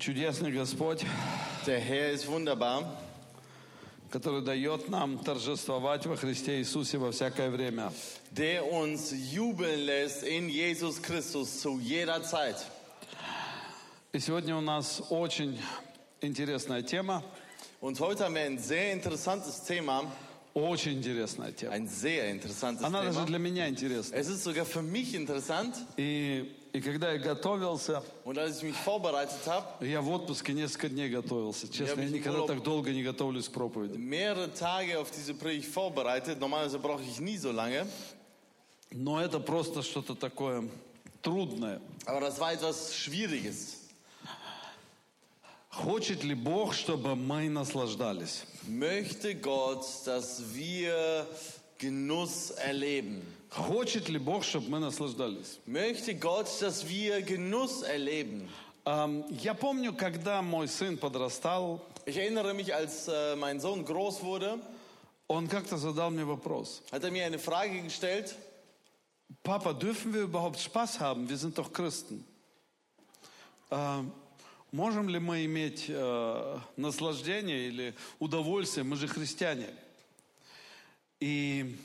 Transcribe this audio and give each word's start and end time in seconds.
Чудесный 0.00 0.50
Господь, 0.50 1.04
Der 1.66 1.78
Herr 1.78 2.10
ist 2.12 2.26
wunderbar, 2.26 2.84
который 4.10 4.42
дает 4.42 4.88
нам 4.88 5.18
торжествовать 5.18 6.06
во 6.06 6.16
Христе 6.16 6.58
Иисусе 6.60 6.96
во 6.96 7.12
всякое 7.12 7.50
время. 7.50 7.92
der 8.30 8.64
uns 8.72 9.12
jubeln 9.12 9.84
lässt 9.84 10.22
in 10.22 10.48
Jesus 10.48 11.02
Christus 11.02 11.60
zu 11.60 11.78
jeder 11.78 12.22
Zeit. 12.22 12.56
И 14.14 14.18
сегодня 14.18 14.56
у 14.56 14.62
нас 14.62 15.02
очень 15.10 15.58
интересная 16.22 16.82
тема, 16.82 17.22
Und 17.82 18.00
heute 18.00 18.24
haben 18.24 18.34
wir 18.36 18.42
ein 18.42 18.58
sehr 18.58 18.92
interessantes 18.94 19.62
Thema, 19.64 20.06
очень 20.54 20.94
интересная 20.98 21.52
тема. 21.52 21.72
ein 21.74 21.86
sehr 21.86 22.30
interessantes 22.30 22.82
Она 22.84 23.02
даже 23.02 23.18
Thema. 23.20 23.26
для 23.26 23.38
меня 23.38 23.68
интересна. 23.68 24.14
Es 24.16 24.28
ist 24.28 24.44
sogar 24.44 24.64
für 24.64 24.80
mich 24.82 25.14
interessant 25.14 25.74
И, 25.98 26.50
и 26.72 26.80
когда 26.80 27.12
я 27.12 27.18
готовился, 27.18 28.02
und 28.24 28.38
als 28.38 28.58
ich 28.58 28.62
mich 28.64 28.76
vorbereitet 28.76 29.44
habe, 29.46 29.84
я 29.86 30.00
в 30.00 30.08
отпуске 30.10 30.52
несколько 30.52 30.88
дней 30.88 31.08
готовился. 31.08 31.68
Честно, 31.68 32.02
Я 32.02 32.08
никогда 32.10 32.38
урок. 32.42 32.46
так 32.48 32.62
долго 32.62 32.92
не 32.92 33.02
готовлюсь 33.02 33.48
к 33.48 33.52
проповеди. 33.52 33.96
mehrere 33.98 34.48
Tage 34.54 34.98
auf 34.98 35.10
diese 35.10 35.34
Predigt 35.34 35.66
vorbereitet. 35.72 36.38
Normalerweise 36.40 36.78
brauche 36.78 37.02
ich 37.02 37.18
nie 37.20 37.36
so 37.38 37.50
lange, 37.52 37.86
Но 38.92 39.20
это 39.20 39.38
просто 39.40 39.82
что-то 39.82 40.14
такое 40.14 40.68
трудное. 41.22 41.80
aber 42.06 42.20
das 42.20 42.38
war 42.40 42.52
etwas 42.52 42.94
Schwieriges. 42.94 43.76
Хочет 45.70 46.24
ли 46.24 46.34
Бог, 46.34 46.74
чтобы 46.74 47.14
мы 47.14 47.48
наслаждались? 47.48 48.42
Möchte 48.66 49.34
Gott, 49.36 49.86
dass 50.04 50.42
wir 50.52 51.26
Genuss 51.78 52.50
erleben? 52.50 53.22
Хочет 53.50 54.08
ли 54.08 54.18
Бог, 54.18 54.44
чтобы 54.44 54.68
мы 54.68 54.78
наслаждались? 54.78 55.58
Möchte 55.66 56.14
Gott, 56.14 56.46
dass 56.60 56.88
wir 56.88 57.20
Genuss 57.22 57.82
erleben? 57.82 58.48
Эм, 58.84 59.24
Я 59.42 59.54
помню, 59.54 59.92
когда 59.92 60.40
мой 60.40 60.68
сын 60.68 60.96
подрастал, 60.96 61.80
Ich 62.06 62.16
erinnere 62.16 62.54
mich, 62.54 62.74
als 62.74 63.08
äh, 63.08 63.36
mein 63.36 63.60
Sohn 63.60 63.84
groß 63.84 64.22
wurde, 64.22 64.58
он 65.26 65.48
как-то 65.48 65.76
задал 65.76 66.10
мне 66.10 66.24
вопрос. 66.24 66.82
hat 66.92 67.04
er 67.04 67.10
mir 67.10 67.26
eine 67.26 67.38
Frage 67.38 67.82
gestellt. 67.82 68.34
Папа, 69.42 69.72
dürfen 69.74 70.12
wir 70.14 70.22
überhaupt 70.22 70.58
Spaß 70.58 70.98
haben? 71.00 71.28
Wir 71.28 71.36
sind 71.36 71.58
doch 71.58 71.72
Christen. 71.72 72.24
Э, 73.70 74.02
Можем 74.72 75.08
ли 75.08 75.18
мы 75.18 75.44
иметь 75.44 75.86
э, 75.88 76.58
наслаждение 76.76 77.66
или 77.66 77.94
удовольствие? 78.20 78.84
Мы 78.84 78.94
же 78.94 79.08
христиане. 79.08 79.68
И 81.18 81.76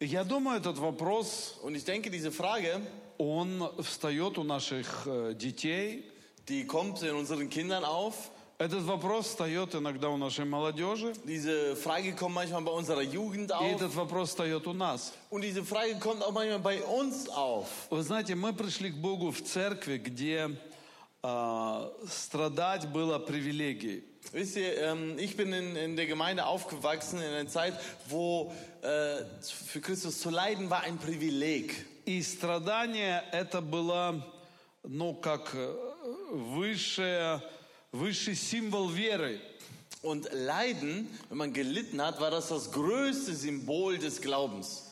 я 0.00 0.24
думаю, 0.24 0.58
этот 0.58 0.78
вопрос, 0.78 1.58
Und 1.62 1.74
ich 1.74 1.84
denke, 1.84 2.10
diese 2.10 2.30
Frage, 2.30 2.80
он 3.18 3.70
встает 3.82 4.36
у 4.38 4.42
наших 4.42 5.06
э, 5.06 5.34
детей. 5.34 6.04
die 6.48 6.64
kommt 6.66 7.02
in 7.02 7.14
unseren 7.16 7.48
Kindern 7.48 7.84
auf. 7.84 8.30
Этот 8.58 8.84
вопрос 8.84 9.26
встает 9.26 9.74
иногда 9.74 10.08
у 10.08 10.16
нашей 10.16 10.44
молодежи. 10.46 11.12
Diese 11.24 11.76
Frage 11.76 12.12
kommt 12.14 12.34
manchmal 12.34 12.62
bei 12.62 12.70
unserer 12.70 13.02
Jugend 13.02 13.50
И 13.50 13.54
auf. 13.54 13.72
этот 13.72 13.94
вопрос 13.94 14.30
встает 14.30 14.66
у 14.66 14.72
нас. 14.72 15.12
Und 15.30 15.42
diese 15.42 15.62
Frage 15.64 15.98
kommt 15.98 16.22
auch 16.22 16.32
manchmal 16.32 16.60
bei 16.60 16.82
uns 16.82 17.28
auf. 17.28 17.66
Вы 17.90 18.02
знаете, 18.02 18.34
мы 18.34 18.52
пришли 18.54 18.90
к 18.90 18.96
Богу 18.96 19.30
в 19.30 19.42
церкви, 19.42 19.98
где 19.98 20.50
э, 21.22 21.90
страдать 22.08 22.86
было 22.88 23.18
привилегией. 23.18 24.04
Wisst 24.33 24.55
ihr, 24.55 24.77
ähm, 24.77 25.17
ich 25.17 25.35
bin 25.35 25.51
in, 25.51 25.75
in 25.75 25.95
der 25.95 26.05
Gemeinde 26.05 26.45
aufgewachsen 26.45 27.19
in 27.19 27.27
einer 27.27 27.49
Zeit, 27.49 27.73
wo 28.07 28.53
äh, 28.81 29.23
für 29.41 29.81
Christus 29.81 30.21
zu 30.21 30.29
leiden 30.29 30.69
war 30.69 30.83
ein 30.83 30.97
Privileg. 30.97 31.85
И 32.05 32.21
страдание 32.21 33.23
это 33.31 33.61
было, 33.61 34.25
ну, 34.83 35.13
как 35.13 35.53
э, 35.53 35.75
высшее, 36.31 37.41
высший 37.91 38.35
символ 38.35 38.89
веры. 38.89 39.39
Und 40.01 40.29
Leiden, 40.31 41.07
wenn 41.29 41.37
man 41.37 41.53
gelitten 41.53 42.01
hat, 42.01 42.19
war 42.19 42.31
das 42.31 42.47
das 42.47 42.71
größte 42.71 43.35
Symbol 43.35 43.97
des 43.97 44.19
Glaubens. 44.19 44.87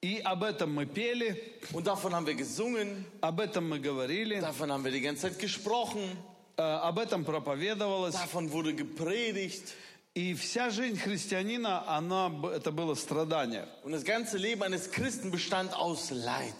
И 0.00 0.20
об 0.20 0.42
этом 0.42 0.74
мы 0.74 0.86
пели, 0.86 1.34
Und 1.72 1.86
davon 1.86 2.14
haben 2.14 2.26
wir 2.26 2.34
gesungen, 2.34 3.06
об 3.20 3.40
этом 3.40 3.68
мы 3.68 3.80
говорили, 3.80 4.38
davon 4.38 4.70
haben 4.70 4.84
wir 4.84 4.92
die 4.92 5.00
ganze 5.00 5.22
Zeit 5.22 5.38
gesprochen, 5.38 6.02
э, 6.02 6.34
Об 6.59 6.99
этом 6.99 7.23
проповедовалось. 7.25 8.15
davon 8.15 8.51
wurde 8.51 8.73
gepredigt. 8.73 9.75
И 10.15 10.33
вся 10.33 10.69
жизнь 10.69 10.97
христианина, 10.97 11.87
она, 11.87 12.31
это 12.53 12.71
было 12.71 12.95
страдание. 12.95 13.67
Und 13.83 13.91
das 13.91 14.03
ganze 14.03 14.37
Leben 14.37 14.63
eines 14.63 14.91
Christen 14.91 15.31
bestand 15.31 15.73
aus 15.73 16.09
Leid. 16.11 16.55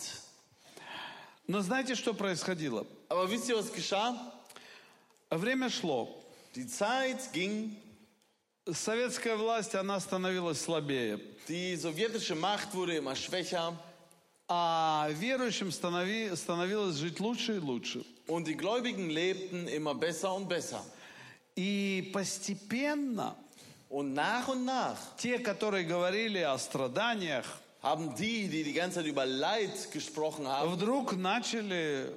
Но 1.48 1.62
знаете, 1.62 1.96
что 1.96 2.14
происходило? 2.14 2.86
Aber 3.10 3.30
wisst 3.30 3.50
ihr, 3.50 3.58
was 3.58 3.74
geschah? 3.74 4.16
Время 5.32 5.70
шло. 5.70 6.16
Die 6.56 6.68
Zeit 6.68 7.34
ging, 7.34 7.76
Советская 8.72 9.36
власть, 9.36 9.74
она 9.76 10.00
становилась 10.00 10.62
слабее. 10.62 11.20
die 11.48 11.76
sowjetische 11.76 12.36
Macht 12.36 12.74
wurde 12.76 12.98
immer 12.98 13.16
schwächer 13.16 13.74
А 14.52 15.08
верующим 15.12 15.70
станови- 15.70 16.36
становилось 16.36 16.96
жить 16.96 17.20
лучше 17.20 17.58
и 17.58 17.60
лучше. 17.60 18.04
und 18.28 18.48
die 18.48 18.56
Gläubigen 18.58 19.10
lebten 19.10 19.68
immer 19.68 19.94
besser 19.96 20.34
und 20.34 20.48
besser. 20.50 20.82
И 21.56 22.10
постепенно 22.14 23.36
Und 23.90 24.14
nach 24.14 24.48
und 24.48 24.66
nach 24.66 24.98
те, 25.18 25.40
которые 25.40 25.84
говорили 25.84 26.40
о 26.40 26.58
страданиях, 26.58 27.46
haben 27.82 28.14
die, 28.16 28.48
die 28.48 28.64
die 28.64 28.74
ganze 28.74 28.96
Zeit 29.00 29.06
über 29.08 29.26
Leid 29.26 29.92
gesprochen 29.92 30.48
haben, 30.48 30.72
вдруг 30.76 31.14
начали 31.14 32.12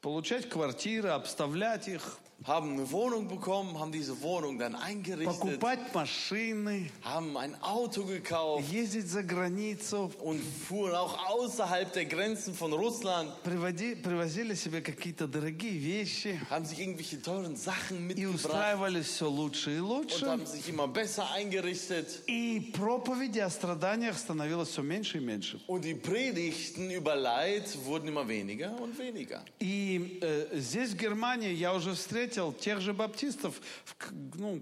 получать 0.00 0.48
квартиры, 0.48 1.10
обставлять 1.10 1.88
их, 1.88 2.18
haben 2.45 2.73
eine 2.73 2.89
Wohnung 2.91 3.27
bekommen, 3.27 3.77
haben 3.79 3.91
diese 3.91 4.21
Wohnung 4.21 4.59
dann 4.59 4.75
eingerichtet, 4.75 5.25
покупать 5.39 5.79
машины, 5.93 6.89
haben 7.01 7.35
ein 7.35 7.55
Auto 7.63 8.03
gekauft 8.05 8.71
ездить 8.71 9.07
за 9.07 9.23
границу, 9.23 10.11
und 10.23 10.39
fuhren 10.69 10.93
auch 10.95 11.17
außerhalb 11.29 11.91
der 11.93 12.05
Grenzen 12.05 12.53
von 12.53 12.71
Russland, 12.73 13.31
приводи- 13.43 13.95
привозили 13.95 14.53
себе 14.53 14.81
какие-то 14.81 15.27
дорогие 15.27 15.77
вещи 15.79 16.39
haben 16.51 16.63
sich 16.63 16.79
irgendwelche 16.79 17.19
teuren 17.21 17.55
Sachen 17.55 17.97
и 17.97 18.01
mitgebracht 18.01 18.35
устраивались 18.35 19.07
все 19.07 19.27
лучше 19.27 19.75
и 19.75 19.79
und 19.79 19.87
лучше. 19.89 20.25
haben 20.27 20.45
sich 20.45 20.69
immer 20.69 20.87
besser 20.87 21.29
eingerichtet. 21.31 22.21
И 22.27 22.71
проповеди 22.71 23.39
о 23.39 23.49
страданиях 23.49 24.15
становилось 24.15 24.69
все 24.69 24.83
меньше 24.83 25.17
и 25.17 25.21
меньше. 25.21 25.59
Und 25.67 25.83
die 25.83 25.95
Predigten 25.95 26.91
über 26.91 27.15
Leid 27.15 27.65
wurden 27.83 28.07
immer 28.09 28.27
weniger 28.27 28.79
und 28.79 28.97
weniger. 28.99 29.43
И 29.59 30.19
э, 30.21 30.59
здесь, 30.59 30.91
в 30.91 30.97
Германии, 30.97 31.51
я 31.51 31.73
уже 31.73 31.93
встретил 31.95 32.27
тех 32.59 32.81
же 32.81 32.93
баптистов, 32.93 33.59
в 33.85 33.95
к- 33.95 34.11
ну, 34.35 34.61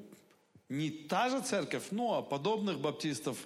не 0.70 0.90
та 0.90 1.30
же 1.30 1.42
церковь, 1.42 1.92
но 1.92 2.22
подобных 2.24 2.80
баптистов, 2.80 3.38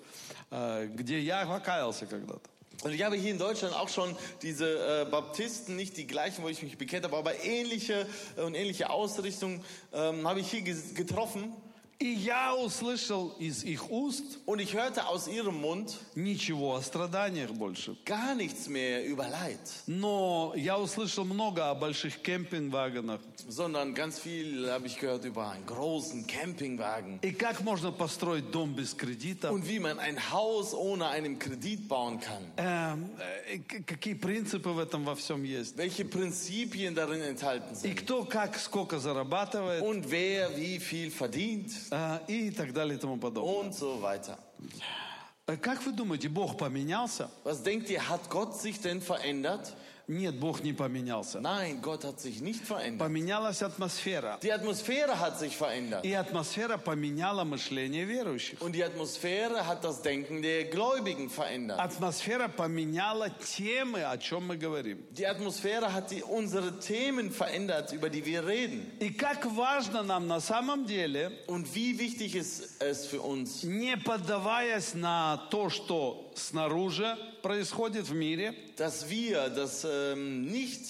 э, 0.52 0.88
где 0.94 1.20
я 1.20 1.46
покаялся 1.46 2.06
когда-то. 2.06 2.50
Und 2.82 2.94
ich 2.94 3.04
habe 3.04 3.18
hier 3.18 3.32
in 3.32 3.38
Deutschland 3.38 3.76
auch 3.76 3.90
schon 3.90 4.16
diese 4.42 4.66
äh, 4.66 5.06
Baptisten, 5.12 5.76
nicht 5.76 5.98
die 5.98 6.08
gleichen, 6.08 6.44
wo 6.44 6.48
ich 6.48 6.64
mich 6.64 6.78
bekehrt 6.78 7.04
habe, 7.04 7.18
aber 7.18 7.44
ähnliche 7.44 8.08
äh, 8.38 8.42
und 8.42 8.56
ähnliche 8.56 8.90
Ausrichtung 8.90 9.62
ähm, 9.92 10.26
habe 10.26 10.40
ich 10.40 10.50
hier 10.50 10.62
ges- 10.62 10.94
getroffen. 10.94 11.52
И 12.02 12.06
я 12.08 12.56
услышал 12.56 13.36
из 13.40 13.66
их 13.66 13.92
уст 13.92 14.24
Und 14.46 14.62
ich 14.62 14.74
hörte 14.74 15.06
aus 15.08 15.28
ihrem 15.28 15.60
Mund 15.60 15.98
ничего 16.16 16.76
о 16.78 16.82
страданиях 16.82 17.52
больше. 17.52 17.98
gar 18.06 18.36
nichts 18.36 18.70
mehr 18.70 19.06
über 19.06 19.28
Leid, 19.28 19.60
Но 19.86 20.54
я 20.56 20.80
услышал 20.80 21.26
много 21.26 21.70
о 21.70 21.76
больших 21.76 22.22
кемпинг-вагонах. 22.22 23.20
sondern 23.50 23.94
ganz 23.94 24.18
viel 24.18 24.72
habe 24.72 24.88
ich 24.88 24.98
gehört 24.98 25.26
über 25.26 25.50
einen 25.52 25.66
großen 25.66 26.26
Campingwagen 26.26 27.20
И 27.22 27.34
как 27.34 27.60
можно 27.60 27.92
построить 27.92 28.50
дом 28.50 28.74
без 28.76 28.94
кредита. 28.96 29.52
und 29.52 29.68
wie 29.68 29.80
man 29.80 30.00
ein 30.00 30.32
Haus 30.32 30.74
ohne 30.74 31.06
einen 31.10 31.38
Kredit 31.38 31.90
bauen 31.90 32.22
kann. 32.22 32.44
Эм, 32.56 33.10
э, 33.50 33.58
к- 33.60 33.86
какие 33.86 34.14
принципы 34.14 34.70
в 34.70 34.80
этом 34.80 35.04
во 35.04 35.16
всем 35.16 35.44
есть. 35.44 35.76
Welche 35.76 36.06
Prinzipien 36.06 36.96
darin 36.96 37.20
enthalten 37.24 37.74
И 37.84 37.90
sind. 37.90 37.96
кто 37.98 38.24
как 38.24 38.58
сколько 38.58 39.00
зарабатывает. 39.00 39.84
Und 39.84 40.10
wer 40.10 40.56
wie 40.56 40.80
viel 40.80 41.12
verdient 41.12 41.70
э, 41.92 41.93
И 42.29 42.51
так 42.51 42.73
далее 42.73 42.97
и 42.97 43.01
тому 43.01 43.17
подобное. 43.19 43.55
und 43.55 43.73
so 43.75 44.01
weiter. 44.01 44.37
Э, 45.47 45.57
Как 45.57 45.83
вы 45.85 45.93
думаете, 45.93 46.29
Бог 46.29 46.57
поменялся? 46.57 47.29
Was 47.45 47.63
denkt 47.63 47.91
ihr, 47.91 48.09
hat 48.09 48.29
Gott 48.31 48.57
sich 48.61 48.81
denn 48.81 49.01
verändert? 49.03 49.75
Нет, 50.10 50.40
Бог 50.40 50.64
не 50.64 50.74
поменялся. 50.74 51.40
Nein, 51.40 51.82
Gott 51.84 52.04
hat 52.04 52.20
sich 52.20 52.42
nicht 52.42 52.66
verändert. 52.66 52.98
Поменялась 52.98 53.62
атмосфера. 53.62 54.40
Die 54.42 54.52
Atmosphäre 54.52 55.20
hat 55.20 55.38
sich 55.38 55.56
verändert. 55.56 56.04
И 56.04 56.12
атмосфера 56.14 56.80
поменяла 56.80 57.44
мышление 57.44 58.06
верующих. 58.06 58.60
Und 58.60 58.72
die 58.72 58.84
Atmosphäre 58.84 59.68
hat 59.68 59.84
das 59.84 60.02
Denken 60.02 60.42
der 60.42 60.64
Gläubigen 60.64 61.30
verändert. 61.30 61.80
Атмосфера 61.80 62.48
поменяла 62.48 63.30
темы, 63.30 64.04
о 64.04 64.18
чем 64.18 64.48
мы 64.48 64.58
говорим. 64.58 65.06
Die 65.12 65.28
Atmosphäre 65.28 65.94
hat 65.94 66.10
die, 66.10 66.24
unsere 66.24 66.80
Themen 66.80 67.30
verändert, 67.30 67.94
über 67.94 68.10
die 68.10 68.26
wir 68.26 68.48
reden. 68.48 68.92
И 69.00 69.12
как 69.12 69.46
важно 69.46 70.02
нам 70.02 70.28
на 70.28 70.40
самом 70.40 70.88
деле, 70.88 71.32
Und 71.46 71.76
wie 71.76 72.00
wichtig 72.00 72.36
ist 72.36 72.82
es 72.82 73.06
für 73.06 73.22
uns, 73.22 73.62
не 73.62 73.96
поддаваясь 73.96 74.96
на 74.96 75.38
то, 75.52 75.70
что 75.70 76.23
снаружи 76.36 77.18
происходит 77.42 78.08
в 78.08 78.14
мире, 78.14 78.54
dass 78.78 79.10
wir 79.10 79.50
das 79.50 79.86
ähm, 79.90 80.46
nicht 80.46 80.82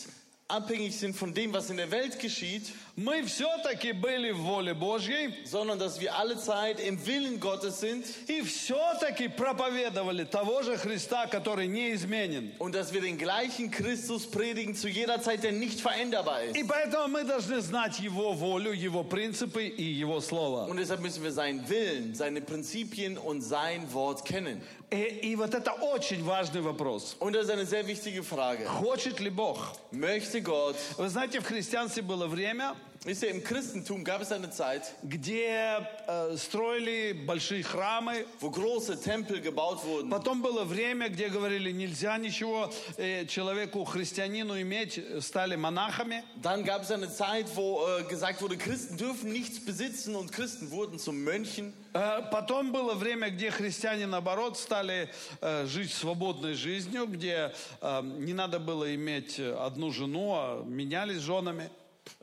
abhängig 0.48 0.98
sind 0.98 1.16
von 1.16 1.34
dem, 1.34 1.54
was 1.54 1.70
in 1.70 1.78
der 1.78 1.92
Welt 1.92 2.20
geschieht, 2.20 2.72
мы 2.97 3.25
все-таки 3.25 3.93
были 3.93 4.31
в 4.31 4.39
воле 4.43 4.73
Божьей 4.73 5.35
sondern 5.45 5.79
dass 5.79 6.01
wir 6.01 6.15
alle 6.15 6.39
Zeit 6.39 6.79
im 6.79 7.05
Willen 7.07 7.41
Gottes 7.41 7.81
sind 7.81 8.05
и 8.29 8.41
все-таки 8.43 9.29
проповедовали 9.29 10.25
того 10.25 10.63
же 10.63 10.77
Христа, 10.77 11.27
который 11.27 11.67
неизменен. 11.67 12.53
und 12.59 12.75
dass 12.75 12.93
wir 12.93 13.01
den 13.01 13.19
gleichen 13.19 13.71
Christus 13.71 14.31
predigen 14.31 14.75
zu 14.75 14.89
jeder 14.89 15.21
Zeit, 15.21 15.43
der 15.43 15.53
nicht 15.53 15.81
veränderbar 15.81 16.45
ist. 16.45 16.57
И 16.57 16.63
поэтому 16.63 17.09
мы 17.09 17.25
должны 17.25 17.61
знать 17.61 17.99
Его 17.99 18.33
волю, 18.33 18.73
Его 18.73 19.03
принципы 19.03 19.67
и 19.67 19.83
Его 19.83 20.21
Слово. 20.21 20.67
Und 20.71 20.77
deshalb 20.77 21.01
müssen 21.01 21.25
wir 21.25 21.33
seinen 21.33 21.69
Willen, 21.69 22.15
seine 22.15 22.41
Prinzipien 22.41 23.19
und 23.19 23.41
sein 23.41 23.93
Wort 23.93 24.25
kennen. 24.25 24.63
И, 24.91 25.33
и 25.33 25.37
вот 25.37 25.53
это 25.55 25.73
очень 25.73 26.25
важный 26.25 26.61
вопрос. 26.61 27.17
Und 27.19 27.35
das 27.35 27.47
ist 27.47 27.51
eine 27.51 27.67
sehr 27.67 27.85
wichtige 27.89 28.23
Frage. 28.23 28.67
Хочет 28.67 29.19
ли 29.19 29.31
Бог? 29.31 29.59
Möchte 29.91 30.41
Gott, 30.41 30.77
Вы 30.97 31.09
знаете, 31.09 31.41
в 31.41 31.45
христианстве 31.45 32.03
было 32.03 32.29
время, 32.29 32.77
wisst 33.05 33.23
ihr, 33.23 33.31
im 33.31 33.43
Christentum 33.45 34.03
gab 34.03 34.23
es 34.23 34.33
eine 34.33 34.51
Zeit, 34.51 34.95
где 35.03 35.87
э, 36.07 36.37
строили 36.37 37.13
большие 37.13 37.63
храмы. 37.63 38.25
wo 38.41 38.51
große 38.51 39.01
Tempel 39.01 39.41
gebaut 39.41 39.85
wurden. 39.85 40.11
Потом 40.11 40.43
было 40.43 40.65
время, 40.65 41.09
где 41.09 41.29
говорили, 41.29 41.71
нельзя 41.71 42.17
ничего 42.19 42.71
э, 42.97 43.27
человеку, 43.27 43.85
христианину 43.85 44.61
иметь, 44.61 44.99
э, 44.99 45.21
стали 45.21 45.57
монахами. 45.57 46.25
Dann 46.43 46.65
gab 46.65 46.83
es 46.83 46.91
eine 46.91 47.09
Zeit, 47.13 47.47
wo 47.55 47.87
äh, 47.87 48.05
gesagt 48.05 48.41
wurde, 48.43 48.57
Christen 48.57 48.97
dürfen 48.97 49.33
nichts 49.33 49.65
besitzen 49.65 50.15
und 50.17 50.33
Christen 50.33 50.71
wurden 50.71 50.99
zu 50.99 51.13
Mönchen. 51.13 51.73
Э, 51.93 52.23
Потом 52.31 52.73
было 52.73 52.95
время, 52.95 53.31
где 53.31 53.51
христиане, 53.51 54.07
наоборот, 54.07 54.59
стали 54.59 55.09
э, 55.41 55.67
жить 55.67 55.93
свободной 55.93 56.55
жизнью, 56.55 57.07
где 57.07 57.53
э, 57.81 58.03
не 58.03 58.33
надо 58.33 58.59
было 58.59 58.95
иметь 58.95 59.39
одну 59.39 59.93
жену, 59.93 60.35
а 60.35 60.65
менялись 60.65 61.19
женами. 61.19 61.71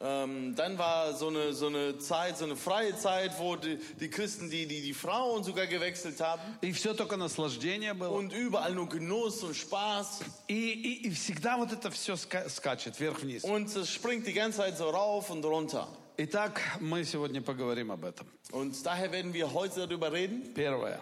Ähm, 0.00 0.54
dann 0.56 0.76
war 0.78 1.14
so 1.14 1.28
eine, 1.28 1.52
so 1.54 1.68
eine 1.68 1.96
Zeit, 1.98 2.36
so 2.38 2.44
eine 2.44 2.56
freie 2.56 2.96
Zeit, 2.98 3.38
wo 3.38 3.54
die, 3.56 3.78
die 4.00 4.10
Christen 4.10 4.50
die, 4.50 4.66
die, 4.66 4.82
die 4.82 4.92
Frauen 4.92 5.44
sogar 5.44 5.66
gewechselt 5.66 6.20
haben. 6.20 6.40
И 6.60 6.72
все 6.72 6.92
только 6.92 7.16
наслаждение 7.16 7.94
было. 7.94 8.10
Und 8.10 8.32
überall 8.32 8.74
nur 8.74 8.88
Genuss 8.88 9.42
und 9.44 9.54
Spaß. 9.54 10.20
И, 10.48 10.72
и- 10.72 11.06
и 11.06 11.10
всегда 11.10 11.56
вот 11.56 11.72
это 11.72 11.90
все 11.90 12.16
скачет 12.16 12.98
вверх-вниз. 12.98 13.44
Und 13.44 13.74
es 13.76 13.88
springt 13.90 14.26
die 14.26 14.32
ganze 14.32 14.58
Zeit 14.58 14.76
so 14.76 14.90
rauf 14.90 15.30
und 15.30 15.44
runter. 15.44 15.86
Итак, 16.18 16.60
мы 16.80 17.04
сегодня 17.04 17.40
поговорим 17.40 17.90
об 17.92 18.04
этом. 18.04 18.26
Und 18.50 18.84
daher 18.84 19.12
werden 19.12 19.32
wir 19.32 19.52
heute 19.52 19.86
darüber 19.86 20.12
reden. 20.12 20.52
Первое. 20.52 21.00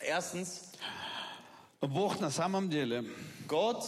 Erstens, 0.00 0.70
Бог 1.80 2.20
на 2.20 2.30
самом 2.30 2.68
деле, 2.70 3.04
Gott 3.48 3.84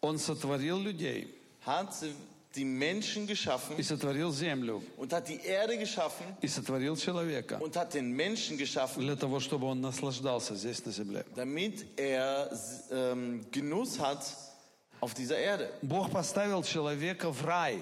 Он 0.00 0.18
сотворил 0.18 0.78
людей 0.78 1.34
Hat 1.69 1.93
die 2.55 2.65
Menschen 2.65 3.27
geschaffen 3.27 3.77
и 3.77 3.83
сотворил 3.83 4.31
землю 4.31 4.81
und 4.97 5.13
hat 5.13 5.27
die 5.29 5.39
Erde 5.39 5.77
geschaffen 5.77 6.25
и 6.41 6.47
сотворил 6.47 6.95
человека 6.97 7.57
und 7.59 7.75
hat 7.75 7.93
den 7.93 8.11
Menschen 8.11 8.57
geschaffen, 8.57 9.01
для 9.03 9.15
того, 9.15 9.39
чтобы 9.39 9.67
он 9.67 9.79
наслаждался 9.81 10.55
здесь 10.55 10.83
на 10.85 10.91
земле. 10.91 11.23
damit 11.35 11.85
er 11.95 12.49
ähm, 12.91 13.45
Genuss 13.51 13.99
hat 13.99 14.25
auf 14.99 15.13
dieser 15.13 15.37
Erde. 15.37 15.69
Бог 15.83 16.09
поставил 16.11 16.63
человека 16.63 17.31
в 17.31 17.45
рай. 17.45 17.79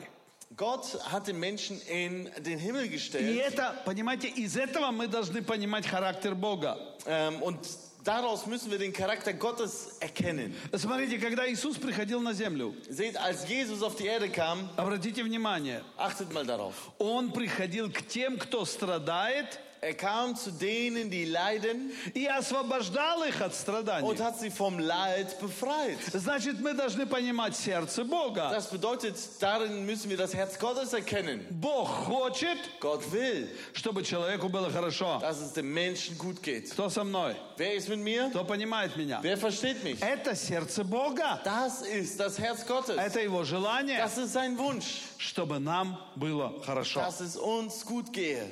Gott 0.55 0.97
hat 1.11 1.27
den 1.27 1.39
Menschen 1.39 1.79
in 1.89 2.29
den 2.39 2.57
Himmel 2.59 2.85
И 2.85 2.89
gestellt 2.89 3.39
это, 3.39 3.73
понимаете, 3.85 4.27
из 4.27 4.55
этого 4.57 4.91
мы 4.91 5.07
должны 5.07 5.41
понимать 5.41 5.85
характер 5.85 6.35
Бога. 6.35 6.77
ähm, 7.05 7.41
und 7.41 7.59
daraus 8.07 8.45
müssen 8.45 8.71
wir 8.71 8.77
den 8.77 8.93
Charakter 8.93 9.33
Gottes 9.33 9.97
erkennen. 9.99 10.55
Смотрите, 10.73 11.19
когда 11.19 11.45
Иисус 11.47 11.77
приходил 11.77 12.21
на 12.21 12.33
землю, 12.33 12.73
Seht, 12.89 13.17
als 13.17 13.47
Jesus 13.47 13.83
auf 13.83 13.95
die 13.95 14.05
Erde 14.05 14.29
kam, 14.29 14.69
обратите 14.77 15.23
внимание, 15.23 15.83
achtet 15.97 16.31
mal 16.31 16.45
darauf. 16.45 16.73
Он 16.97 17.31
приходил 17.31 17.91
к 17.91 18.07
тем, 18.07 18.37
кто 18.37 18.63
страдает, 18.65 19.59
Er 19.79 19.93
kam 19.93 20.35
zu 20.35 20.51
denen, 20.51 21.09
die 21.11 21.25
leiden 21.25 21.91
и 22.15 22.25
освобождал 22.27 23.23
их 23.23 23.39
от 23.41 23.51
und 23.51 23.53
страданий. 23.55 24.17
hat 24.19 24.39
sie 24.39 24.49
vom 24.49 24.79
Leid 24.79 25.39
befreit. 25.39 25.97
Значит, 26.13 26.59
мы 26.59 26.73
должны 26.73 27.05
понимать 27.05 27.55
сердце 27.55 28.03
Бога. 28.03 28.49
Das 28.51 28.67
bedeutet, 28.71 29.15
darin 29.39 29.85
müssen 29.85 30.09
wir 30.09 30.17
das 30.17 30.33
Herz 30.33 30.57
Gottes 30.57 30.93
erkennen. 30.93 31.45
Бог 31.51 31.87
хочет, 32.07 32.57
Gott 32.79 33.03
will, 33.11 33.47
чтобы 33.73 34.03
человеку 34.03 34.49
было 34.49 34.71
хорошо. 34.71 35.19
dass 35.21 35.39
es 35.39 35.53
dem 35.53 35.71
Menschen 35.73 36.17
gut 36.17 36.41
geht. 36.41 36.71
Кто 36.71 36.89
со 36.89 37.03
мной? 37.03 37.35
Wer 37.57 37.75
ist 37.75 37.87
mit 37.87 37.99
mir? 37.99 38.29
Кто 38.31 38.43
понимает 38.45 38.95
меня? 38.97 39.19
Wer 39.21 39.37
versteht 39.37 39.83
mich? 39.83 40.01
Это 40.01 40.35
сердце 40.35 40.83
Бога. 40.83 41.39
Das 41.43 41.83
ist 41.83 42.19
das 42.19 42.39
Herz 42.39 42.65
Gottes. 42.65 42.97
Это 42.97 43.21
Его 43.21 43.43
желание, 43.43 43.97
Das 43.99 44.17
ist 44.17 44.33
sein 44.33 44.57
Wunsch, 44.57 45.01
чтобы 45.19 45.59
нам 45.59 45.97
было 46.15 46.61
хорошо. 46.65 46.99
dass 47.01 47.21
es 47.21 47.35
uns 47.37 47.85
gut 47.85 48.11
gehe. 48.11 48.43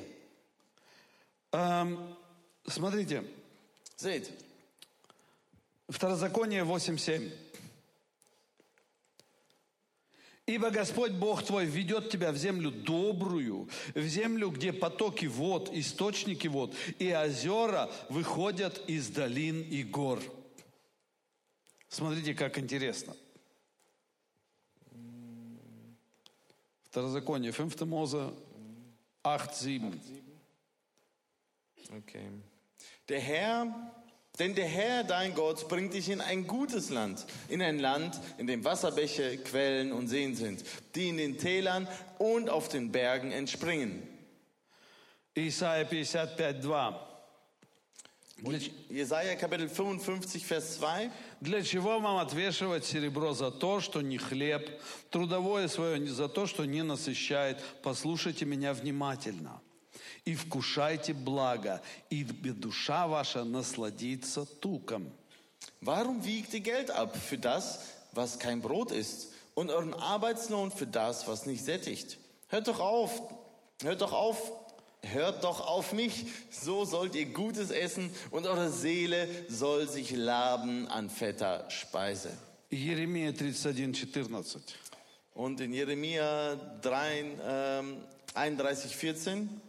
Эм, 1.56 2.14
смотрите, 2.66 3.24
Seht, 3.96 4.30
Второзаконие 5.88 6.64
8.7. 6.64 7.32
Ибо 10.44 10.70
Господь 10.70 11.12
Бог 11.12 11.42
твой 11.42 11.64
ведет 11.64 12.10
тебя 12.10 12.30
в 12.30 12.36
землю 12.36 12.70
добрую, 12.70 13.70
в 13.94 14.02
землю, 14.02 14.50
где 14.50 14.74
потоки 14.74 15.24
вод, 15.24 15.70
источники 15.72 16.46
вод, 16.46 16.74
и 16.98 17.16
озера 17.16 17.90
выходят 18.10 18.78
из 18.86 19.08
долин 19.08 19.62
и 19.62 19.82
гор. 19.82 20.20
Смотрите, 21.88 22.34
как 22.34 22.58
интересно. 22.58 23.16
Второзаконие, 26.90 27.52
5 27.52 27.80
Мозе 27.80 28.30
8.7. 29.24 30.25
okay. 31.97 32.29
Der 33.09 33.19
Herr, 33.19 33.91
denn 34.39 34.55
der 34.55 34.67
Herr, 34.67 35.03
dein 35.03 35.33
Gott, 35.35 35.67
bringt 35.67 35.93
dich 35.93 36.09
in 36.09 36.21
ein 36.21 36.47
gutes 36.47 36.89
Land, 36.89 37.25
in 37.49 37.61
ein 37.61 37.79
Land, 37.79 38.19
in 38.37 38.47
dem 38.47 38.63
Wasserbäche, 38.63 39.37
Quellen 39.39 39.91
und 39.91 40.07
Seen 40.07 40.35
sind, 40.35 40.63
die 40.95 41.09
in 41.09 41.17
den 41.17 41.37
Tälern 41.37 41.87
und 42.17 42.49
auf 42.49 42.69
den 42.69 42.91
Bergen 42.91 43.31
entspringen. 43.31 44.07
Исайя 45.35 45.83
55.2. 45.85 46.95
Для, 48.37 48.59
ч- 48.59 48.71
Jesaja 48.89 49.35
Kapitel 49.35 49.69
55, 49.69 50.45
Vers 50.45 50.77
2. 50.79 51.11
Для 51.41 51.61
чего 51.63 51.99
вам 51.99 52.17
отвешивать 52.17 52.85
серебро 52.85 53.33
за 53.33 53.51
то, 53.51 53.79
что 53.81 54.01
не 54.01 54.17
хлеб, 54.17 54.69
трудовое 55.11 55.67
свое 55.67 55.99
не 55.99 56.09
за 56.09 56.27
то, 56.27 56.47
что 56.47 56.65
не 56.65 56.81
насыщает? 56.83 57.61
Послушайте 57.83 58.45
меня 58.45 58.73
внимательно 58.73 59.61
и 60.25 60.35
вкушайте 60.35 61.13
благо, 61.13 61.81
и 62.09 62.23
душа 62.23 63.07
ваша 63.07 63.43
насладится 63.43 64.45
туком. 64.45 65.11
Warum 65.81 66.23
wiegt 66.25 66.53
ihr 66.53 66.61
Geld 66.61 66.91
ab 66.91 67.15
für 67.15 67.37
das, 67.37 67.81
was 68.13 68.39
kein 68.39 68.61
Brot 68.61 68.91
ist, 68.91 69.31
und 69.53 69.69
euren 69.69 69.93
Arbeitslohn 69.93 70.71
für 70.71 70.87
das, 70.87 71.27
was 71.27 71.45
nicht 71.45 71.63
sättigt? 71.63 72.17
Hört 72.47 72.67
doch 72.67 72.79
auf, 72.79 73.21
hört 73.81 74.01
doch 74.01 74.13
auf, 74.13 74.51
hört 75.03 75.43
doch 75.43 75.67
auf 75.67 75.93
mich, 75.93 76.25
so 76.51 76.85
sollt 76.85 77.15
ihr 77.15 77.27
Gutes 77.27 77.71
essen 77.71 78.09
und 78.31 78.45
eure 78.45 78.69
Seele 78.69 79.27
soll 79.49 79.87
sich 79.87 80.11
laben 80.11 80.87
an 80.87 81.09
fetter 81.09 81.69
Speise. 81.69 82.31
Еремия 82.69 83.29
31, 83.29 83.99
14. 83.99 84.65
Und 85.33 85.59
in 85.61 85.73
Jeremia 85.73 86.55
3, 86.81 87.25
ähm, 87.43 87.97
31, 88.33 88.95
14. 88.95 89.61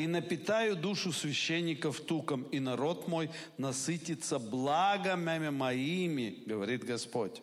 «И 0.00 0.06
напитаю 0.06 0.76
душу 0.76 1.12
священников 1.12 2.00
туком, 2.00 2.42
и 2.52 2.60
народ 2.60 3.08
мой 3.08 3.30
насытится 3.56 4.38
благами 4.38 5.48
моими, 5.48 6.42
говорит 6.46 6.84
Господь». 6.84 7.42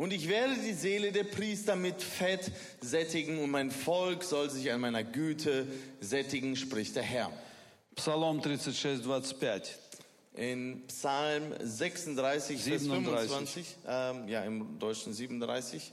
Und 0.00 0.14
ich 0.14 0.28
werde 0.28 0.54
die 0.54 0.72
Seele 0.72 1.12
der 1.12 1.24
Priester 1.24 1.76
mit 1.76 2.02
Fett 2.02 2.50
sättigen 2.80 3.38
und 3.38 3.50
mein 3.50 3.70
Volk 3.70 4.24
soll 4.24 4.48
sich 4.48 4.72
an 4.72 4.80
meiner 4.80 5.04
Güte 5.04 5.66
sättigen, 6.00 6.56
spricht 6.56 6.96
der 6.96 7.02
Herr. 7.02 7.30
Псалом 7.94 8.40
36, 8.42 9.02
25. 9.02 9.76
In 10.36 10.86
Psalm 10.86 11.52
36, 11.60 12.62
Vers 12.62 12.80
37. 12.80 13.28
25, 13.28 13.76
ähm, 13.86 14.28
ja, 14.28 14.42
im 14.44 14.78
Deutschen 14.78 15.12
37. 15.12 15.92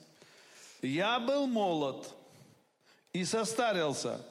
Я 0.82 1.20
был 1.20 1.46
молод 1.46 2.16
и 3.13 3.24
состарился, 3.25 4.25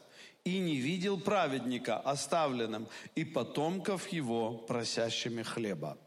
и 0.44 0.58
не 0.58 0.76
видел 0.76 1.18
праведника 1.18 1.98
оставленным, 1.98 2.86
и 3.14 3.24
потомков 3.24 4.08
его 4.08 4.52
просящими 4.52 5.42
хлеба. 5.42 5.98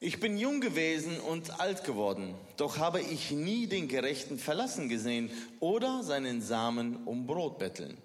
Ich 0.00 0.20
bin 0.20 0.38
jung 0.38 0.60
gewesen 0.60 1.18
und 1.18 1.58
alt 1.58 1.82
geworden, 1.82 2.36
doch 2.56 2.78
habe 2.78 3.00
ich 3.00 3.32
nie 3.32 3.66
den 3.66 3.88
Gerechten 3.88 4.38
verlassen 4.38 4.88
gesehen 4.88 5.28
oder 5.58 6.04
seinen 6.04 6.40
Samen 6.40 7.04
um 7.04 7.26
Brot 7.26 7.58
betteln. 7.58 7.98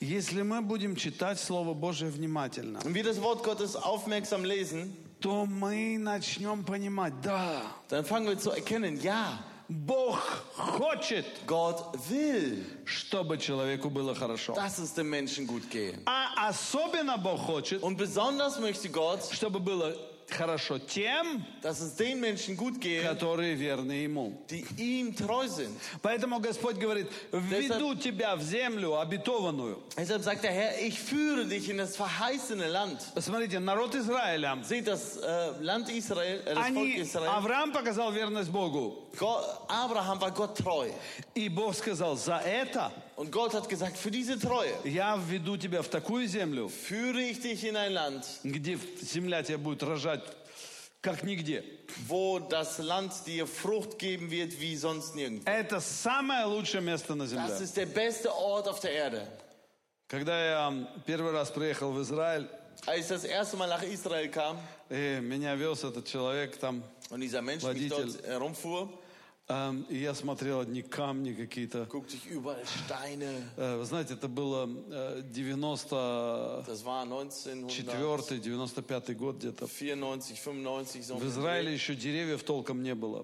Если 0.00 0.40
мы 0.40 0.62
будем 0.62 0.96
читать 0.96 1.38
Слово 1.38 1.74
Божие 1.74 2.10
внимательно, 2.10 2.80
Und 2.84 2.94
wir 2.94 3.04
das 3.04 3.20
Wort 3.20 3.44
Gottes 3.44 3.76
aufmerksam 3.76 4.46
lesen, 4.46 4.96
то 5.20 5.44
мы 5.44 5.98
начнем 5.98 6.64
понимать, 6.64 7.12
да, 7.22 7.62
dann 7.88 8.06
fangen 8.06 8.28
wir 8.28 8.38
zu 8.38 8.50
erkennen, 8.50 8.98
ja, 9.02 9.38
Бог 9.73 10.19
хочет, 10.57 11.25
Gott 11.47 11.95
will, 12.09 12.61
чтобы 12.85 13.37
человеку 13.37 13.89
было 13.89 14.13
хорошо. 14.13 14.53
dass 14.53 14.79
es 14.79 14.93
dem 14.93 15.09
Menschen 15.09 15.47
gut 15.47 15.69
gehe. 15.69 15.97
А 16.05 16.49
особенно 16.49 17.17
Бог 17.17 17.39
хочет, 17.39 17.81
Und 17.81 17.95
besonders 17.97 18.59
möchte 18.59 18.89
Gott, 18.89 19.23
чтобы 19.31 19.59
было 19.61 19.95
хорошо 20.31 20.79
тем, 20.79 21.45
dass 21.61 21.81
es 21.81 21.95
den 21.95 22.19
Menschen 22.19 22.55
gut 22.55 22.79
gehe, 22.79 23.01
которые 23.03 23.55
верны 23.55 23.91
Ему. 24.03 24.33
die 24.49 24.65
ihm 24.77 25.15
treu 25.15 25.47
sind. 25.47 25.77
Поэтому 26.01 26.39
Господь 26.39 26.77
говорит, 26.77 27.07
введу 27.31 27.95
тебя 27.95 28.35
в 28.35 28.41
землю 28.41 28.99
обетованную. 28.99 29.81
Deshalb 29.97 30.23
sagt 30.23 30.43
der 30.43 30.51
Herr, 30.51 30.79
ich 30.81 30.99
führe 30.99 31.45
dich 31.45 31.69
in 31.69 31.77
das 31.77 31.95
verheißene 31.95 32.67
Land. 32.67 33.01
Смотрите, 33.19 33.59
народ 33.59 33.95
Израиля, 33.95 34.57
Seht 34.63 34.87
das 34.87 35.17
äh, 35.17 35.51
Land 35.59 35.89
Israel, 35.89 36.41
äh, 36.45 36.55
das 36.55 36.67
Volk 36.67 36.67
они, 36.67 36.91
Israel. 36.97 37.27
Авраам 37.29 37.71
показал 37.71 38.11
верность 38.11 38.49
Богу. 38.49 38.97
Gott, 39.17 39.43
Abraham 39.67 40.19
war 40.21 40.31
Gott 40.31 40.57
treu. 40.57 40.91
И 41.35 41.49
Бог 41.49 41.75
сказал, 41.75 42.15
за 42.15 42.37
это 42.37 42.91
Und 43.20 43.30
Gott 43.32 43.54
hat 43.54 43.68
gesagt, 43.68 43.96
für 43.96 44.10
diese 44.10 44.38
Treue 44.38 44.72
я 44.84 45.16
введу 45.16 45.56
тебя 45.56 45.82
в 45.82 45.88
такую 45.88 46.26
землю, 46.26 46.68
führe 46.68 47.20
ich 47.20 47.40
dich 47.40 47.64
in 47.64 47.76
ein 47.76 47.92
Land, 47.92 48.24
где 48.44 48.78
земля 49.00 49.42
тебя 49.42 49.58
будет 49.58 49.82
рожать 49.82 50.22
как 51.00 51.22
нигде. 51.22 51.64
wo 52.08 52.38
das 52.40 52.78
Land 52.78 53.12
dir 53.26 53.46
Frucht 53.46 53.98
geben 53.98 54.30
wird 54.30 54.60
wie 54.60 54.76
sonst 54.76 55.14
nirgendwo. 55.14 55.48
Это 55.50 55.80
самое 55.80 56.44
лучшее 56.46 56.80
место 56.82 57.14
на 57.14 57.26
земле. 57.26 57.48
Das 57.48 57.60
ist 57.60 57.76
der 57.76 57.86
beste 57.86 58.34
Ort 58.34 58.68
auf 58.68 58.80
der 58.80 58.90
Erde. 58.92 59.26
Когда 60.08 60.38
я 60.44 60.88
первый 61.06 61.32
раз 61.32 61.50
приехал 61.50 61.92
в 61.92 62.00
Израиль, 62.02 62.48
Als 62.86 63.00
ich 63.00 63.08
das 63.08 63.24
erste 63.24 63.56
Mal 63.56 63.68
nach 63.68 63.82
Israel 63.82 64.28
kam 64.28 64.58
и 64.90 65.18
меня 65.20 65.54
вез 65.56 65.82
этот 65.84 66.06
человек 66.06 66.56
там, 66.58 66.82
und 67.10 67.20
dieser 67.20 67.40
Mensch 67.40 67.62
mich 67.64 67.90
Водитель. 67.90 68.12
dort 68.12 68.26
herumfuhr, 68.26 68.88
эм, 69.51 69.85
и 69.89 69.97
я 69.97 70.13
смотрел 70.13 70.59
одни 70.61 70.81
камни 70.81 71.33
какие-то. 71.33 71.87
Э, 73.57 73.77
Вы 73.77 73.85
знаете, 73.85 74.13
это 74.13 74.27
было 74.27 74.69
э, 74.89 75.21
94 75.23 76.63
Das 76.67 76.83
war 76.85 77.03
1994, 77.03 78.39
95 78.39 79.17
год 79.17 79.37
где-то. 79.37 79.67
95, 79.67 81.03
so. 81.03 81.17
В 81.17 81.23
um 81.23 81.27
Израиле 81.27 81.73
еще 81.73 81.95
деревьев 81.95 82.43
толком 82.43 82.81
не 82.83 82.95
было. 82.95 83.23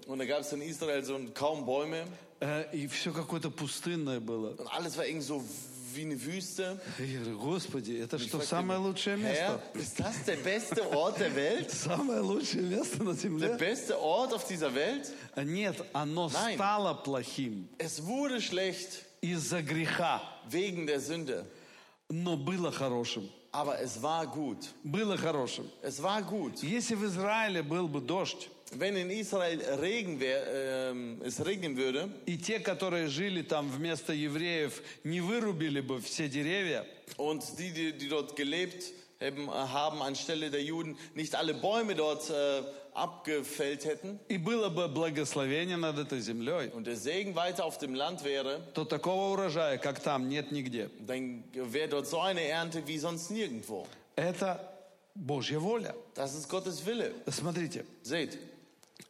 Э, 2.40 2.64
И 2.72 2.86
все 2.86 3.12
какое-то 3.12 3.50
пустынное 3.50 4.20
было. 4.20 4.54
und 4.56 4.68
alles 4.70 4.96
war 4.96 5.06
irgendwie 5.06 5.26
so 5.26 5.42
wie 5.93 6.01
eine 6.01 6.15
Wüste. 6.25 6.79
И 6.99 7.03
я 7.03 7.19
говорю, 7.19 7.39
Господи, 7.39 7.93
это 7.99 8.15
Ich 8.17 8.23
что, 8.23 8.37
fragte 8.39 8.47
самое 8.49 8.79
mich, 8.79 8.87
лучшее 8.87 9.17
Herr, 9.17 9.59
место? 9.73 9.79
ist 9.79 9.99
das 9.99 10.23
der 10.25 10.37
beste 10.37 10.89
Ort 10.91 11.19
der 11.19 11.35
Welt? 11.35 11.69
Самое 11.71 12.21
лучшее 12.21 12.63
место 12.63 13.03
на 13.03 13.11
Der 13.11 13.15
земле? 13.15 13.55
beste 13.57 13.99
Ort 13.99 14.33
auf 14.33 14.47
dieser 14.47 14.73
Welt? 14.73 15.11
Нет, 15.35 15.75
оно 15.93 16.29
Nein. 16.29 16.55
стало 16.55 16.93
плохим 16.95 17.67
Es 17.77 18.03
wurde 18.05 18.41
schlecht 18.41 19.03
из-за 19.21 19.61
греха, 19.61 20.21
wegen 20.49 20.85
der 20.87 20.99
Sünde, 20.99 21.45
Но 22.08 22.36
было 22.36 22.70
хорошим. 22.72 23.28
aber 23.50 23.80
es 23.80 24.02
war 24.02 24.26
gut. 24.26 24.58
Было 24.84 25.16
хорошим. 25.16 25.70
Es 25.82 26.02
war 26.02 26.22
gut. 26.22 26.62
Если 26.62 26.94
в 26.94 27.04
Израиле 27.04 27.62
был 27.62 27.88
бы 27.88 28.00
дождь, 28.00 28.48
Wenn 28.72 28.96
in 28.96 29.10
Israel 29.10 29.60
Regen 29.80 30.20
wär, 30.20 30.44
ähm, 30.46 31.22
es 31.24 31.42
regnen 31.42 31.74
würde 31.74 32.10
и 32.26 32.36
те, 32.36 32.60
которые 32.60 33.06
жили 33.06 33.40
там 33.40 33.70
вместо 33.70 34.12
евреев, 34.12 34.82
не 35.04 35.22
вырубили 35.22 35.80
бы 35.80 36.02
все 36.02 36.28
деревья, 36.28 36.84
und 37.16 37.42
die, 37.58 37.72
die, 37.72 37.92
die 37.92 38.08
dort 38.08 38.36
gelebt 38.36 38.92
haben, 39.21 39.49
haben 39.51 40.01
anstelle 40.01 40.49
der 40.49 40.63
Juden 40.63 40.97
nicht 41.15 41.35
alle 41.35 41.53
Bäume 41.53 41.95
dort 41.95 42.29
äh, 42.29 42.63
abgefällt 42.93 43.85
hätten 43.85 44.19
и 44.27 44.37
было 44.37 44.69
бы 44.69 44.87
благословение 44.87 45.77
над 45.77 45.97
этой 45.97 46.19
землей, 46.19 46.69
und 46.73 46.85
der 46.85 46.95
Segen 46.97 47.35
weiter 47.35 47.65
auf 47.65 47.77
dem 47.77 47.95
Land 47.95 48.23
wäre, 48.23 48.61
то 48.73 48.85
такого 48.85 49.33
урожая, 49.33 49.77
как 49.77 49.99
там, 49.99 50.27
нет 50.29 50.51
нигде. 50.51 50.89
dann 50.99 51.43
wäre 51.53 51.89
dort 51.89 52.07
so 52.07 52.19
eine 52.19 52.43
Ernte 52.43 52.85
wie 52.87 52.97
sonst 52.97 53.31
nirgendwo. 53.31 53.87
Это 54.15 54.59
Божья 55.15 55.59
воля. 55.59 55.95
Das 56.15 56.35
ist 56.35 56.47
Gottes 56.49 56.85
Wille. 56.85 57.13
Смотрите, 57.29 57.85
Seht, 58.03 58.37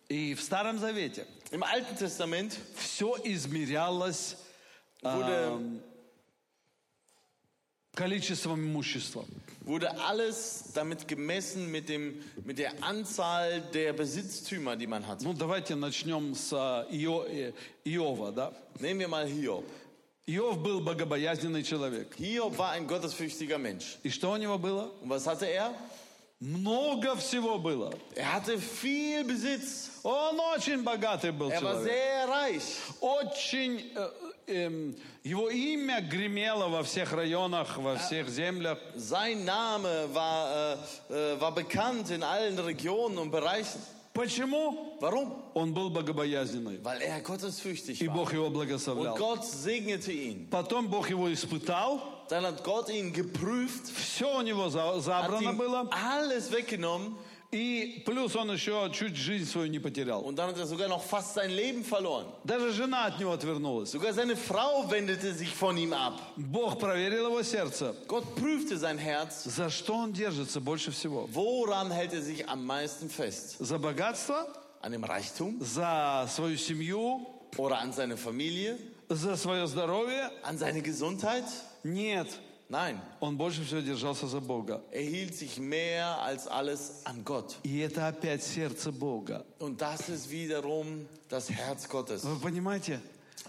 и 0.10 0.34
в 0.36 0.42
Старом 0.42 0.80
Завете 0.80 1.26
im 1.52 1.64
Alten 1.64 1.98
Testament 1.98 2.58
все 2.76 3.16
измерялось 3.24 4.38
wurde, 5.02 5.34
эм, 5.34 5.84
количеством 7.99 8.61
имущества. 8.61 9.25
wurde 9.65 9.91
alles 10.07 10.65
damit 10.75 11.07
gemessen 11.07 11.71
mit, 11.71 11.89
dem, 11.89 12.23
mit 12.45 12.59
der 12.59 12.73
Anzahl 12.83 13.61
der 13.75 13.93
Besitztümer, 13.93 14.77
die 14.77 14.87
man 14.87 15.07
hat. 15.07 15.21
Ну, 15.23 15.35
давайте 15.35 15.75
начнем 15.75 16.35
с 16.35 16.53
а, 16.55 16.87
Ио- 16.91 17.27
э, 17.29 17.53
Иова, 17.85 18.33
да? 18.33 18.53
Nehmen 18.81 19.01
wir 19.01 19.09
mal 19.09 19.27
Hiob. 19.27 19.65
Иов 20.27 20.59
был 20.63 20.81
богобоязненный 20.81 21.63
человек. 21.65 22.15
Hiob 22.19 22.57
war 22.57 22.71
ein 22.71 22.87
gottesfürchtiger 22.87 23.59
Mensch. 23.59 23.99
И 24.03 24.11
что 24.11 24.31
у 24.31 24.37
него 24.37 24.59
было? 24.59 24.91
Und 25.03 25.11
was 25.11 25.27
hatte 25.27 25.47
er? 25.47 25.75
Много 26.41 27.17
всего 27.17 27.59
было. 27.59 27.93
Er 28.15 28.33
hatte 28.33 28.59
viel 28.59 29.25
Besitz. 29.25 29.91
Он 30.05 30.39
очень 30.55 30.83
богатый 30.85 31.33
был 31.33 31.51
Er 31.51 31.61
war 31.63 31.83
человек. 31.83 31.93
sehr 31.93 32.29
reich. 32.29 32.63
Очень... 33.01 33.83
э, 34.49 34.67
эм, 34.67 34.97
его 35.23 35.49
имя 35.51 36.01
гремело 36.01 36.69
во 36.69 36.83
всех 36.83 37.13
районах, 37.13 37.77
во 37.79 37.97
всех 37.97 38.29
землях. 38.29 38.79
Sein 38.97 39.45
Name 39.45 40.09
war, 40.15 40.77
äh, 41.11 41.35
äh, 41.35 41.41
war 41.41 41.53
bekannt 41.55 42.11
in 42.11 42.23
allen 42.23 42.59
Regionen 42.59 43.19
und 43.19 43.31
Bereichen. 43.31 43.81
Почему? 44.15 44.97
Warum? 45.01 45.31
Он 45.55 45.73
был 45.73 45.91
богобоязненный. 45.91 46.81
Weil 46.83 47.03
er 47.03 47.21
gottesfürchtig 47.21 48.01
И 48.03 48.09
war. 48.09 48.15
Бог 48.17 48.33
его 48.33 48.47
Und 48.47 48.55
благословлял. 48.55 49.15
Gott 49.17 49.45
segnete 49.45 50.11
ihn. 50.11 50.49
Потом 50.51 50.89
Бог 50.89 51.09
его 51.09 51.33
испытал. 51.33 52.01
Dann 52.29 52.45
hat 52.45 52.65
Gott 52.65 52.91
ihn 52.91 53.13
geprüft, 53.13 53.87
Все 53.95 54.39
у 54.39 54.43
него 54.43 54.69
за- 54.71 54.99
забрано 55.01 55.53
было. 55.53 55.89
alles 55.93 56.51
weggenommen 56.51 57.17
И 57.51 58.03
плюс 58.05 58.37
он 58.37 58.51
еще 58.53 58.91
чуть 58.93 59.17
жизнь 59.17 59.51
свою 59.51 59.69
не 59.69 59.79
потерял. 59.79 60.23
und 60.23 60.37
dann 60.37 60.51
hat 60.51 60.59
er 60.59 60.67
sogar 60.67 60.87
noch 60.89 61.03
fast 61.03 61.33
sein 61.35 61.51
Leben 61.51 61.83
verloren. 61.83 62.27
Даже 62.45 62.73
жена 62.73 63.07
от 63.07 63.19
него 63.19 63.33
отвернулась. 63.33 63.91
Sogar 63.91 64.13
seine 64.13 64.37
Frau 64.37 64.91
wendete 64.91 65.33
sich 65.33 65.49
von 65.55 65.77
ihm 65.79 65.95
ab. 65.95 66.21
Бог 66.37 66.79
проверил 66.79 67.29
его 67.29 67.43
сердце. 67.43 67.95
Gott 68.07 68.35
prüfte 68.35 68.77
sein 68.77 68.99
Herz. 68.99 69.45
За 69.45 69.71
что 69.71 69.95
он 69.95 70.13
держится 70.13 70.61
больше 70.61 70.91
всего? 70.91 71.27
Woran 71.33 71.91
hält 71.91 72.13
er 72.13 72.21
sich 72.23 72.47
am 72.47 72.67
meisten 72.67 73.09
fest? 73.09 73.57
За 73.61 73.79
богатство? 73.79 74.47
An 74.83 74.93
dem 74.93 75.05
Reichtum 75.05 75.57
За 75.61 76.27
свою 76.29 76.59
семью? 76.59 77.27
oder 77.57 77.79
an 77.79 77.95
seine 77.95 78.19
Familie? 78.19 78.77
За 79.09 79.37
свое 79.37 79.67
здоровье? 79.67 80.31
An 80.43 80.59
seine 80.59 80.83
Gesundheit? 80.83 81.45
Нет. 81.83 82.29
Nein, 82.70 83.00
Он 83.20 83.38
больше 83.38 83.64
всего 83.64 83.82
держался 83.82 84.26
за 84.28 84.40
Бога. 84.40 84.82
er 84.92 85.04
hielt 85.04 85.36
sich 85.36 85.60
mehr 85.60 86.20
als 86.24 86.48
alles 86.48 87.02
an 87.06 87.24
Gott. 87.24 87.58
И 87.64 87.80
это 87.80 88.08
опять 88.08 88.42
сердце 88.44 88.92
Бога. 88.92 89.46
Und 89.60 89.80
das 89.82 90.10
ist 90.10 90.30
wiederum 90.32 91.06
das 91.30 91.50
Herz 91.50 91.88
Gottes. 91.88 92.24
Вы 92.24 92.40
понимаете? 92.40 93.00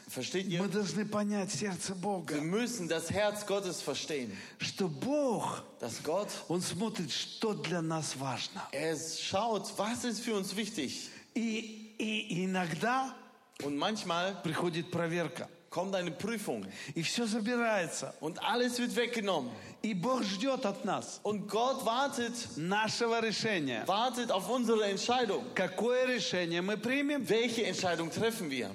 Versteht 0.09 0.47
Мы 0.49 0.53
ihr? 0.67 0.69
должны 0.69 1.07
понять 1.07 1.51
сердце 1.53 1.95
Wir 1.95 2.01
Бога. 2.03 2.35
müssen 2.43 2.89
das 2.89 3.11
Herz 3.11 3.47
Gottes 3.47 3.81
verstehen. 3.81 4.31
Что 4.59 4.89
Бог, 4.89 5.63
Dass 5.81 6.03
Gott, 6.03 6.29
Он 6.49 6.61
смотрит, 6.61 7.11
что 7.11 7.55
для 7.55 7.81
нас 7.81 8.17
важно. 8.17 8.61
er 8.73 8.97
schaut, 8.97 9.73
was 9.79 10.05
ist 10.05 10.21
für 10.21 10.35
uns 10.35 10.55
wichtig. 10.55 11.09
И, 11.35 11.95
и 11.99 12.45
иногда 12.45 13.15
Und 13.63 13.77
manchmal 13.79 14.35
приходит 14.43 14.91
проверка. 14.91 15.49
kommt 15.71 15.95
eine 15.97 16.11
Prüfung 16.13 16.65
И 16.95 17.03
все 17.03 17.27
забирается. 17.27 18.15
und 18.21 18.39
alles 18.43 18.79
wird 18.79 18.95
weggenommen. 18.97 19.51
И 19.83 19.93
Бог 19.93 20.23
ждет 20.23 20.65
от 20.65 20.85
нас 20.85 21.21
Und 21.25 21.49
Gott 21.49 21.85
wartet, 21.85 22.33
нашего 22.57 23.21
решения. 23.21 23.85
wartet 23.87 24.31
auf 24.31 24.49
unsere 24.49 24.85
Entscheidung. 24.87 25.45
Какое 25.55 26.07
решение 26.07 26.63
мы 26.63 26.77
примем? 26.77 27.29
Welche 27.29 27.65
Entscheidung 27.67 28.11
treffen 28.11 28.51
wir? 28.51 28.71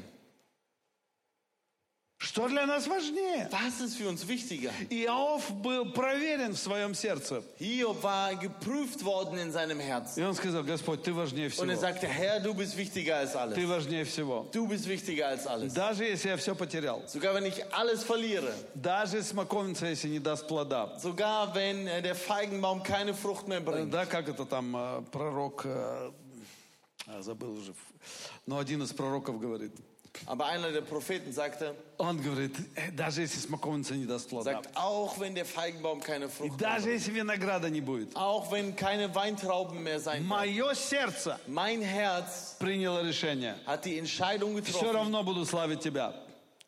Что 2.25 2.49
для 2.49 2.65
нас 2.65 2.87
важнее? 2.87 3.51
Was 3.53 3.83
ist 3.83 3.97
für 3.97 4.09
uns 4.09 4.27
wichtiger? 4.27 4.73
Иов 4.89 5.51
был 5.61 5.93
проверен 5.93 6.55
в 6.55 6.59
своем 6.59 6.95
сердце. 6.95 7.43
Hiob 7.59 8.03
war 8.03 8.35
geprüft 8.35 9.05
worden 9.05 9.37
in 9.39 9.53
seinem 9.53 9.79
И 9.79 9.83
Herzen. 9.83 10.25
он 10.25 10.35
сказал, 10.35 10.63
Господь, 10.65 11.03
ты 11.03 11.13
важнее 11.13 11.49
Und 11.59 11.69
er 11.69 11.77
всего. 11.77 11.81
sagte, 11.81 12.07
Herr, 12.07 12.41
du 12.41 12.55
bist 12.55 12.79
wichtiger 12.79 13.19
als 13.19 13.33
Ты 13.33 13.39
alles. 13.39 13.69
важнее 13.69 14.05
всего. 14.07 14.49
Du 14.53 14.67
bist 14.67 14.89
wichtiger 14.89 15.29
als 15.29 15.47
alles. 15.47 15.75
Даже 15.75 16.07
если 16.07 16.31
я 16.31 16.37
все 16.39 16.55
потерял. 16.55 17.03
Sogar 17.09 17.35
wenn 17.35 17.45
ich 17.45 17.63
alles 17.75 18.03
verliere. 18.03 18.55
Даже 18.75 19.23
смоковница, 19.23 19.87
если 19.87 20.09
не 20.09 20.19
даст 20.19 20.49
плода. 20.49 20.99
Sogar 20.99 21.55
wenn 21.55 21.87
äh, 21.87 22.01
der 22.01 22.15
Feigenbaum 22.15 22.83
keine 22.83 23.13
Frucht 23.13 23.49
mehr 23.49 23.61
bringt. 23.61 23.91
Да, 23.91 24.07
как 24.07 24.31
это 24.31 24.47
там 24.47 24.75
э, 24.75 25.03
пророк, 25.13 25.67
э, 25.67 26.11
а, 27.07 27.21
забыл 27.21 27.59
уже, 27.59 27.75
но 28.47 28.57
один 28.57 28.83
из 28.83 28.95
пророков 28.95 29.39
говорит, 29.39 29.73
Aber 30.26 30.48
einer 30.48 30.72
der 30.72 30.82
Propheten 30.82 31.32
sagte, 31.32 31.76
Он 31.98 32.22
говорит, 32.22 32.56
«Э, 32.76 32.92
даже 32.92 33.22
если 33.22 33.40
смоковница 33.40 33.94
не 33.96 34.06
даст 34.06 34.30
плода, 34.30 34.54
sagt, 34.54 34.70
auch 34.76 35.20
wenn 35.20 35.36
der 35.36 35.46
Feigenbaum 35.46 36.02
keine 36.02 36.26
и 36.26 36.30
Frucht 36.30 36.60
даже 36.60 36.88
mehr 36.88 36.96
если 36.96 37.12
винограда 37.12 37.70
не 37.70 37.82
будет, 37.82 38.16
auch 38.16 38.52
wenn 38.52 38.76
keine 38.76 39.14
Weintrauben 39.14 39.82
mehr 39.84 40.00
sein 40.00 40.24
werden. 40.24 40.28
мое 40.28 40.74
сердце 40.74 41.40
Mein 41.48 41.82
Herz 41.82 42.56
приняло 42.60 43.02
решение. 43.04 43.56
hat 43.66 43.86
die 43.86 43.98
Entscheidung 44.00 44.62
Все 44.64 44.72
getroffen, 44.72 44.96
равно 44.96 45.24
буду 45.24 45.46
славить 45.46 45.82
Тебя. 45.82 46.14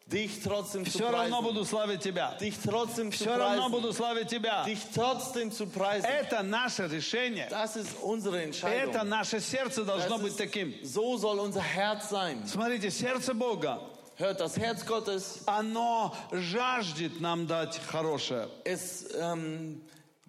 Dich 0.07 0.41
trotzdem 0.43 0.85
zu 0.85 0.91
Все 0.99 1.11
равно 1.11 1.43
буду 1.43 1.65
славить 1.65 2.01
Тебя. 2.01 2.37
Dich 2.41 2.55
trotzdem 2.65 3.11
zu 3.11 3.19
Все 3.25 3.37
равно 3.37 3.69
preisen. 3.69 3.71
буду 3.73 3.93
славить 3.93 4.29
Тебя. 4.29 4.65
Dich 4.65 4.79
trotzdem 4.95 5.51
zu 5.51 5.67
preisen. 5.67 6.07
Это 6.07 6.43
наше 6.43 6.87
решение. 6.89 7.49
Das 7.51 7.77
ist 7.77 7.97
unsere 8.03 8.43
Entscheidung. 8.43 8.91
Это 8.95 9.05
наше 9.05 9.41
сердце 9.41 9.85
должно 9.85 10.17
Das 10.17 10.23
быть 10.23 10.33
ist, 10.33 10.39
таким. 10.39 10.75
so 10.85 11.17
soll 11.17 11.41
unser 11.41 11.61
Herz 11.63 12.09
sein. 12.09 12.47
Смотрите, 12.47 12.91
сердце 12.91 13.35
Бога, 13.35 13.81
Hört, 14.19 14.41
das 14.41 14.57
Herz 14.57 14.87
Gottes, 14.87 15.43
оно 15.47 16.15
жаждет 16.33 17.21
нам 17.21 17.47
дать 17.47 17.79
хорошее. 17.91 18.49
es 18.65 19.07
ähm, 19.19 19.83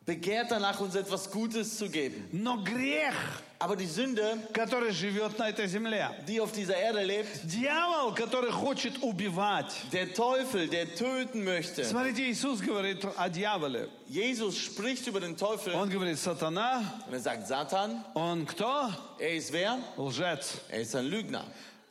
begehrt 0.06 0.50
danach, 0.50 0.80
uns 0.80 0.94
etwas 0.96 1.30
Gutes 1.30 1.76
zu 1.78 1.88
geben. 1.88 2.28
Но 2.32 2.62
грех, 2.64 3.14
Aber 3.60 3.76
die 3.76 3.86
Sünde, 3.86 4.36
который 4.52 4.90
живет 4.90 5.38
на 5.38 5.48
этой 5.48 5.68
земле, 5.68 6.10
die 6.26 6.40
auf 6.40 6.50
dieser 6.50 6.76
Erde 6.76 7.04
lebt, 7.04 7.28
дьявол, 7.44 8.12
который 8.12 8.50
хочет 8.50 9.00
убивать. 9.00 9.72
der 9.92 10.12
Teufel, 10.12 10.66
der 10.66 10.92
töten 10.96 11.44
möchte. 11.44 11.84
Смотрите, 11.84 12.28
Иисус 12.28 12.60
говорит 12.60 13.04
о 13.16 13.28
дьяволе. 13.28 13.88
Jesus 14.08 14.58
spricht 14.58 15.06
über 15.06 15.20
den 15.20 15.36
Teufel 15.36 15.72
Он 15.74 15.88
говорит, 15.88 16.18
сатана, 16.18 16.82
und 17.06 17.12
er 17.14 17.20
sagt, 17.20 17.46
Satan, 17.46 18.04
он 18.14 18.44
кто? 18.46 18.90
er 19.20 19.34
ist 19.36 19.52
wer? 19.52 19.78
Лжец. 19.96 20.54
Er 20.68 20.80
ist 20.80 20.96
ein 20.96 21.06
Lügner. 21.06 21.44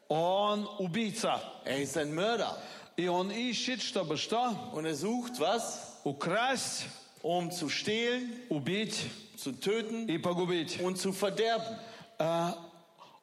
Он 0.10 0.68
убийца. 0.78 1.40
Er 1.64 1.82
ist 1.82 1.98
ein 1.98 2.14
Mörder. 2.14 2.58
И 2.98 3.08
он 3.08 3.32
ищет, 3.32 3.82
чтобы 3.82 4.18
что? 4.18 4.54
Und 4.74 4.86
er 4.86 4.96
sucht 4.96 5.40
was? 5.40 5.98
Украсть, 6.04 6.84
Um 7.26 7.52
zu 7.52 7.70
stehlen, 7.70 8.32
убить 8.50 8.96
zu 9.38 9.52
töten 9.52 10.08
и 10.08 10.18
погубить. 10.18 10.80
und 10.82 10.98
zu 10.98 11.12
verderben. 11.14 11.78
А, 12.18 12.56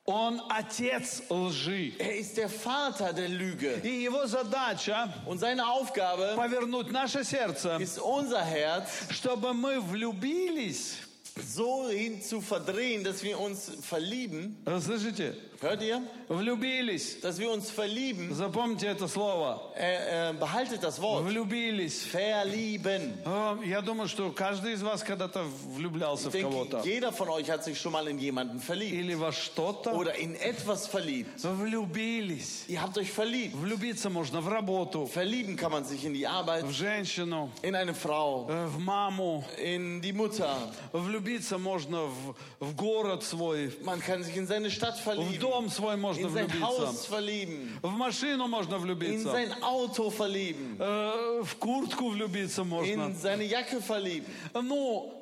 Он 0.05 0.41
отец 0.49 1.23
лжи. 1.29 1.93
Er 1.99 2.17
ist 2.17 2.37
der 2.39 2.49
Vater 2.49 3.13
der 3.13 3.29
Lüge. 3.29 3.81
И 3.83 4.05
его 4.05 4.27
задача 4.27 5.13
Und 5.27 5.39
seine 5.39 5.67
Aufgabe 5.67 6.35
повернуть 6.35 6.91
наше 6.91 7.25
сердце, 7.25 7.77
ist 7.79 7.99
unser 7.99 8.43
Herz 8.43 8.89
чтобы 9.11 9.53
мы 9.53 9.81
влюбились. 9.81 10.99
so 11.47 11.89
hin 11.89 12.21
zu 12.23 12.41
verdrehen, 12.41 13.05
dass 13.05 13.23
wir 13.23 13.39
uns 13.39 13.71
verlieben. 13.83 14.57
Вы 14.65 14.81
Слышите? 14.81 15.37
Hört 15.63 15.83
ihr? 15.83 16.01
Влюбились. 16.29 17.21
Dass 17.21 17.37
wir 17.41 17.51
uns 17.51 17.69
verlieben. 17.71 18.33
Запомните 18.33 18.87
это 18.87 19.09
слово. 19.09 19.61
Äh, 19.77 20.31
äh, 20.31 20.33
behaltet 20.35 20.85
das 20.85 21.01
Wort. 21.03 21.25
Влюбились. 21.25 22.05
Verlieben. 22.07 23.15
А, 23.25 23.59
Я 23.65 23.81
думаю, 23.81 24.09
что 24.09 24.31
каждый 24.31 24.75
из 24.75 24.83
вас 24.83 25.03
когда-то 25.03 25.43
влюблялся 25.75 26.29
Ich 26.29 26.35
в 26.35 26.37
denke, 26.37 26.51
кого-то. 26.51 26.83
jeder 26.85 27.11
von 27.13 27.29
euch 27.31 27.51
hat 27.51 27.65
sich 27.65 27.81
schon 27.81 27.91
mal 27.93 28.07
in 28.07 28.21
jemanden 28.21 28.61
verliebt. 28.61 28.93
Или 28.95 29.15
во 29.15 29.33
что-то. 29.33 29.91
Oder 29.95 30.15
in 30.15 30.37
etwas 30.37 30.87
verliebt. 30.87 31.41
Влюбились. 31.43 32.65
Ihr 32.69 32.81
habt 32.83 32.97
euch 32.99 33.11
verliebt. 33.11 33.55
Влюбиться 33.57 34.11
можно 34.11 34.41
в 34.41 34.49
работу, 34.49 35.07
Verlieben 35.07 35.57
kann 35.57 35.73
man 35.73 35.85
sich 35.85 36.05
in 36.05 36.15
die 36.15 36.27
Arbeit, 36.27 36.65
в 36.65 36.71
женщину, 36.73 37.51
in 37.63 37.75
eine 37.75 37.95
Frau, 37.95 38.47
э, 38.49 38.67
в 38.69 38.79
маму. 38.79 39.45
in 39.63 40.01
die 40.01 40.13
Mutter. 40.13 40.55
Влюбиться 40.93 41.59
можно 41.59 42.05
в, 42.07 42.35
в 42.61 42.75
город 42.77 43.25
свой, 43.25 43.73
Man 43.83 44.01
kann 44.01 44.23
sich 44.23 44.37
in 44.37 44.47
seine 44.47 44.71
Stadt 44.71 44.99
в 44.99 45.03
verlieben. 45.03 45.39
Дом 45.54 45.70
свой 45.70 45.96
можно 45.98 46.26
In 46.26 46.34
sein 46.34 46.62
Haus 46.62 46.78
влюбиться, 46.80 47.10
verlieben. 47.10 47.80
в 47.82 47.92
машину 47.92 48.48
можно 48.48 48.76
In 48.76 48.80
влюбиться, 48.82 49.32
sein 49.32 49.54
Auto 49.62 50.10
verlieben. 50.10 50.78
э, 50.80 51.42
в 51.44 51.56
куртку 51.58 52.10
влюбиться 52.10 52.64
можно. 52.64 52.92
In 52.92 53.16
seine 53.16 53.44
Jacke 53.44 53.82
verlieben. 53.82 54.26
Ну, 54.54 55.14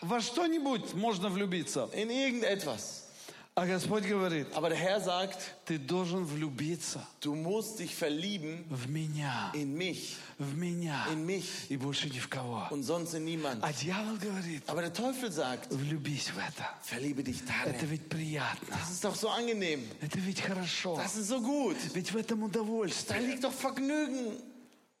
во 0.00 0.20
что-нибудь 0.20 0.94
можно 0.94 1.28
влюбиться. 1.28 1.88
In 1.94 2.10
irgendetwas. 2.10 3.02
А 3.58 3.64
Господь 3.66 4.02
говорит, 4.04 4.48
Aber 4.54 4.68
der 4.68 4.76
Herr 4.76 5.00
sagt, 5.00 5.38
ты 5.64 5.78
должен 5.78 6.24
влюбиться 6.26 7.00
du 7.22 7.34
musst 7.34 7.78
dich 7.78 7.94
verlieben 7.94 8.66
в 8.68 8.90
меня, 8.90 9.50
in 9.54 9.74
mich 9.74 10.16
в 10.37 10.55
меня 10.57 11.05
In 11.11 11.25
mich. 11.25 11.45
и 11.69 11.77
больше 11.77 12.09
ни 12.09 12.19
в 12.19 12.27
кого. 12.29 12.67
und 12.71 12.83
sonst 12.83 13.13
in 13.13 13.23
niemand. 13.25 13.59
А 13.63 13.71
дьявол 13.73 14.17
говорит, 14.17 14.63
Aber 14.67 14.81
der 14.81 14.93
Teufel 14.93 15.31
sagt, 15.31 15.71
влюбись 15.71 16.29
в 16.31 16.37
это. 16.37 16.65
verliebe 16.83 17.23
dich 17.23 17.41
Это 17.41 17.71
darin. 17.71 17.85
ведь 17.89 18.09
приятно. 18.09 18.67
Das 18.75 18.91
ist 18.91 19.03
doch 19.03 19.15
so 19.15 19.29
angenehm. 19.29 19.83
Это 20.01 20.19
ведь 20.19 20.41
хорошо. 20.41 20.95
Das 20.97 21.15
ist 21.15 21.27
so 21.29 21.39
gut. 21.41 21.77
Ведь 21.93 22.11
в 22.11 22.17
этом 22.17 22.39
Da 22.41 22.45
удовольствие. 22.45 23.19
liegt 23.21 23.43
doch 23.43 23.53
Vergnügen. 23.53 24.37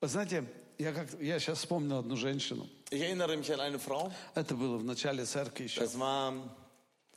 Вы 0.01 0.07
знаете, 0.07 0.43
я, 0.77 0.93
как, 0.93 1.07
я 1.21 1.39
сейчас 1.39 1.59
вспомнил 1.59 1.97
одну 1.99 2.15
женщину. 2.15 2.67
Ich 2.89 2.99
erinnere 3.01 3.37
mich 3.37 3.51
an 3.53 3.59
eine 3.59 3.79
Frau. 3.79 4.11
Это 4.35 4.55
было 4.55 4.77
в 4.77 4.83
начале 4.83 5.25
церкви 5.25 5.63
еще. 5.65 5.81
Das 5.81 5.97
war 5.97 6.33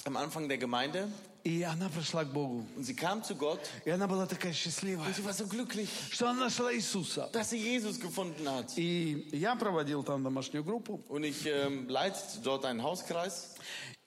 am 0.05 0.17
Anfang 0.17 0.49
der 0.49 0.59
Gemeinde. 0.59 1.09
И 1.50 1.64
она 1.64 1.90
пришла 1.90 2.24
к 2.26 2.32
Богу. 2.32 2.64
Und 2.76 2.84
sie 2.84 2.94
kam 2.94 3.24
zu 3.24 3.36
Gott. 3.36 3.60
И 3.84 3.90
она 3.90 4.08
была 4.08 4.28
такая 4.28 4.54
счастливая, 4.54 5.08
Und 5.08 5.16
sie 5.16 5.26
war 5.26 5.34
so 5.34 5.48
glücklich, 5.48 5.90
что 6.12 6.30
она 6.30 6.42
нашла 6.42 6.72
Иисуса. 6.72 7.28
dass 7.34 7.50
sie 7.50 7.58
Jesus 7.58 8.00
gefunden 8.00 8.48
hat. 8.48 8.72
И 8.78 9.28
я 9.32 9.56
проводил 9.56 10.04
там 10.04 10.24
домашнюю 10.24 10.64
группу. 10.64 11.02
Und 11.10 11.24
ich 11.24 11.48
ähm, 11.48 11.90
leitete 11.90 12.40
dort 12.44 12.66
einen 12.66 12.84
Hauskreis. 12.84 13.56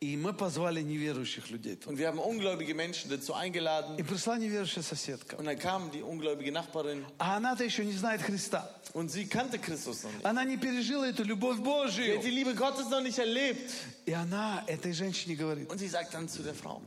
И 0.00 0.16
мы 0.16 0.33
позвали 0.33 0.83
неверующих 0.83 1.50
людей. 1.50 1.78
Und 1.87 1.96
wir 1.98 2.07
haben 2.09 2.18
ungläubige 2.20 2.74
Menschen 2.74 3.11
dazu 3.11 3.35
eingeladen. 3.35 3.96
И 3.98 4.05
пришла 4.05 4.38
неверующая 4.38 4.83
соседка. 4.85 5.37
Und 5.37 5.46
dann 5.46 5.59
kam 5.59 5.90
die 5.90 6.02
ungläubige 6.02 6.52
Nachbarin. 6.52 7.05
А 7.18 7.37
она-то 7.38 7.64
еще 7.64 7.85
не 7.85 7.92
знает 7.92 8.22
Христа. 8.22 8.68
Und 8.94 9.11
sie 9.11 9.26
kannte 9.26 9.59
Christus 9.59 10.05
noch 10.05 10.12
nicht. 10.12 10.24
Она 10.24 10.44
не 10.44 10.59
пережила 10.59 11.09
эту 11.09 11.24
любовь 11.24 11.57
Sie 11.57 11.62
Божию. 11.64 12.18
hat 12.18 12.24
die 12.24 12.31
Liebe 12.31 12.55
Gottes 12.55 12.88
noch 12.88 13.00
nicht 13.00 13.18
erlebt. 13.18 13.72
И 14.07 14.12
она 14.12 14.62
этой 14.68 14.92
женщине 14.92 15.35
говорит, 15.35 15.68
Und 15.70 15.78
sie 15.78 15.88
sagt 15.88 16.14
dann 16.14 16.28
zu 16.28 16.42
der 16.44 16.55
Frau, 16.55 16.81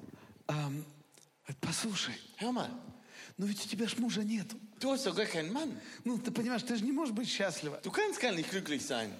«Ам, 0.47 0.83
послушай, 1.61 2.15
hör 2.37 2.51
mal, 2.51 2.69
ну 3.37 3.45
ведь 3.45 3.65
у 3.65 3.67
тебя 3.67 3.87
ж 3.87 3.97
мужа 3.97 4.23
нет. 4.23 4.47
du 4.79 4.91
hast 4.91 5.05
doch 5.05 5.15
gar 5.15 5.25
keinen 5.25 5.51
Mann. 5.51 5.71
Ну, 6.03 6.17
ты 6.19 6.31
понимаешь, 6.31 6.63
ты 6.63 6.75
же 6.75 6.83
не 6.83 6.91
можешь 6.91 7.13
быть 7.13 7.27
счастлива. 7.27 7.79
Du 7.83 7.91
kannst 7.91 8.19
gar 8.19 8.31
nicht 8.33 8.49
glücklich 8.51 8.85
sein. 8.85 9.11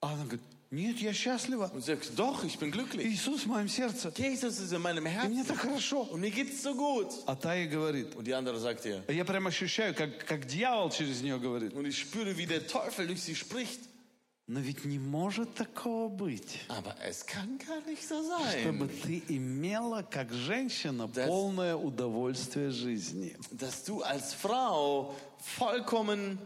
А 0.00 0.12
она 0.14 0.24
говорит, 0.24 0.40
нет, 0.70 0.98
я 0.98 1.12
счастлива. 1.12 1.70
Und 1.72 1.84
sagt, 1.84 2.18
doch, 2.18 2.42
ich 2.44 2.58
bin 2.58 2.70
glücklich. 2.72 3.06
Иисус 3.06 3.42
в 3.42 3.46
моем 3.46 3.68
сердце. 3.68 4.12
Jesus 4.16 4.58
ist 4.58 4.72
in 4.72 4.80
meinem 4.82 5.06
И 5.06 5.10
Herzen. 5.10 5.30
мне 5.32 5.44
так 5.44 5.58
хорошо. 5.58 6.02
Und 6.10 6.20
mir 6.20 6.30
geht's 6.30 6.62
so 6.62 6.74
gut. 6.74 7.12
А 7.26 7.36
та 7.36 7.54
ей 7.54 7.68
говорит, 7.68 8.14
Und 8.16 8.24
die 8.26 8.32
andere 8.34 8.58
sagt 8.58 8.84
ihr, 8.86 9.04
я 9.08 9.24
прям 9.24 9.46
ощущаю, 9.46 9.94
как, 9.94 10.26
как 10.26 10.46
дьявол 10.46 10.90
через 10.90 11.20
нее 11.22 11.38
говорит. 11.38 11.72
und 11.74 11.86
ich 11.86 11.98
spüre, 12.00 12.36
wie 12.36 12.46
der 12.46 12.66
Teufel 12.66 13.06
durch 13.06 13.22
sie 13.22 13.34
spricht. 13.36 13.80
Но 14.52 14.60
ведь 14.60 14.84
не 14.84 14.98
может 14.98 15.54
такого 15.54 16.08
быть, 16.10 16.58
Aber 16.68 16.94
es 17.08 17.24
kann 17.24 17.56
gar 17.56 17.80
nicht 17.86 18.06
so 18.06 18.22
чтобы 18.60 18.86
ты 18.88 19.22
имела, 19.28 20.02
как 20.02 20.30
женщина, 20.30 21.04
Das- 21.08 21.26
полное 21.26 21.74
удовольствие 21.74 22.70
жизни. 22.70 23.34
dass 23.50 23.82
du 23.84 24.02
als 24.02 24.34
Frau 24.34 25.16
vollkommen, 25.56 26.38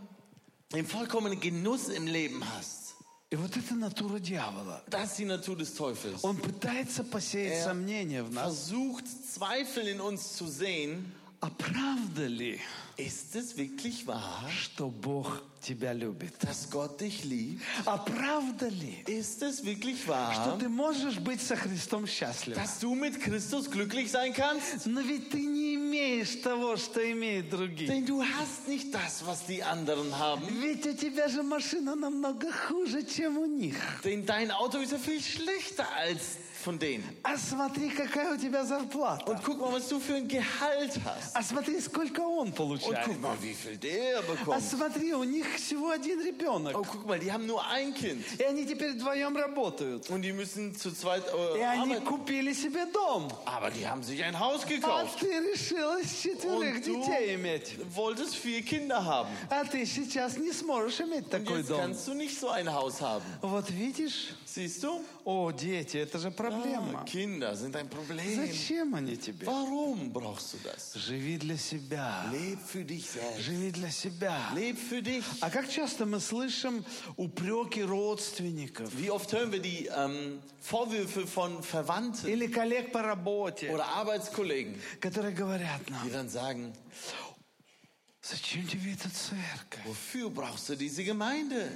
den 0.72 0.86
vollkommenen 0.86 1.40
Genuss 1.40 1.88
im 1.88 2.06
Leben 2.06 2.44
hast. 2.56 2.94
И 3.30 3.34
вот 3.34 3.56
это 3.56 3.74
натура 3.74 4.20
дьявола. 4.20 4.84
Das 4.88 5.06
ist 5.06 5.18
die 5.18 5.24
Natur 5.24 5.56
des 5.56 5.74
Teufels. 5.74 6.22
Он 6.22 6.36
пытается 6.36 7.02
посеять 7.02 7.54
Er 7.54 7.64
сомнения 7.64 8.22
в 8.22 8.30
нас. 8.30 8.44
versucht, 8.70 9.04
Zweifel 9.34 9.88
in 9.88 10.00
uns 10.00 10.36
zu 10.36 10.46
sehen. 10.46 11.12
А 11.40 11.50
правда 11.50 12.28
ли, 12.28 12.60
Ist 12.97 13.35
es 13.35 13.57
wirklich 13.57 14.05
wahr, 14.05 14.47
что 14.49 14.89
Бог 14.89 15.41
тебя 15.61 15.93
любит? 15.93 16.33
dass 16.43 16.69
Gott 16.69 16.99
dich 17.01 17.23
liebt? 17.23 17.61
А 17.85 17.97
правда 17.97 18.67
ли, 18.67 19.03
Ist 19.07 19.41
es 19.41 19.63
wirklich 19.63 20.01
что 20.03 20.11
wahr, 20.11 20.57
ты 20.59 20.67
можешь 20.69 21.17
быть 21.19 21.41
со 21.41 21.55
Христом 21.55 22.05
счастлив? 22.05 22.55
dass 22.55 22.79
du 22.79 22.93
mit 22.93 23.19
Christus 23.19 23.69
glücklich 23.71 24.11
sein 24.11 24.33
kannst? 24.33 24.85
Но 24.85 25.01
ведь 25.01 25.29
ты 25.31 25.39
не 25.41 25.75
имеешь 25.75 26.41
того, 26.43 26.75
что 26.77 26.99
имеют 27.11 27.49
другие. 27.49 27.87
Denn 27.87 28.05
du 28.05 28.21
hast 28.21 28.67
nicht 28.67 28.93
das, 28.93 29.25
was 29.25 29.45
die 29.47 29.63
anderen 29.63 30.11
haben. 30.19 30.43
Ведь 30.61 30.85
у 30.85 30.93
тебя 30.93 31.27
же 31.29 31.41
машина 31.43 31.95
намного 31.95 32.51
хуже, 32.51 33.03
чем 33.03 33.37
у 33.37 33.45
них. 33.45 33.75
Denn 34.03 34.25
dein 34.25 34.51
Auto 34.51 34.77
ist 34.79 34.91
ja 34.91 34.99
viel 34.99 35.21
schlechter 35.21 35.87
als 35.97 36.37
von 36.66 36.78
denen. 36.80 37.04
А 37.22 37.36
смотри, 37.38 37.90
какая 37.90 38.34
у 38.34 38.36
тебя 38.36 38.64
зарплата. 38.64 39.24
Und 39.30 39.40
guck 39.44 39.60
mal, 39.60 39.72
was 39.72 39.88
du 39.88 40.00
für 40.00 40.14
ein 40.16 40.26
Gehalt 40.26 40.98
hast. 41.04 41.34
А 41.36 41.42
смотри, 41.42 41.80
сколько 41.80 42.20
он 42.22 42.48
Und 42.48 42.54
получает. 42.56 43.06
guck 43.06 43.20
mal, 43.20 43.36
wie 43.40 43.54
viel 43.54 43.76
der 43.76 44.18
А 44.18 44.22
bekommt. 44.22 44.60
смотри, 44.62 45.14
у 45.14 45.22
них 45.22 45.46
всего 45.56 45.90
один 45.90 46.20
ребенок. 46.20 46.76
Oh, 46.76 46.82
guck 46.82 47.06
mal, 47.06 47.20
die 47.20 47.30
haben 47.30 47.46
nur 47.46 47.64
ein 47.66 47.94
Kind. 47.94 48.24
И 48.40 48.42
они 48.42 48.66
теперь 48.66 48.94
вдвоем 48.94 49.36
работают. 49.36 50.10
Und 50.10 50.22
die 50.22 50.32
müssen 50.32 50.74
zu 50.74 50.90
zweit 50.90 51.22
И 51.54 51.60
äh, 51.60 51.64
они 51.64 51.94
arbeiten. 51.94 52.04
купили 52.04 52.52
себе 52.52 52.86
дом. 52.92 53.28
Aber 53.44 53.70
die 53.70 53.86
haben 53.86 54.02
sich 54.02 54.24
ein 54.24 54.36
Haus 54.38 54.64
А 54.64 54.66
gekauft. 54.66 55.20
ты 55.20 55.28
решила 55.52 55.98
четверых 56.02 56.76
Und 56.78 56.84
детей 56.84 57.34
иметь. 57.36 57.76
wolltest 57.94 58.34
vier 58.34 58.62
Kinder 58.62 59.04
haben. 59.04 59.28
А 59.50 59.64
ты 59.64 59.86
сейчас 59.86 60.36
не 60.36 60.50
сможешь 60.52 61.00
иметь 61.00 61.26
Und 61.26 61.30
такой 61.30 61.62
дом. 61.62 61.78
kannst 61.80 62.08
du 62.08 62.14
nicht 62.14 62.36
so 62.40 62.48
ein 62.48 62.68
Haus 62.72 63.00
haben. 63.00 63.22
Вот 63.40 63.70
видишь, 63.70 64.34
Siehst 64.56 64.82
du? 64.84 65.04
О, 65.26 65.50
дети, 65.50 65.98
это 65.98 66.18
же 66.18 66.28
Ah, 66.28 66.30
проблема. 66.30 67.04
Kinder 67.04 67.54
sind 67.54 67.76
ein 67.76 67.90
Problem. 67.90 68.36
Зачем 68.36 68.94
они 68.94 69.18
тебе? 69.18 69.46
Warum 69.46 70.10
brauchst 70.10 70.54
du 70.54 70.58
das? 70.64 70.94
Живи 70.94 71.36
для 71.36 71.58
себя. 71.58 72.24
Leb 72.32 72.58
für 72.66 72.82
dich 72.82 73.04
selbst. 73.10 73.42
Живи 73.42 73.70
для 73.70 73.90
себя. 73.90 74.50
Leb 74.54 74.78
für 74.78 75.02
dich. 75.02 75.22
А 75.42 75.50
как 75.50 75.68
часто 75.68 76.06
мы 76.06 76.20
слышим 76.20 76.82
упреки 77.18 77.82
родственников 77.82 78.90
Wie 78.98 79.10
oft 79.10 79.30
hören 79.30 79.52
wir 79.52 79.60
die 79.60 79.90
ähm, 79.94 80.40
Vorwürfe 80.62 81.26
von 81.26 81.62
Verwandten 81.62 82.26
или 82.26 82.46
коллег 82.46 82.92
по 82.92 83.02
работе, 83.02 83.68
oder 83.70 83.84
Arbeitskollegen, 83.88 84.74
которые 85.02 85.34
говорят 85.34 85.90
нам, 85.90 86.02
die 86.06 86.10
dann 86.10 86.30
sagen, 86.30 86.72
зачем 88.22 88.66
тебе 88.66 88.94
эта 88.94 89.10
церковь? 89.10 89.84
wofür 89.84 90.30
brauchst 90.30 90.70
du 90.70 90.76
diese 90.76 91.04
Gemeinde? 91.04 91.70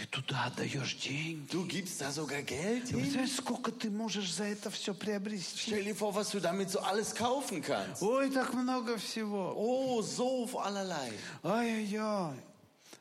Ты 0.00 0.06
туда 0.22 0.44
отдаешь 0.46 0.94
деньги. 0.96 1.50
Du 1.50 1.64
gibst 1.66 2.00
da 2.00 2.10
sogar 2.12 2.42
Geld 2.42 2.88
hin. 2.88 3.00
представляешь, 3.00 3.32
сколько 3.32 3.72
ты 3.72 3.90
можешь 3.90 4.32
за 4.32 4.44
это 4.44 4.70
все 4.70 4.94
приобрести? 4.94 5.70
Stell 5.72 5.84
dir 5.84 5.94
vor, 5.94 6.14
was 6.14 6.30
du 6.30 6.40
damit 6.40 6.70
so 6.70 6.80
alles 6.80 7.12
kaufen 7.14 7.60
kannst. 7.62 8.02
Ой, 8.02 8.30
так 8.30 8.54
много 8.54 8.96
всего. 8.98 9.52
Oh, 9.56 10.00
so 10.02 10.46
allerlei. 10.60 11.12
Ай-яй-яй. 11.42 12.36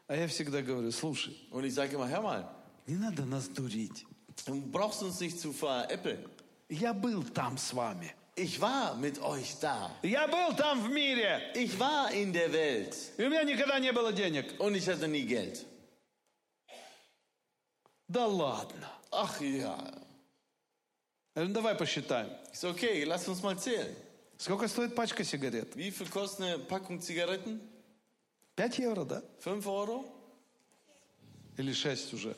А 0.08 0.16
я 0.16 0.28
всегда 0.28 0.62
говорю, 0.62 0.92
слушай, 0.92 1.36
Und 1.52 1.66
ich 1.66 1.74
sage 1.74 1.94
immer, 1.96 2.08
hör 2.10 2.22
mal, 2.22 2.50
не 2.88 2.96
надо 2.96 3.26
нас 3.26 3.48
дурить. 3.50 4.06
du 4.46 4.62
brauchst 4.62 5.04
uns 5.04 5.20
nicht 5.20 5.40
zu 5.40 5.52
veräppeln. 5.54 6.26
Я 6.70 6.94
был 6.94 7.24
там 7.24 7.58
с 7.58 7.74
вами. 7.74 8.12
Ich 8.36 8.60
war 8.62 8.96
mit 8.96 9.20
euch 9.20 9.56
da. 9.60 9.90
Я 10.04 10.28
был 10.28 10.56
там 10.56 10.82
в 10.82 10.90
мире. 10.90 11.42
Ich 11.56 11.78
war 11.80 12.12
in 12.12 12.32
der 12.34 12.52
Welt 12.54 12.96
И 13.18 13.24
у 13.24 13.30
меня 13.30 13.44
никогда 13.44 13.80
не 13.80 13.92
было 13.92 14.12
денег. 14.14 14.54
und 14.60 14.76
ich 14.76 14.88
hatte 14.88 15.08
nie 15.08 15.24
Geld. 15.26 15.66
Да 18.08 18.26
ладно. 18.26 18.88
Ach 19.12 19.42
ja. 19.42 19.78
Ну 21.36 21.54
давай 21.54 21.76
посчитаем. 21.76 22.30
Ist 22.52 22.64
okay, 22.64 23.04
lass 23.04 23.28
uns 23.28 23.44
mal 23.44 23.58
zählen. 23.58 23.96
Сколько 24.38 24.68
стоит 24.68 24.96
пачка 24.96 25.24
сигарет? 25.24 25.76
Wie 25.76 25.92
viel 25.92 26.08
kostet 26.08 26.42
eine 26.42 26.60
Packung 26.60 27.02
Zigaretten? 27.02 27.60
5 28.56 28.80
евро, 28.80 29.04
да? 29.04 29.24
5 29.44 29.66
Euro? 29.68 30.06
Или 31.58 31.74
6 31.74 32.14
уже? 32.14 32.36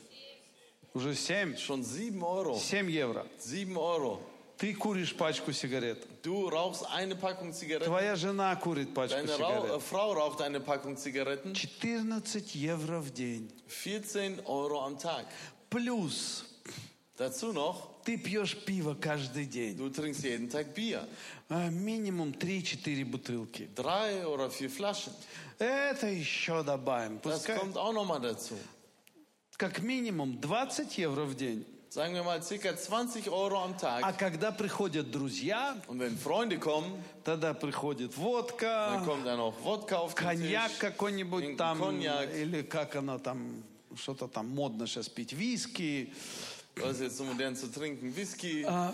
Уже 0.94 1.14
7. 1.14 1.56
Schon 1.56 1.84
7 1.84 2.22
Euro. 2.22 2.58
7 2.58 2.88
евро. 2.90 3.26
7 3.38 3.76
Euro. 3.76 4.20
Ты 4.58 4.74
куришь 4.74 5.14
пачку 5.16 5.52
сигарет. 5.52 6.06
Du 6.22 6.48
rauchst 6.48 6.84
eine 6.90 7.16
Packung 7.16 7.52
Zigaretten. 7.52 7.86
Твоя 7.86 8.14
жена 8.16 8.54
курит 8.56 8.92
пачку 8.92 9.16
Deine 9.16 9.30
äh, 9.30 9.36
сигарет. 9.36 9.82
Frau 9.82 10.12
raucht 10.12 10.42
eine 10.42 10.60
Packung 10.60 10.96
Zigaretten. 10.96 11.54
14 11.54 12.54
евро 12.54 13.00
в 13.00 13.10
день. 13.12 13.50
14 13.68 14.46
Euro 14.46 14.84
am 14.84 14.98
Tag. 14.98 15.26
Плюс 15.70 16.44
Dazu 17.16 17.52
noch, 17.52 18.02
ты 18.02 18.16
пьешь 18.16 18.56
пиво 18.64 18.94
каждый 18.94 19.44
день. 19.44 19.76
du 19.76 19.90
trinkst 19.90 20.24
jeden 20.24 20.48
Tag 20.48 20.74
Bier. 20.74 21.06
А, 21.50 21.68
Минимум 21.68 22.30
3-4 22.30 23.04
бутылки. 23.04 23.68
Drei 23.76 24.26
oder 24.26 24.50
vier 24.50 24.70
Flaschen. 24.70 25.12
Это 25.58 26.06
еще 26.06 26.62
добавим. 26.62 27.18
Das 27.22 27.40
Пускай 27.40 27.58
kommt 27.58 27.76
auch 27.76 27.92
nochmal 27.92 28.20
dazu. 28.20 28.56
как 29.58 29.80
минимум 29.82 30.40
20 30.40 30.96
евро 30.96 31.24
в 31.26 31.34
день. 31.36 31.66
Sagen 31.90 32.14
wir 32.14 32.22
mal 32.22 32.40
circa 32.42 32.74
20 32.74 33.28
Euro 33.28 33.58
am 33.62 33.76
Tag. 33.76 34.02
А 34.02 34.12
когда 34.14 34.52
приходят 34.52 35.10
друзья, 35.10 35.76
Und 35.88 35.98
wenn 35.98 36.16
Freunde 36.16 36.56
kommen, 36.58 37.04
тогда 37.24 37.52
приходит 37.52 38.12
dann 38.12 38.22
водка, 38.22 39.02
kommt 39.04 39.26
dann 39.26 39.38
auch 39.40 39.54
Wodka 39.62 39.98
auf 39.98 40.14
коньяк 40.14 40.70
какой-нибудь 40.78 41.56
там, 41.58 41.78
Cognac. 41.80 42.32
или 42.34 42.62
как 42.62 42.96
оно 42.96 43.18
там, 43.18 43.62
что-то 43.96 44.28
там 44.28 44.48
модно 44.48 44.86
сейчас 44.86 45.08
пить, 45.08 45.32
виски. 45.32 46.12
Was 46.76 46.92
ist 46.92 47.00
jetzt 47.02 47.16
so 47.18 47.24
modern 47.24 47.54
zu 47.56 47.66
trinken? 47.68 48.14
Whisky. 48.14 48.64
А, 48.66 48.92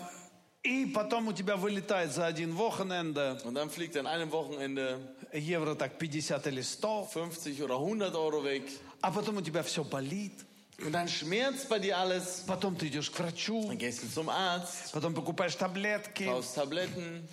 И 0.64 0.87
потом 0.87 1.28
у 1.28 1.32
тебя 1.32 1.56
вылетает 1.56 2.12
за 2.12 2.26
один 2.26 2.56
Wochenende 2.56 3.38
Und 3.44 3.54
dann 3.54 3.70
fliegt 3.70 3.96
an 3.96 4.06
einem 4.06 4.32
Wochenende 4.32 4.98
евро 5.32 5.74
так 5.76 5.98
50 5.98 6.46
или 6.48 6.62
100, 6.62 7.04
50 7.12 7.62
oder 7.62 7.76
100 7.76 8.14
Euro 8.16 8.42
weg. 8.42 8.64
а 9.02 9.12
потом 9.12 9.37
у 9.37 9.42
тебя 9.42 9.62
все 9.62 9.85
болит, 9.85 10.32
Und 10.78 10.92
dann 10.92 11.06
schmerzt 11.09 11.68
bei 11.68 11.78
dir 11.78 11.96
alles. 11.96 12.42
потом 12.46 12.74
ты 12.76 12.88
идешь 12.88 13.11
к 13.11 13.18
врачу, 13.18 13.62
Dann 13.68 13.78
gehst 13.78 14.02
du 14.02 14.09
zum 14.09 14.28
Arzt, 14.28 14.92
потом 14.92 15.14
покупаешь 15.14 15.54
таблетки, 15.54 16.24
kaufst 16.24 16.54
Tabletten 16.56 17.28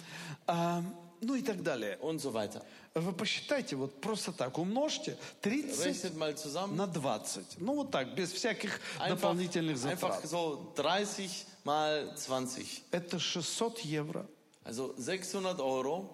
а, 0.45 0.83
ну 1.23 1.35
и 1.35 1.41
так 1.41 1.61
далее. 1.63 1.97
und 2.01 2.19
so 2.19 2.33
weiter. 2.33 2.63
Вы 2.93 3.11
посчитайте, 3.13 3.75
вот 3.75 3.99
просто 4.01 4.31
так, 4.31 4.57
умножьте 4.57 5.17
30 5.41 5.79
Rechnet 5.79 6.15
mal 6.15 6.35
zusammen. 6.35 6.75
на 6.75 6.85
20. 6.87 7.59
Ну 7.59 7.75
вот 7.75 7.91
так, 7.91 8.13
без 8.15 8.31
всяких 8.31 8.79
Einfach, 8.99 9.09
дополнительных 9.09 9.77
einfach 9.85 10.21
затрат. 10.21 10.25
so 10.25 10.73
30 10.75 11.45
mal 11.65 12.15
20. 12.15 12.83
Это 12.91 13.17
600 13.19 13.79
евро 13.79 14.27
Also 14.65 14.95
600 14.97 15.59
Euro 15.59 16.09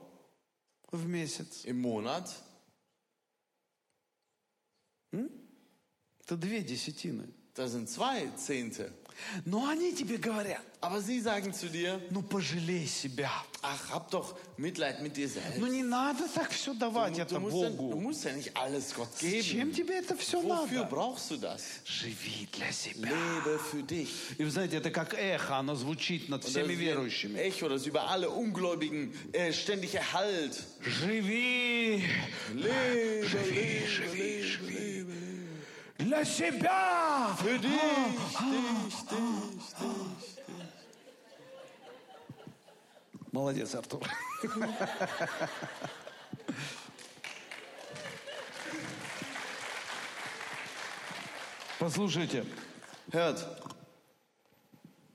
в 0.92 1.06
месяц. 1.06 1.66
im 1.66 1.82
Monat. 1.82 2.30
Это 5.12 6.38
две 6.38 6.62
десятины. 6.62 7.28
Das 7.56 7.72
sind 7.72 7.90
zwei 7.90 8.28
Zehnte. 8.38 8.92
Но 9.46 9.68
они 9.68 9.94
тебе 9.94 10.18
говорят, 10.18 10.62
Aber 10.82 11.02
sie 11.02 11.20
sagen 11.20 11.54
zu 11.54 11.68
dir, 11.68 12.00
ну 12.10 12.22
пожалей 12.22 12.88
себя. 12.88 13.30
ach, 13.62 13.92
hab 13.92 14.10
doch 14.12 14.38
Mitleid 14.58 15.02
mit 15.02 15.18
dir 15.18 15.28
selbst. 15.28 15.58
Ну 15.58 15.68
не 15.68 15.84
надо 15.84 16.24
так 16.34 16.52
все 16.52 16.74
давать 16.74 17.16
Du, 17.16 17.22
это 17.22 17.36
du, 17.36 17.42
musst 17.42 17.58
ja, 17.62 17.70
du 17.70 17.76
Богу. 17.76 18.00
musst 18.00 18.24
ja 18.24 18.32
nicht 18.32 18.56
alles 18.56 18.94
Gott 18.96 19.10
Зачем 19.20 19.72
geben. 19.72 19.74
тебе 19.74 20.00
это 20.00 20.16
все 20.16 20.42
Wofür 20.42 20.80
надо? 20.84 20.90
brauchst 20.90 21.32
du 21.32 21.38
das? 21.38 21.62
Живи 21.86 22.48
для 22.54 22.72
себя. 22.72 23.10
Lebe 23.10 23.60
für 23.60 23.84
dich. 23.84 24.10
И 24.38 24.44
вы 24.46 24.50
знаете, 24.52 24.78
это 24.78 24.90
как 24.90 25.14
эхо, 25.16 25.58
оно 25.58 25.76
звучит 25.76 26.30
над 26.30 26.46
Und 26.46 26.50
всеми 26.50 26.74
верующими. 26.76 27.38
Echo, 27.40 27.68
das 27.68 27.86
über 27.86 28.08
alle 28.10 28.30
Ungläubigen 28.30 29.14
äh, 29.34 29.52
ständig 29.52 29.96
erhallt. 29.96 30.56
Живи, 30.82 32.06
Lebe, 32.54 33.28
живи, 33.28 33.86
живи, 33.86 34.44
живи. 34.44 35.06
Для 36.00 36.24
себя. 36.26 37.36
Für 37.38 37.60
dich, 37.60 37.70
dich, 38.40 38.96
dich, 39.10 39.76
dich. 39.76 40.44
Молодец, 43.32 43.76
Артур. 43.76 44.02
Послушайте, 51.78 52.46
Hört, 53.12 53.46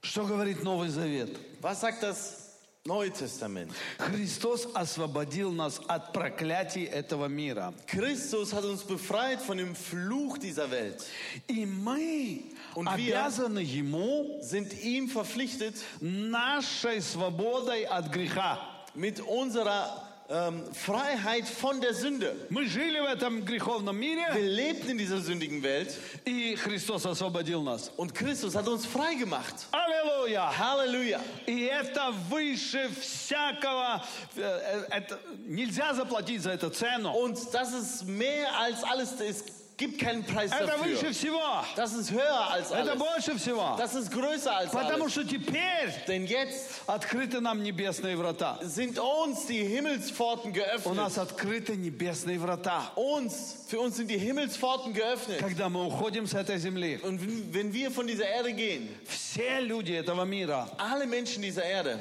что 0.03 0.27
говорит 0.27 0.63
Новый 0.65 0.89
Завет? 0.89 1.39
was 1.61 1.81
sagt 1.81 2.03
das 2.03 2.44
Neue 2.86 3.12
Testament? 3.12 3.72
Христос 4.00 4.68
освободил 4.74 5.52
нас 5.52 5.80
от 5.88 6.14
проклятий 6.14 6.86
этого 6.86 7.26
мира. 7.28 7.74
Christus 7.88 8.54
hat 8.54 8.64
uns 8.64 8.84
befreit 8.84 9.42
von 9.42 9.58
dem 9.58 9.76
Fluch 9.76 10.38
dieser 10.40 10.72
Welt. 10.72 11.04
И 11.48 11.66
мы 11.66 12.42
Und 12.76 12.86
wir- 12.98 13.20
обязаны 13.20 13.60
Ему 13.60 14.40
Sind 14.42 14.74
ihm 14.82 15.10
verpflichtet, 15.10 15.76
нашей 16.00 17.02
свободой 17.02 17.84
от 17.86 18.12
греха. 18.12 18.60
mit 18.96 19.20
unserer 19.20 20.03
ähm, 20.30 20.64
Freiheit 20.74 21.48
von 21.48 21.82
der 21.82 21.94
Sünde. 21.94 22.36
Мы 22.50 22.68
жили 22.68 23.00
в 23.00 23.06
этом 23.06 23.44
греховном 23.44 24.00
Wir 24.00 24.16
мире, 24.16 24.40
lebten 24.40 24.92
in 24.92 24.98
dieser 24.98 25.22
sündigen 25.22 25.64
Welt 25.64 25.98
и 26.26 26.56
Христос 26.56 27.06
освободил 27.06 27.64
нас. 27.64 27.92
und 27.98 28.14
Christus 28.14 28.56
hat 28.56 28.68
uns 28.68 28.86
frei 28.86 29.16
gemacht. 29.16 29.56
Аллилуйя! 29.72 30.52
Halleluja. 30.56 31.20
И 31.48 31.64
это 31.64 32.12
выше 32.30 32.90
всякого, 33.02 34.04
э, 34.36 34.42
э, 34.42 34.86
это, 34.92 35.20
нельзя 35.48 35.94
заплатить 35.96 36.44
за 36.44 36.52
это 36.52 36.70
цену. 36.70 37.12
Und 37.12 37.38
das 37.52 37.74
ist 37.74 38.06
mehr 38.06 38.56
als 38.56 38.84
alles. 38.84 39.20
Es 39.20 39.44
gibt 39.78 39.98
keinen 39.98 40.26
Preis 40.26 40.52
Это 40.52 40.78
выше 40.78 41.06
dafür. 41.06 41.14
всего. 41.14 41.42
Das 41.78 41.94
ist 41.94 42.12
höher 42.12 42.52
als 42.52 42.70
Это 42.72 42.92
alles. 42.92 43.00
больше 43.00 43.38
всего. 43.38 43.76
Das 43.78 43.96
ist 43.96 44.12
größer 44.12 44.54
als 44.54 44.72
Потому 44.72 45.04
alles. 45.06 45.12
что 45.14 45.24
теперь 45.26 45.94
Denn 46.06 46.26
jetzt 46.26 46.82
открыты 46.86 47.40
нам 47.40 47.64
небесные 47.64 48.18
врата. 48.18 48.60
sind 48.62 49.00
uns 49.00 49.46
die 49.46 49.64
Himmelspforten 49.64 50.52
У 50.52 50.54
geöffnet. 50.54 50.96
нас 50.96 51.18
открыты 51.18 51.78
небесные 51.78 52.38
врата. 52.40 52.92
Uns, 52.96 53.63
für 53.74 53.80
uns 53.80 53.98
sind 53.98 54.10
die 54.10 54.18
Himmelspforten 54.18 54.94
geöffnet. 54.94 55.40
Когда 55.40 55.70
мы 55.70 55.86
уходим 55.86 56.26
с 56.28 56.34
этой 56.34 56.58
земли, 56.58 57.00
Und 57.04 57.20
wenn 57.54 57.74
wir 57.74 57.92
von 57.92 58.08
dieser 58.08 58.28
Erde 58.28 58.54
gehen, 58.54 58.90
все 59.06 59.60
люди 59.62 59.94
этого 59.94 60.26
мира, 60.26 60.70
alle 60.78 61.06
Menschen 61.06 61.42
dieser 61.42 61.64
Erde, 61.64 62.00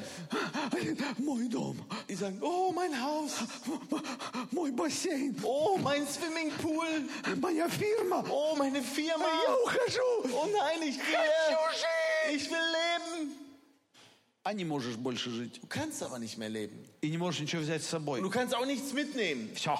мой 1.17 1.47
дом, 1.47 1.77
die 2.07 2.15
sagen, 2.15 2.39
oh, 2.41 2.71
mein 2.71 2.93
Haus, 3.01 3.31
мой 4.51 4.71
бассейн, 4.71 5.35
oh, 5.43 5.77
mein 5.77 6.05
Swimmingpool, 6.07 6.87
моя 7.39 7.67
фирма, 7.69 8.23
oh, 8.29 8.55
meine 8.55 8.81
Firma, 8.81 9.27
я 9.43 9.55
ухожу. 9.63 10.33
oh 10.33 10.47
nein, 10.51 10.87
ich 10.87 10.97
gehe, 10.97 12.35
ich 12.35 12.49
will 12.49 12.57
leben. 12.57 13.31
А 14.43 14.53
не 14.53 14.65
можешь 14.65 14.95
больше 14.95 15.29
жить. 15.29 15.59
Du 15.61 15.67
kannst 15.67 16.01
aber 16.01 16.17
nicht 16.17 16.37
mehr 16.37 16.49
leben. 16.49 16.85
И 17.01 17.09
не 17.09 17.17
можешь 17.17 17.41
ничего 17.41 17.61
взять 17.61 17.83
с 17.83 17.87
собой. 17.87 18.19
Und 18.19 18.23
du 18.23 18.29
kannst 18.29 18.55
auch 18.55 18.65
nichts 18.65 18.93
mitnehmen. 18.93 19.51
Все. 19.53 19.77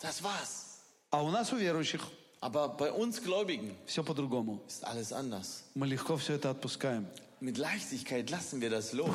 Das 0.00 0.22
war's. 0.22 0.65
А 1.10 1.22
у 1.22 1.30
нас 1.30 1.52
у 1.52 1.56
верующих 1.56 2.02
Aber 2.40 2.68
bei 2.76 2.90
uns 2.90 3.20
Gläubigen 3.22 3.76
все 3.86 4.02
по-другому. 4.02 4.60
ist 4.68 4.84
alles 4.84 5.12
anders. 5.12 5.62
Мы 5.74 5.86
легко 5.86 6.16
все 6.16 6.34
это 6.34 6.50
отпускаем. 6.50 7.06
Mit 7.40 7.56
Leichtigkeit 7.58 8.30
lassen 8.30 8.60
wir 8.60 8.70
das 8.70 8.92
los. 8.92 9.10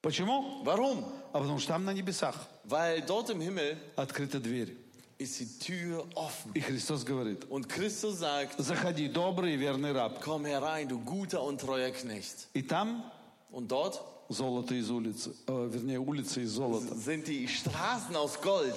Почему? 0.00 0.62
Warum? 0.64 1.04
А 1.32 1.40
потому 1.40 1.58
что 1.58 1.68
там 1.72 1.84
на 1.84 1.92
небесах 1.92 2.34
Weil 2.64 3.02
dort 3.02 3.30
im 3.30 3.40
Himmel 3.40 3.76
открыта 3.96 4.38
дверь. 4.40 4.76
ist 5.18 5.40
die 5.40 5.58
Tür 5.58 6.06
offen. 6.14 6.52
И 6.54 6.60
Христос 6.60 7.04
говорит, 7.04 7.44
Und 7.50 7.68
Christus 7.68 8.18
sagt, 8.20 8.54
заходи, 8.58 9.08
добрый 9.08 9.54
и 9.54 9.56
верный 9.56 9.92
раб. 9.92 10.22
komm 10.22 10.44
herein, 10.46 10.88
du 10.88 10.98
guter 11.00 11.42
und 11.42 11.60
treuer 11.60 11.90
Knecht. 11.90 12.46
И 12.54 12.62
там 12.62 13.02
Und 13.50 13.66
dort 13.68 14.00
золото 14.28 14.74
из 14.74 14.88
улицы, 14.90 15.34
э, 15.48 15.68
вернее, 15.72 15.98
улицы 15.98 16.42
из 16.42 16.50
золота. 16.50 16.94
sind 16.94 17.26
die 17.26 17.48
Straßen 17.48 18.14
aus 18.14 18.40
Gold. 18.40 18.76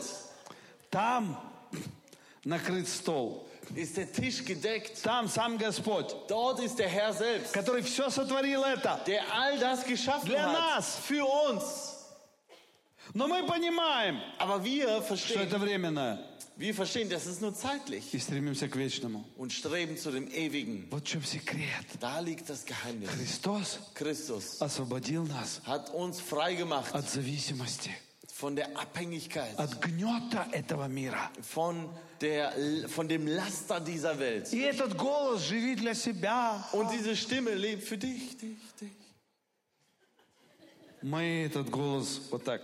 Там 0.96 1.38
накрыт 2.42 2.88
стол. 2.88 3.46
Ist 3.74 3.98
der 3.98 4.10
Tisch 4.10 4.42
gedeckt. 4.44 5.02
Там 5.02 5.28
сам 5.28 5.58
Господь, 5.58 6.14
Dort 6.28 6.60
ist 6.60 6.78
der 6.78 6.88
Herr 6.88 7.12
selbst, 7.12 7.52
который 7.52 7.82
все 7.82 8.08
сотворил 8.08 8.62
это. 8.64 8.98
der 9.06 9.22
all 9.30 9.58
das 9.58 9.84
geschaffen 9.84 10.26
Для 10.26 10.44
hat. 10.46 10.52
нас. 10.78 10.98
Für 11.06 11.26
uns. 11.50 11.92
Но 13.12 13.28
мы 13.28 13.46
понимаем, 13.46 14.20
Aber 14.38 14.64
wir 14.64 14.86
что 14.86 15.02
verstehen, 15.02 15.42
это 15.42 15.58
временное. 15.58 16.18
wir 16.56 16.74
verstehen, 16.74 17.10
das 17.10 17.26
ist 17.26 17.42
nur 17.42 17.52
zeitlich. 17.54 18.14
И 18.14 18.18
стремимся 18.18 18.66
к 18.66 18.76
вечному. 18.76 19.24
Und 19.36 19.52
streben 19.52 19.98
zu 19.98 20.10
dem 20.10 20.28
Ewigen. 20.28 20.88
Вот 20.90 21.04
в 21.04 21.08
чем 21.08 21.22
секрет. 21.24 21.84
Da 22.00 22.20
liegt 22.20 22.48
das 22.48 22.64
Geheimnis. 22.64 23.10
Христос 23.10 23.80
Christus 23.94 24.62
освободил 24.62 25.26
нас 25.26 25.60
hat 25.66 25.90
uns 25.90 26.20
frei 26.20 26.54
gemacht 26.54 26.94
от 26.94 27.06
зависимости, 27.10 27.90
von 28.33 28.55
der 28.55 28.67
Abhängigkeit, 28.77 29.57
от 29.57 29.79
гнета 29.79 30.47
этого 30.51 30.87
мира. 30.87 31.29
von, 31.41 31.89
der, 32.21 32.53
von 32.87 33.07
dem 33.07 33.27
Laster 33.27 33.79
dieser 33.79 34.17
Welt. 34.19 34.51
И 34.53 34.59
этот 34.61 34.95
голос 34.95 35.41
живи 35.41 35.75
для 35.75 35.93
себя. 35.93 36.63
Und 36.71 36.91
diese 36.91 37.15
Stimme 37.15 37.53
lebt 37.53 37.83
für 37.83 37.97
dich, 37.97 38.37
dich, 38.37 38.57
dich. 38.79 38.91
Мы 41.03 41.45
этот 41.45 41.69
голос 41.69 42.21
вот 42.29 42.43
так 42.43 42.61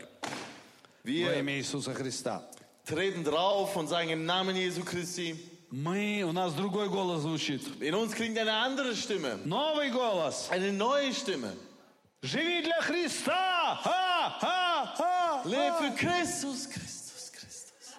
во 1.04 1.10
Wir 1.10 1.40
имя 1.40 1.58
Иисуса 1.58 1.94
Христа. 1.94 2.44
treten 2.86 3.24
drauf 3.24 3.76
und 3.76 3.88
sagen 3.88 4.10
im 4.10 4.26
Namen 4.26 4.56
Jesu 4.56 4.84
Christi. 4.84 5.36
Мы, 5.70 6.24
у 6.24 6.32
нас 6.32 6.54
другой 6.54 6.88
голос 6.88 7.22
звучит. 7.24 7.62
In 7.82 7.94
uns 7.94 8.14
klingt 8.14 8.38
eine 8.38 8.54
andere 8.54 8.96
Stimme, 8.96 9.38
Новый 9.46 9.90
голос. 9.92 10.50
eine 10.50 10.72
neue 10.72 11.14
Stimme. 11.14 11.52
Живи 12.22 12.62
для 12.64 12.82
Христа! 12.82 13.80
Ха, 13.84 14.11
Für 15.45 15.91
Christus, 15.97 16.69
Christus, 16.69 17.33
Christus. 17.33 17.95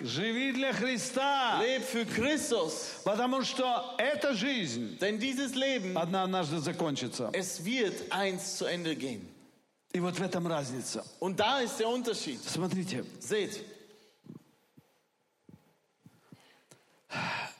Живи 0.00 0.52
для 0.52 0.72
Христа! 0.72 1.60
Leb 1.60 1.82
für 1.82 2.06
Christus. 2.06 3.00
Потому 3.04 3.42
что 3.44 3.94
эта 3.98 4.32
жизнь 4.34 4.98
Denn 4.98 5.18
dieses 5.18 5.54
Leben, 5.54 5.96
одна 5.96 6.22
однажды 6.24 6.58
закончится. 6.58 7.30
es 7.32 7.62
wird 7.64 8.10
eins 8.10 8.56
zu 8.56 8.64
Ende 8.66 8.96
gehen. 8.96 9.26
И 9.92 9.98
вот 10.00 10.16
в 10.18 10.22
этом 10.22 10.46
разница. 10.46 11.04
Und 11.18 11.38
da 11.38 11.60
ist 11.60 11.78
der 11.78 11.88
Unterschied. 11.88 12.40
Смотрите, 12.42 13.04
Seht, 13.20 13.60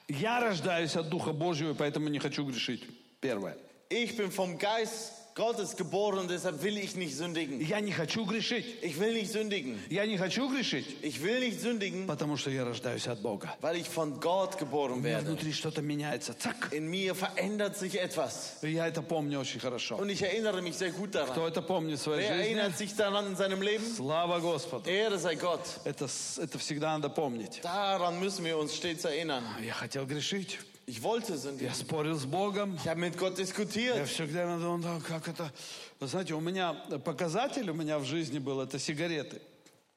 я 0.09 0.41
рождаюсь 0.41 0.97
от 0.97 1.09
Духа 1.09 1.33
Божьего, 1.33 1.75
поэтому 1.75 2.09
не 2.09 2.19
хочу 2.19 2.45
грешить. 2.45 2.85
Первое. 3.21 3.57
ich 3.91 4.17
bin 4.17 4.31
vom 4.31 4.57
Geist 4.59 5.13
Gottes 5.40 5.76
geboren 5.76 6.20
und 6.20 6.30
deshalb 6.32 6.64
will 6.64 6.78
ich 6.78 6.96
nicht 6.96 7.14
sündigen. 7.18 7.60
Я 7.60 7.82
не 7.82 7.92
хочу 7.92 8.24
грешить. 8.26 8.66
Ich 8.82 8.98
will 8.98 9.12
nicht 9.12 9.30
sündigen. 9.34 9.78
Я 9.90 10.06
не 10.06 10.18
хочу 10.18 10.48
грешить, 10.48 10.86
Ich 11.04 11.22
will 11.22 11.42
nicht 11.42 11.60
sündigen, 11.60 12.08
потому 12.08 12.38
что 12.38 12.50
я 12.50 12.64
рождаюсь 12.64 13.06
от 13.08 13.20
Бога. 13.20 13.54
weil 13.60 13.76
ich 13.76 13.90
von 13.90 14.22
Gott 14.22 14.58
geboren 14.58 14.94
У 14.94 14.96
меня 15.02 15.20
werde. 15.20 15.26
внутри 15.26 15.52
что-то 15.52 15.82
меняется. 15.82 16.34
Цак. 16.40 16.72
In 16.72 16.90
mir 16.90 17.14
verändert 17.16 17.76
sich 17.78 17.96
etwas. 18.00 18.54
И 18.62 18.70
я 18.72 18.88
это 18.88 19.02
помню 19.02 19.42
очень 19.42 19.60
хорошо. 19.60 19.98
Und 19.98 20.10
ich 20.10 20.22
erinnere 20.22 20.62
mich 20.62 20.78
sehr 20.78 20.92
gut 20.92 21.14
daran. 21.14 21.32
Кто 21.34 21.46
это 21.46 21.62
помнит 21.62 22.00
в 22.00 22.04
своей 22.04 22.30
Wer 22.30 22.38
жизни? 22.38 22.54
erinnert 22.54 22.78
sich 22.78 22.96
daran 22.96 23.28
in 23.28 23.36
seinem 23.36 23.62
Leben? 23.62 23.84
Слава 23.94 24.40
Господу. 24.40 24.90
Ehre 24.90 25.20
sei 25.20 25.36
Gott. 25.36 25.60
Это, 25.84 26.08
с- 26.08 26.38
это 26.40 26.58
всегда 26.60 26.98
надо 26.98 27.10
помнить. 27.10 27.60
Daran 27.62 28.22
müssen 28.22 28.46
wir 28.46 28.58
uns 28.58 28.74
stets 28.74 29.04
erinnern. 29.04 29.44
Я 29.62 29.74
хотел 29.74 30.06
грешить. 30.06 30.60
Ich 30.91 31.01
wollte 31.05 31.35
Я 31.35 31.39
sündigen. 31.39 31.73
спорил 31.73 32.17
с 32.19 32.25
Богом. 32.27 32.75
Ich 32.75 32.89
habe 32.89 32.99
mit 32.99 33.17
Gott 33.17 33.39
Я 33.39 33.45
diskutiert. 33.45 34.05
все 34.07 34.25
время 34.25 34.59
думал, 34.59 34.79
«Да, 34.81 34.99
как 35.07 35.29
это... 35.29 35.53
Вы 36.01 36.09
знаете, 36.09 36.35
у 36.35 36.41
меня 36.41 36.73
показатель 37.05 37.71
у 37.71 37.75
меня 37.75 37.97
в 38.01 38.05
жизни 38.05 38.41
был, 38.41 38.61
это 38.61 38.77
сигареты. 38.81 39.41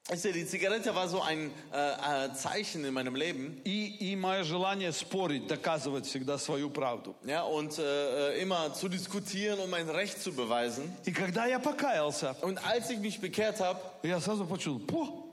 Weißt 0.08 0.26
du, 0.26 0.32
die 0.32 0.46
Zigarette 0.46 0.94
war 0.94 1.08
so 1.08 1.20
ein 1.20 1.50
äh, 1.72 2.26
äh, 2.26 2.34
Zeichen 2.34 2.84
in 2.84 2.94
meinem 2.94 3.16
Leben. 3.16 3.60
И, 3.64 4.12
и 4.12 4.14
мое 4.14 4.44
желание 4.44 4.92
спорить, 4.92 5.48
доказывать 5.48 6.06
всегда 6.06 6.38
свою 6.38 6.70
правду. 6.70 7.16
Ja, 7.24 7.42
und 7.42 7.76
äh, 7.78 8.36
äh, 8.36 8.42
immer 8.42 8.72
zu 8.74 8.88
diskutieren, 8.88 9.58
um 9.58 9.70
mein 9.70 9.88
Recht 9.88 10.22
zu 10.22 10.32
beweisen. 10.32 10.94
И 11.06 11.10
когда 11.10 11.46
я 11.46 11.58
покаялся, 11.58 12.36
Und 12.42 12.58
als 12.64 12.88
ich 12.90 13.00
mich 13.00 13.18
bekehrt 13.20 13.58
habe, 13.58 13.80
я 14.04 14.20
сразу 14.20 14.44
почувствовал, 14.46 14.86
по, 14.86 15.24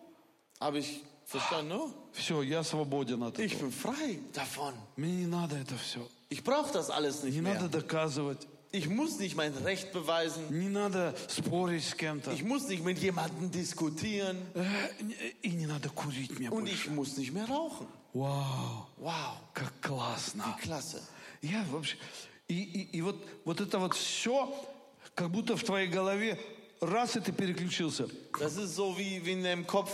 habe 0.60 0.80
ich 0.80 1.04
verstanden, 1.30 1.72
oh, 1.72 1.90
все, 2.12 2.42
я 2.42 2.62
свободен 2.62 3.22
от 3.22 3.38
ich 3.38 3.52
этого. 3.54 3.66
bin 3.68 3.72
frei 3.72 4.18
davon. 4.35 4.74
Мне 4.96 5.12
не 5.16 5.26
надо 5.26 5.56
это 5.56 5.76
все. 5.78 6.06
Ich 6.30 6.42
brauche 6.42 6.72
das 6.72 6.90
alles 6.90 7.22
nicht 7.22 7.35
Не 7.35 7.40
mehr. 7.42 7.54
надо 7.54 7.68
доказывать. 7.68 8.46
Ich 8.72 8.88
muss 8.88 9.18
nicht 9.18 9.37
mein 9.37 9.54
Recht 9.54 9.92
beweisen. 9.92 10.42
Не 10.50 10.68
надо 10.68 11.14
спорить 11.28 11.85
с 11.85 11.94
кем-то. 11.94 12.32
Ich 12.32 12.42
muss 12.42 12.66
nicht 12.68 12.85
mit 12.85 12.98
jemandem 12.98 13.50
diskutieren. 13.50 14.37
Э, 14.54 14.88
И 15.42 15.50
не 15.50 15.66
надо 15.66 15.88
курить 15.88 16.38
мне 16.38 16.50
Und 16.50 16.64
больше. 16.64 16.74
ich 16.74 16.90
muss 16.90 17.16
nicht 17.16 17.32
mehr 17.32 17.46
rauchen. 17.48 17.87
Вау, 18.12 18.87
Wow, 18.98 19.37
как 19.54 19.72
классно. 19.80 20.56
klasse. 20.62 21.00
Я 21.42 21.64
вообще... 21.70 21.96
И, 22.48 22.54
и, 22.62 22.98
и 22.98 23.02
вот, 23.02 23.16
вот 23.44 23.61
это 23.61 23.78
вот 23.78 23.94
все, 23.94 24.52
как 25.14 25.30
будто 25.30 25.56
в 25.56 25.62
твоей 25.64 25.88
голове 25.88 26.38
раз 26.80 27.16
и 27.16 27.20
ты 27.20 27.32
переключился. 27.32 28.09
Das 28.38 28.56
ist 28.56 28.74
so 28.76 28.96
wie, 28.98 29.24
wie 29.24 29.32
in 29.32 29.42
deinem 29.42 29.66
Kopf, 29.66 29.90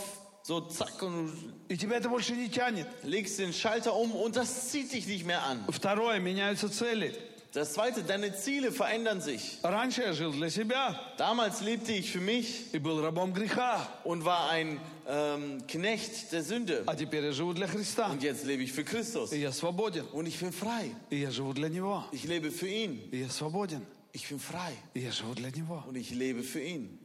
so 0.46 0.60
zack, 0.68 1.02
und 1.02 1.30
И 1.68 1.76
тебя 1.76 1.96
это 1.96 2.08
больше 2.08 2.34
не 2.34 2.48
тянет. 2.48 2.86
du 3.02 3.08
legst 3.08 3.38
den 3.38 3.52
Schalter 3.52 3.94
um 3.94 4.12
und 4.14 4.36
das 4.36 4.70
zieht 4.70 4.92
dich 4.92 5.06
nicht 5.06 5.24
mehr 5.24 5.42
an. 5.44 5.64
Второе, 5.68 6.18
меняются 6.20 6.68
цели. 6.68 7.14
Das 7.54 7.74
zweite, 7.74 8.02
deine 8.02 8.34
Ziele 8.34 8.72
verändern 8.72 9.20
sich. 9.20 9.58
Раньше 9.62 10.00
я 10.02 10.14
жил 10.14 10.32
для 10.32 10.48
себя 10.48 10.98
Damals 11.18 11.60
lebte 11.60 11.92
ich 11.92 12.10
für 12.10 12.20
mich 12.20 12.72
и 12.72 12.78
был 12.78 13.02
рабом 13.02 13.34
греха, 13.34 13.86
und 14.04 14.24
war 14.24 14.48
ein 14.48 14.80
ähm, 15.06 15.62
Knecht 15.68 16.32
der 16.32 16.42
Sünde. 16.42 16.82
а 16.86 16.96
теперь 16.96 17.24
я 17.24 17.32
живу 17.32 17.52
для 17.52 17.66
Христа. 17.66 18.08
Und 18.10 18.22
jetzt 18.22 18.44
lebe 18.44 18.62
ich 18.62 18.72
für 18.72 18.84
Christus. 18.84 19.32
И 19.32 19.38
я 19.38 19.52
свободен. 19.52 20.06
Und 20.12 20.26
ich 20.26 20.38
bin 20.40 20.50
frei. 20.50 20.94
И 21.10 21.16
я 21.16 21.30
живу 21.30 21.52
для 21.52 21.68
Него. 21.68 22.04
Ich 22.10 22.24
lebe 22.24 22.50
für 22.50 22.68
ihn. 22.68 23.10
И 23.12 23.18
я 23.18 23.28
свободен. 23.28 23.84
Ich 24.14 24.26
bin 24.28 24.38
frei. 24.40 24.72
И 24.94 25.00
я 25.00 25.10
живу 25.10 25.34
для 25.34 25.50
Него. 25.50 25.84
Und 25.86 25.96
ich 25.96 26.10
lebe 26.10 26.42
für 26.42 26.60
ihn. 26.62 26.98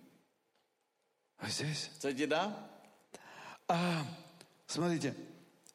А 1.39 1.49
здесь? 1.49 1.89
Seid 1.99 2.19
ihr 2.19 2.27
da? 2.29 2.55
А, 3.68 4.04
смотрите, 4.66 5.14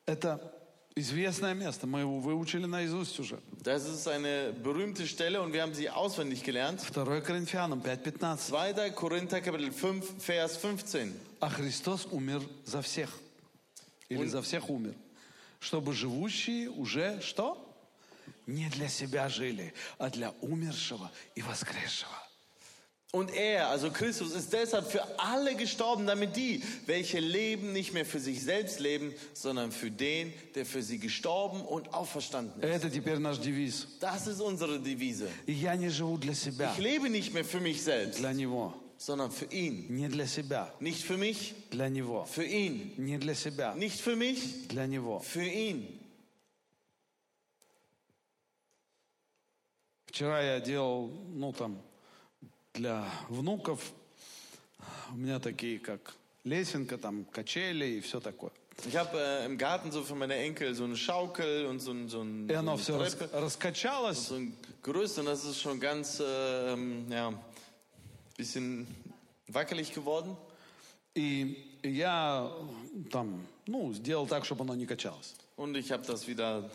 это 0.05 0.53
известное 0.95 1.53
место. 1.53 1.87
Мы 1.87 2.01
его 2.01 2.19
выучили 2.19 2.65
наизусть 2.65 3.19
уже. 3.19 3.39
Das 3.63 3.85
ist 3.85 4.07
eine 4.07 4.53
berühmte 4.53 5.07
Stelle 5.07 5.41
und 5.41 5.53
wir 5.53 5.61
haben 5.61 5.73
sie 5.73 5.89
auswendig 5.89 6.43
gelernt. 6.43 6.81
2 6.81 7.21
Коринфянам 7.21 7.81
5.15. 7.81 8.37
2. 8.37 8.89
Korinther 8.91 9.41
Kapitel 9.41 9.71
5, 9.71 10.03
Vers 10.19 10.57
15. 10.57 11.13
А 11.39 11.49
Христос 11.49 12.07
умер 12.11 12.41
за 12.65 12.81
всех. 12.81 13.09
Или 14.09 14.25
за 14.25 14.41
всех 14.41 14.69
умер. 14.69 14.95
Чтобы 15.59 15.93
живущие 15.93 16.69
уже 16.69 17.19
что? 17.21 17.63
Не 18.45 18.69
для 18.69 18.87
себя 18.87 19.27
жили, 19.27 19.73
а 19.97 20.09
для 20.09 20.31
умершего 20.41 21.11
и 21.35 21.41
воскресшего. 21.41 22.26
Und 23.14 23.30
er, 23.34 23.68
also 23.68 23.90
Christus, 23.90 24.32
ist 24.32 24.54
deshalb 24.54 24.90
für 24.90 25.18
alle 25.18 25.54
gestorben, 25.54 26.06
damit 26.06 26.34
die, 26.34 26.62
welche 26.86 27.20
leben, 27.20 27.74
nicht 27.74 27.92
mehr 27.92 28.06
für 28.06 28.18
sich 28.18 28.42
selbst 28.42 28.80
leben, 28.80 29.12
sondern 29.34 29.70
für 29.70 29.90
den, 29.90 30.32
der 30.54 30.64
für 30.64 30.82
sie 30.82 30.98
gestorben 30.98 31.60
und 31.60 31.92
auferstanden 31.92 32.62
ist. 32.62 32.70
Это 32.70 32.88
теперь 32.90 33.18
наш 33.18 33.38
девиз. 33.38 33.86
Das 34.00 34.26
ist 34.26 34.40
unsere 34.40 34.80
Devise. 34.80 35.28
И 35.46 35.52
я 35.52 35.76
не 35.76 35.90
живу 35.90 36.16
для 36.16 36.32
себя, 36.34 36.72
Ich 36.72 36.78
lebe 36.78 37.10
nicht 37.10 37.34
mehr 37.34 37.44
für 37.44 37.60
mich 37.60 37.82
selbst, 37.82 38.18
для 38.18 38.32
Него. 38.32 38.72
sondern 38.96 39.30
für 39.30 39.44
ihn. 39.52 39.88
Не 39.94 40.08
для 40.08 40.26
себя, 40.26 40.72
Nicht 40.80 41.02
für 41.04 41.18
mich, 41.18 41.54
для 41.70 41.90
Него. 41.90 42.24
für 42.24 42.44
ihn. 42.44 42.94
Не 42.96 43.18
для 43.18 43.34
себя, 43.34 43.74
Nicht 43.74 44.00
für 44.00 44.16
mich, 44.16 44.68
для 44.68 44.86
Него. 44.86 45.18
für 45.20 45.44
ihn. 45.44 45.98
Вчера 50.06 50.40
я 50.42 50.60
делал, 50.60 51.10
ну 51.34 51.52
там, 51.52 51.78
для 52.77 53.03
внуков, 53.29 53.81
у 55.11 55.15
меня 55.17 55.39
такие, 55.39 55.79
как 55.79 56.13
лесенка, 56.43 56.97
там, 56.97 57.25
качели 57.25 57.85
и 57.85 57.99
все 58.01 58.19
такое. 58.19 58.51
Ich 58.85 58.95
habe 58.95 59.17
äh, 59.17 59.45
im 59.47 59.57
Garten 59.57 59.91
so 59.91 60.03
für 60.03 60.13
meine 60.13 60.35
Enkel 60.35 60.75
so 60.75 60.83
eine 60.83 60.95
Schaukel 60.95 61.65
und 61.65 61.79
so, 61.79 61.91
ein- 61.91 62.09
so, 62.09 62.21
ein, 62.21 62.47
И 62.47 62.53
so 62.53 62.59
оно 62.59 62.73
eine 62.73 62.79
все 62.79 62.97
Treppe. 62.97 63.29
раскачалось, 63.33 64.27
So 64.27 64.35
ein 64.35 64.53
Gerüst 64.83 65.17
und 65.17 65.25
das 65.25 65.43
ist 65.45 65.59
schon 65.59 65.79
ganz, 65.79 66.19
äh, 66.19 66.73
ähm, 66.73 67.07
ja, 67.11 67.33
bisschen 68.37 68.85
wackelig 69.47 69.93
geworden. 69.95 70.37
И 71.15 71.57
я 71.81 72.51
э, 72.51 73.09
там, 73.11 73.43
ну, 73.65 73.91
сделал 73.93 74.27
так, 74.27 74.45
чтобы 74.45 74.61
оно 74.63 74.75
не 74.75 74.85
качалось. 74.85 75.33
Und 75.55 75.75
ich 75.75 75.91
habe 75.91 76.05
das 76.05 76.27
wieder 76.27 76.69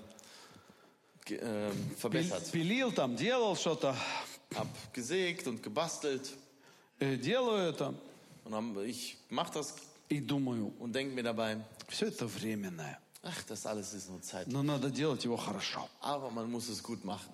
ähm, 1.30 1.70
Пил- 1.94 1.96
verbessert. 2.00 2.50
Пилил 2.50 2.90
там, 2.90 3.14
делал 3.14 3.54
что-то, 3.54 3.94
Hab 4.55 4.67
gesägt 4.93 5.47
und 5.47 5.61
gebastelt. 5.61 6.33
э, 6.99 7.17
делаю 7.17 7.69
это 7.69 7.93
Und 8.45 8.51
dann, 8.53 8.85
ich 8.85 9.17
mache 9.29 9.53
das 9.53 9.75
и 10.09 10.21
думаю, 10.21 10.71
und 10.79 10.93
denke 10.93 11.13
mir 11.13 11.23
dabei, 11.23 11.57
все 11.89 12.07
это 12.07 12.25
временное, 12.27 12.97
ach, 13.23 13.43
das 13.43 13.65
alles 13.65 13.93
ist 13.93 14.09
nur 14.09 14.21
Zeit. 14.21 14.47
но 14.47 14.63
надо 14.63 14.89
делать 14.89 15.23
его 15.25 15.35
хорошо. 15.37 15.89
Aber 16.01 16.31
man 16.31 16.49
muss 16.49 16.69
es 16.69 16.81
gut 16.81 17.03
machen. 17.03 17.33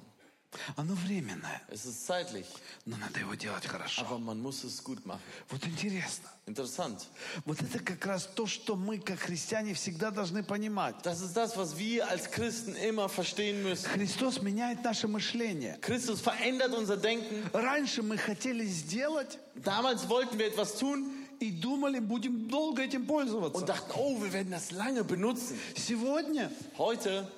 Оно 0.77 0.95
временное, 0.95 1.63
Es 1.69 1.87
ist 1.87 2.07
zeitlich, 2.07 2.47
но 2.87 2.97
надо 2.97 3.21
его 3.21 3.35
делать 3.35 3.67
хорошо. 3.67 4.03
aber 4.03 4.19
man 4.19 4.41
muss 4.41 4.65
es 4.65 4.83
gut 4.83 5.05
machen. 5.07 5.21
Вот 5.51 5.65
интересно. 5.67 6.29
Interessant. 6.47 7.07
Вот 7.45 7.61
это 7.61 7.79
как 7.81 8.07
раз 8.07 8.27
то, 8.35 8.47
что 8.47 8.75
мы, 8.75 8.99
как 8.99 9.19
христиане, 9.21 9.75
всегда 9.75 10.11
должны 10.11 10.43
понимать. 10.43 10.97
Das 11.03 11.21
ist 11.21 11.37
das, 11.37 11.57
was 11.57 11.77
wir 11.79 12.09
als 12.09 12.31
Christen 12.31 12.75
immer 12.77 13.09
verstehen 13.09 13.63
müssen. 13.63 13.87
Христос 13.91 14.41
меняет 14.41 14.83
наше 14.83 15.09
мышление. 15.09 15.79
Christus 15.83 16.21
verändert 16.21 16.73
unser 16.75 16.97
Denken. 16.97 17.51
Раньше 17.53 18.03
мы 18.03 18.17
хотели 18.17 18.65
сделать 18.67 19.39
Damals 19.57 20.09
wollten 20.09 20.39
wir 20.39 20.47
etwas 20.47 20.77
tun 20.79 21.11
и 21.41 21.51
думали, 21.53 21.99
будем 22.01 22.49
долго 22.49 22.83
этим 22.83 23.03
und 23.03 23.07
пользоваться. 23.09 23.65
dachten, 23.67 23.93
oh, 23.95 24.21
wir 24.23 24.33
werden 24.33 24.51
das 24.51 24.71
lange 24.71 25.05
benutzen. 25.05 25.59
Сегодня, 25.77 26.51
Heute, 26.79 27.31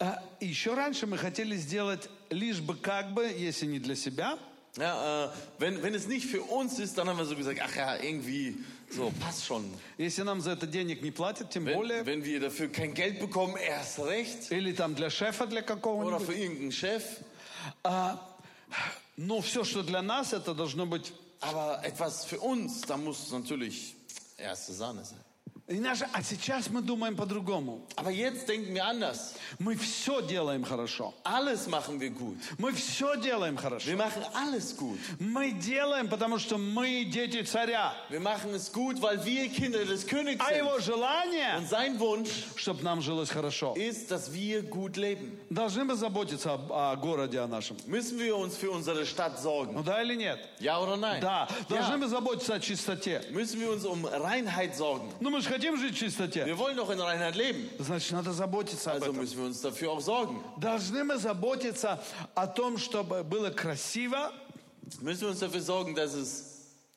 э, 0.00 0.12
еще 0.40 0.74
раньше 0.74 1.06
мы 1.06 1.16
хотели 1.18 1.56
сделать 1.56 2.08
лишь 2.29 2.59
бы 2.61 2.75
как 2.75 3.13
бы, 3.13 3.25
если 3.25 3.65
не 3.65 3.79
для 3.79 3.95
себя, 3.95 4.37
ja, 4.77 5.25
äh, 5.25 5.29
wenn, 5.59 5.81
wenn 5.83 5.93
es 5.93 6.07
nicht 6.07 6.25
für 6.27 6.41
uns 6.41 6.79
ist, 6.79 6.97
dann 6.97 7.09
haben 7.09 7.17
wir 7.17 7.25
so 7.25 7.35
gesagt, 7.35 7.59
ach 7.61 7.75
ja, 7.75 7.97
irgendwie, 7.97 8.57
so, 8.89 9.11
passt 9.19 9.45
schon. 9.45 9.65
если 9.97 10.23
нам 10.23 10.39
за 10.41 10.51
это 10.51 10.65
денег 10.67 11.01
не 11.01 11.11
платят, 11.11 11.49
тем 11.49 11.65
более, 11.65 12.05
Wenn, 12.05 12.23
wenn 12.23 12.25
wir 12.25 12.39
dafür 12.39 12.69
kein 12.69 12.93
Geld 12.93 13.19
bekommen, 13.19 13.57
erst 13.57 13.99
recht. 13.99 14.51
или 14.51 14.71
там 14.73 14.95
для 14.95 15.09
шефа, 15.09 15.45
для 15.45 15.59
Oder 15.61 15.67
какого-нибудь. 15.67 16.25
für 16.25 16.33
irgendeinen 16.33 16.71
Chef. 16.71 17.03
А, 17.83 18.17
но 19.17 19.41
все, 19.41 19.63
что 19.63 19.83
для 19.83 20.01
нас, 20.01 20.31
это 20.33 20.53
должно 20.53 20.85
быть 20.85 21.11
Aber 21.41 21.81
etwas 21.83 22.23
für 22.25 22.39
uns, 22.39 22.81
da 22.81 22.97
muss 22.97 23.29
natürlich 23.31 23.95
erste 24.37 24.73
Sahne 24.73 25.03
sein. 25.03 25.19
А 25.68 26.22
сейчас 26.22 26.70
мы 26.70 26.80
думаем 26.80 27.16
по-другому. 27.16 27.80
Aber 27.96 28.12
jetzt 28.12 28.48
denken 28.48 28.72
wir 28.72 28.84
anders. 28.86 29.34
Мы 29.58 29.74
все 29.74 30.20
делаем 30.22 30.62
хорошо. 30.62 31.12
Alles 31.24 31.66
machen 31.66 31.98
wir 31.98 32.10
gut. 32.10 32.36
Мы 32.58 32.72
все 32.72 33.16
делаем 33.16 33.56
хорошо. 33.56 33.84
Wir 33.90 33.96
machen 33.96 34.22
alles 34.32 34.76
gut. 34.76 34.96
Мы 35.18 35.50
делаем, 35.50 36.08
потому 36.08 36.38
что 36.38 36.56
мы 36.56 37.04
дети 37.06 37.42
царя. 37.42 37.92
Wir 38.10 38.20
machen 38.20 38.54
es 38.54 38.70
gut, 38.72 39.02
weil 39.02 39.24
wir 39.24 39.48
Kinder 39.48 39.84
des 39.84 40.06
Königs 40.06 40.40
А 40.40 40.52
его 40.54 40.78
sind. 40.78 40.84
желание, 40.84 41.56
Und 41.58 41.68
sein 41.68 41.98
Wunsch 41.98 42.30
чтобы 42.56 42.84
нам 42.84 43.00
жилось 43.00 43.30
хорошо. 43.30 43.74
ist, 43.76 44.12
dass 44.12 44.32
wir 44.32 44.62
gut 44.62 44.96
leben. 44.96 45.36
Должны 45.50 45.82
мы 45.84 45.96
заботиться 45.96 46.52
об- 46.54 46.70
о, 46.70 46.94
городе 46.94 47.40
о 47.40 47.48
нашем. 47.48 47.76
Müssen 47.88 48.20
wir 48.20 48.36
uns 48.36 48.56
für 48.56 48.70
unsere 48.70 49.04
Stadt 49.04 49.40
sorgen? 49.40 49.74
Ну 49.74 49.82
да 49.82 50.00
или 50.00 50.14
нет? 50.14 50.38
Ja 50.60 50.78
oder 50.78 50.96
nein? 50.96 51.20
Да. 51.20 51.48
Должны 51.68 51.94
Ja. 51.94 51.98
мы 51.98 52.06
заботиться 52.08 52.54
о 52.54 52.60
чистоте. 52.60 53.20
Müssen 53.32 53.60
wir 53.60 53.72
uns 53.72 53.84
um 53.84 54.04
Reinheit 54.04 54.76
sorgen? 54.76 55.10
Ну 55.18 55.30
мы 55.30 55.40
же 55.40 55.48
хотим 55.56 55.76
жить 55.76 55.94
в 55.94 55.98
чистоте. 55.98 56.44
Wir 56.44 56.56
wollen 56.58 56.76
doch 56.76 56.90
in 56.90 57.00
Reinheit 57.00 57.34
leben. 57.34 57.68
Значит, 57.78 58.12
надо 58.12 58.32
заботиться 58.32 58.92
об 58.92 58.96
Also 59.02 59.10
этом. 59.10 59.16
müssen 59.20 59.38
wir 59.38 59.44
uns 59.46 59.60
dafür 59.60 59.90
auch 59.92 60.00
sorgen. 60.00 60.42
Должны 60.58 61.04
мы 61.04 61.18
заботиться 61.18 61.98
о 62.34 62.46
том, 62.46 62.78
чтобы 62.78 63.22
было 63.24 63.50
красиво, 63.50 64.32
Müssen 65.00 65.22
wir 65.22 65.28
uns 65.30 65.40
dafür 65.40 65.60
sorgen, 65.60 65.94
dass 65.96 66.14
es 66.14 66.44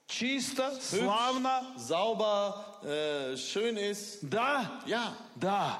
чисто, 0.08 0.72
hübsch, 0.72 1.00
славно. 1.00 1.62
sauber, 1.78 2.80
äh, 2.84 3.36
schön 3.38 3.78
ist? 3.78 4.19
Да, 4.22 4.82
Ja, 4.86 5.13
да. 5.36 5.80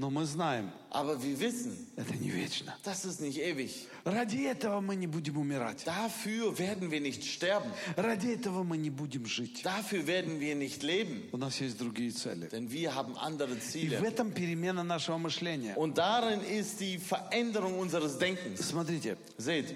Но 0.00 0.10
мы 0.10 0.26
знаем, 0.26 0.70
aber 0.90 1.20
wir 1.20 1.40
wissen, 1.40 1.76
это 1.96 2.14
не 2.14 2.30
вечно. 2.30 2.72
das 2.84 3.04
ist 3.04 3.20
nicht 3.20 3.36
ewig. 3.40 3.88
Ради 4.04 4.44
этого 4.44 4.80
мы 4.80 4.94
не 4.94 5.08
будем 5.08 5.36
умирать. 5.38 5.84
Dafür 5.84 6.56
werden 6.56 6.92
wir 6.92 7.00
nicht 7.00 7.24
sterben. 7.24 7.68
Ради 7.96 8.28
этого 8.28 8.62
мы 8.62 8.76
не 8.76 8.90
будем 8.90 9.26
жить. 9.26 9.64
Dafür 9.64 10.06
werden 10.06 10.38
wir 10.38 10.54
nicht 10.54 10.84
leben. 10.84 11.28
У 11.32 11.36
нас 11.36 11.60
есть 11.60 11.78
другие 11.78 12.12
цели. 12.12 12.48
Denn 12.48 12.70
wir 12.70 12.94
haben 12.94 13.16
andere 13.18 13.54
И 13.54 13.58
в 13.58 13.64
Ziele. 13.64 13.98
этом 14.06 14.30
перемена 14.30 14.84
нашего 14.84 15.18
мышления. 15.18 15.74
Und 15.74 15.98
darin 15.98 16.42
ist 16.42 16.78
die 16.78 16.98
Veränderung 16.98 17.76
unseres 17.80 18.18
Denkens. 18.18 18.68
Смотрите, 18.68 19.16
Seht, 19.36 19.74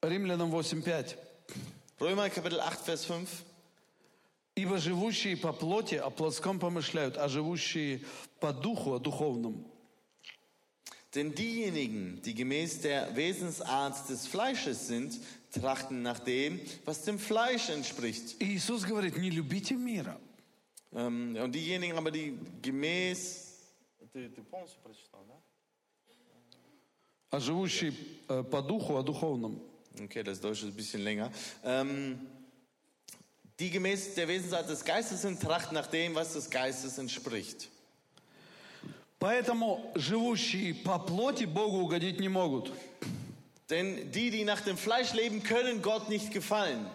Римлянам 0.00 0.54
8.5. 0.54 1.16
Römer 2.00 2.30
Kapitel 2.30 2.60
8, 2.60 2.80
Vers 2.84 3.04
5. 3.06 3.28
Ибо 4.58 4.78
живущие 4.78 5.36
по 5.36 5.52
плоти 5.52 5.96
о 5.96 6.10
плотском 6.10 6.60
помышляют, 6.60 7.16
а 7.16 7.28
живущие 7.28 8.02
по 8.40 8.52
духу 8.52 8.92
о 8.92 8.98
духовном. 8.98 9.66
Denn 11.14 11.32
diejenigen, 11.32 12.20
die 12.22 12.34
gemäß 12.34 12.80
der 12.80 13.14
Wesensart 13.14 14.08
des 14.08 14.26
Fleisches 14.26 14.88
sind, 14.88 15.16
trachten 15.52 16.02
nach 16.02 16.18
dem, 16.18 16.60
was 16.84 17.02
dem 17.02 17.20
Fleisch 17.20 17.68
entspricht. 17.68 18.40
И 18.40 18.56
Иисус 18.56 18.84
говорит, 18.84 19.16
не 19.16 19.30
любите 19.30 19.76
мира. 19.76 20.18
Ähm, 20.92 21.36
und 21.36 21.52
diejenigen 21.54 21.96
aber, 21.96 22.10
die 22.10 22.36
gemäß... 22.62 23.42
А 27.30 27.40
живущие 27.40 27.92
э, 28.28 28.42
по 28.44 28.62
духу 28.62 28.96
о 28.96 29.02
духовном. 29.02 29.60
Okay, 30.00 30.22
das 30.22 30.40
Deutsche 30.40 30.66
ist 30.66 30.72
ein 30.72 30.76
bisschen 30.76 31.02
länger. 31.02 31.32
Ähm, 31.64 32.18
die 33.60 33.70
gemäß 33.70 34.14
der 34.14 34.28
Wesensart 34.28 34.68
des 34.68 34.84
Geistes 34.84 35.22
sind, 35.22 35.40
trachten 35.40 35.74
nach 35.74 35.86
dem, 35.86 36.14
was 36.14 36.32
des 36.32 36.50
Geistes 36.50 36.98
entspricht. 36.98 37.68
Поэтому 39.18 39.92
живущие 39.94 40.74
по 40.74 40.98
плоти 40.98 41.44
Богу 41.44 41.80
угодить 41.80 42.20
не 42.20 42.28
могут. 42.28 42.72
Denn 43.70 44.10
die, 44.10 44.30
die 44.30 44.44
nach 44.44 44.60
dem 44.60 44.76
Fleisch 44.76 45.14
leben, 45.14 45.42
können 45.42 45.80
Gott 45.80 46.10
nicht 46.10 46.30
gefallen. 46.30 46.86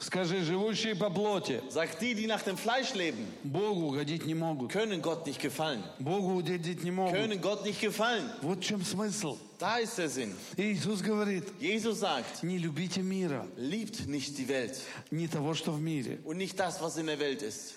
Скажи, 0.00 0.42
живущие 0.44 0.94
по 0.94 1.10
плоти 1.10 1.60
Sagt 1.70 2.00
die, 2.00 2.14
die 2.14 2.28
nach 2.28 2.42
dem 2.42 2.56
Fleisch 2.56 2.94
leben, 2.94 3.26
Богу 3.42 3.88
угодить 3.88 4.24
не 4.26 4.34
могут. 4.34 4.70
können 4.70 5.02
Gott 5.02 5.26
nicht 5.26 5.40
gefallen. 5.40 5.82
Богу 5.98 6.38
угодить 6.38 6.84
не 6.84 6.92
могут. 6.92 7.14
Können 7.14 7.40
Gott 7.40 7.64
nicht 7.64 7.80
gefallen. 7.80 8.30
Вот 8.42 8.58
в 8.58 8.62
чем 8.62 8.84
смысл. 8.84 9.36
Da 9.58 9.78
ist 9.78 9.98
der 9.98 10.08
Sinn. 10.08 10.36
Иисус 10.56 11.02
говорит, 11.02 11.44
Jesus 11.58 11.98
sagt, 11.98 12.44
не 12.44 12.58
любите 12.58 13.02
мира, 13.02 13.44
liebt 13.56 14.06
nicht 14.06 14.38
die 14.38 14.46
Welt 14.48 14.78
не 15.10 15.26
того, 15.26 15.52
что 15.54 15.72
в 15.72 15.80
мире. 15.80 16.20
und 16.24 16.36
nicht 16.36 16.56
das, 16.60 16.80
was 16.80 16.96
in 16.96 17.06
der 17.06 17.18
Welt 17.18 17.42
ist. 17.42 17.74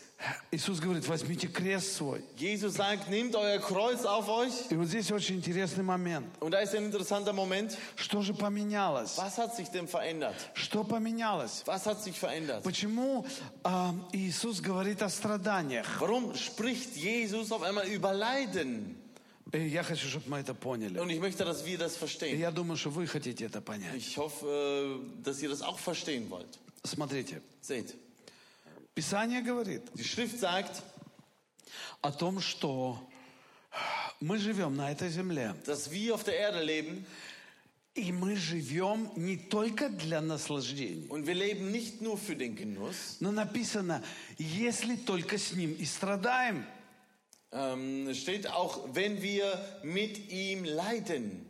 Иисус 0.52 0.80
говорит, 0.80 1.08
возьмите 1.08 1.48
крест 1.48 1.96
свой. 1.96 2.24
Jesus 2.38 2.76
sagt, 2.76 3.10
nehmt 3.10 3.36
euer 3.36 3.60
Kreuz 3.60 4.06
auf 4.06 4.30
euch. 4.30 4.52
И 4.70 4.76
вот 4.76 4.88
здесь 4.88 5.12
очень 5.12 5.38
интересный 5.38 5.84
момент. 5.84 6.28
Und 6.40 6.52
da 6.52 6.60
ist 6.62 6.76
ein 6.76 6.86
interessanter 6.86 7.34
Moment. 7.34 7.76
Что 7.96 8.22
же 8.22 8.34
поменялось? 8.34 9.18
Was 9.18 9.38
hat 9.38 9.56
sich 9.56 9.70
denn 9.70 9.88
verändert? 9.88 10.36
Что 10.54 10.84
поменялось? 10.84 11.64
Was 11.66 11.86
hat 11.86 12.04
sich 12.04 12.20
verändert? 12.20 12.64
Почему 12.64 13.26
а, 13.64 13.94
Иисус 14.12 14.62
говорит 14.62 15.02
о 15.02 15.10
страданиях? 15.10 15.86
Warum 16.00 16.36
spricht 16.36 16.96
Jesus 16.96 17.52
auf 17.52 17.64
einmal 17.64 17.88
über 17.88 18.14
Leiden? 18.14 18.96
И 19.54 19.68
я 19.68 19.84
хочу, 19.84 20.08
чтобы 20.08 20.30
мы 20.30 20.38
это 20.38 20.54
поняли. 20.54 20.98
Und 21.00 21.10
ich 21.10 21.20
möchte, 21.20 21.44
dass 21.44 21.66
wir 21.66 21.78
das 21.78 21.96
И 21.96 21.98
verstehen. 22.00 22.40
я 22.40 22.52
думаю, 22.52 22.78
что 22.78 22.90
вы 22.90 23.06
хотите 23.08 23.46
это 23.46 23.60
понять. 23.60 23.96
Ich 23.96 24.18
hoffe, 24.18 24.46
äh, 24.48 25.24
dass 25.24 25.42
ihr 25.42 25.50
das 25.50 25.62
auch 25.62 25.78
verstehen 25.80 26.30
wollt. 26.30 26.60
Смотрите, 26.86 27.42
Seht, 27.62 27.96
Писание 28.95 29.42
говорит 29.42 29.83
die 29.95 30.05
Schrift 30.05 30.38
sagt, 30.38 30.83
о 32.03 32.11
том, 32.12 32.40
что 32.40 32.99
мы 34.21 34.38
живем 34.38 34.77
на 34.77 34.90
этой 34.90 35.09
земле. 35.11 35.55
dass 35.66 35.90
wir 35.90 36.14
auf 36.14 36.25
der 36.25 36.37
Erde 36.38 36.62
leben 36.62 37.05
И 37.95 38.12
мы 38.12 38.37
живем 38.37 39.11
не 39.16 39.38
только 39.38 39.88
для 39.88 40.21
наслаждений. 40.21 41.09
und 41.09 41.27
wir 41.27 41.35
leben 41.35 41.71
nicht 41.71 42.03
nur 42.03 42.19
für 42.19 42.37
den 42.37 42.55
Genuss. 42.55 43.16
Но 43.21 43.33
написано, 43.33 44.03
если 44.38 44.97
только 44.97 45.38
с 45.38 45.53
Ним 45.53 45.73
и 45.73 45.85
страдаем. 45.87 46.66
Ähm, 47.53 48.09
es 48.09 48.19
steht 48.19 48.49
auch, 48.49 48.95
wenn 48.95 49.23
wir 49.23 49.59
mit 49.83 50.31
ihm 50.31 50.64
leiden. 50.64 51.47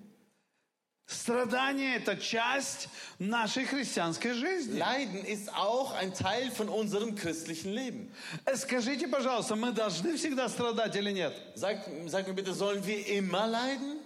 Страдание– 1.12 1.96
это 1.98 2.16
часть 2.16 2.88
нашей 3.20 3.66
христианской 3.66 4.34
жизни. 4.34 4.80
Leiden 4.80 5.26
ist 5.26 5.54
auch 5.54 5.94
ein 5.94 6.14
Teil 6.14 6.50
von 6.52 6.70
unserem 6.70 7.16
christlichen 7.16 7.74
Leben. 7.74 8.10
Э, 8.46 8.56
Скажите, 8.56 9.08
пожалуйста, 9.10 9.56
мы 9.56 9.74
должны 9.74 10.16
всегда 10.16 10.48
страдать 10.48 10.96
или 10.96 11.12
нет? 11.12 11.34
Sag, 11.56 11.80
sag 12.08 12.28
mir 12.28 12.34
bitte, 12.34 12.54
sollen 12.54 12.86
wir 12.86 13.06
immer 13.08 13.46
leiden? 13.46 14.00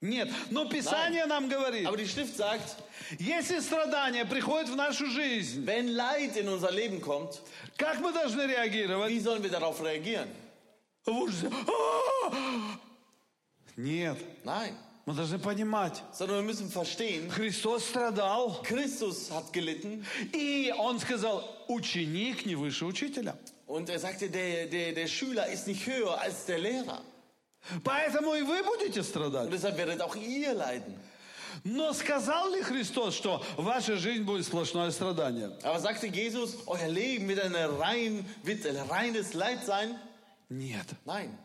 Нет. 0.00 0.30
Но 0.50 0.68
Писание 0.68 1.26
нам 1.26 1.48
говорит, 1.48 1.86
Aber 1.86 1.96
die 1.98 2.08
Schrift 2.08 2.36
sagt, 2.36 2.76
если 3.18 3.60
страдание 3.60 4.24
приходит 4.24 4.70
в 4.70 4.76
нашу 4.76 5.06
жизнь, 5.06 5.66
wenn 5.66 5.88
Leid 5.88 6.36
in 6.36 6.48
unser 6.48 6.70
Leben 6.70 7.00
kommt, 7.02 7.40
как 7.76 8.00
мы 8.00 8.12
должны 8.12 8.42
реагировать? 8.42 9.10
wie 9.10 9.20
sollen 9.20 9.42
wir 9.42 9.50
darauf 9.50 9.82
reagieren? 9.82 10.28
В 11.04 11.10
ужасе. 11.10 11.50
А! 11.50 12.78
Нет. 13.76 14.16
Nein. 14.44 14.74
Мы 15.06 15.14
должны 15.14 15.38
понимать, 15.38 16.02
sondern 16.12 16.38
wir 16.38 16.42
müssen 16.52 16.68
verstehen, 16.68 17.30
Христос 17.30 17.84
страдал, 17.84 18.60
Christus 18.64 19.30
hat 19.30 19.52
gelitten 19.52 20.04
и 20.32 20.74
Он 20.76 20.98
сказал, 20.98 21.44
ученик 21.68 22.44
не 22.44 22.56
выше 22.56 22.84
учителя. 22.84 23.36
und 23.68 23.88
er 23.88 24.00
sagte, 24.00 24.28
der, 24.28 24.66
der, 24.66 24.92
der 24.92 25.06
Schüler 25.06 25.46
ist 25.46 25.68
nicht 25.68 25.86
höher 25.86 26.20
als 26.20 26.44
der 26.46 26.58
Lehrer. 26.58 27.00
Поэтому 27.84 28.34
и 28.34 28.42
вы 28.42 28.62
будете 28.64 29.02
страдать. 29.04 29.44
Und 29.46 29.52
deshalb 29.52 29.76
werdet 29.76 30.00
auch 30.00 30.16
ihr 30.16 30.54
leiden. 30.54 30.94
Но 31.64 31.92
сказал 31.92 32.52
ли 32.52 32.62
Христос, 32.62 33.14
что 33.14 33.42
ваша 33.56 33.96
жизнь 33.96 34.24
будет 34.24 34.44
сплошное 34.44 34.90
страдание? 34.90 35.56
Aber 35.62 35.78
sagte 35.80 36.08
Jesus, 36.08 36.56
euer 36.66 36.88
Leben 36.88 37.28
wird, 37.28 37.40
eine 37.44 37.78
rein, 37.78 38.24
wird 38.42 38.66
ein 38.66 38.76
reines 38.76 39.34
Leid 39.34 39.64
sein? 39.64 39.96
Нет. 40.48 40.86
Nein. 41.04 41.36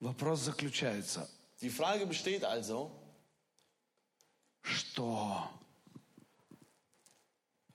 Вопрос 0.00 0.40
заключается, 0.40 1.28
Die 1.61 1.69
Frage 1.69 2.05
besteht 2.05 2.43
also, 2.43 2.91
что 4.61 5.49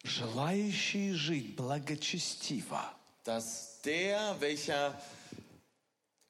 желающие 0.05 1.15
жить 1.15 1.57
благочестиво 1.57 2.95
dass 3.25 3.81
der, 3.83 4.41
welcher 4.41 5.01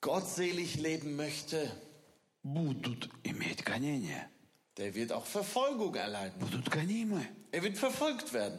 gottselig 0.01 0.77
leben 0.77 1.17
möchte, 1.17 1.71
будут 2.43 3.09
иметь 3.23 3.65
гонения, 3.65 4.29
der 4.77 4.95
wird 4.95 5.13
auch 5.13 5.25
Verfolgung 5.25 5.95
erleiden. 5.95 6.39
будут 6.39 6.71
гонимы. 6.71 7.27
Er 7.51 7.63
wird 7.63 7.79
verfolgt 7.79 8.33
werden. 8.33 8.59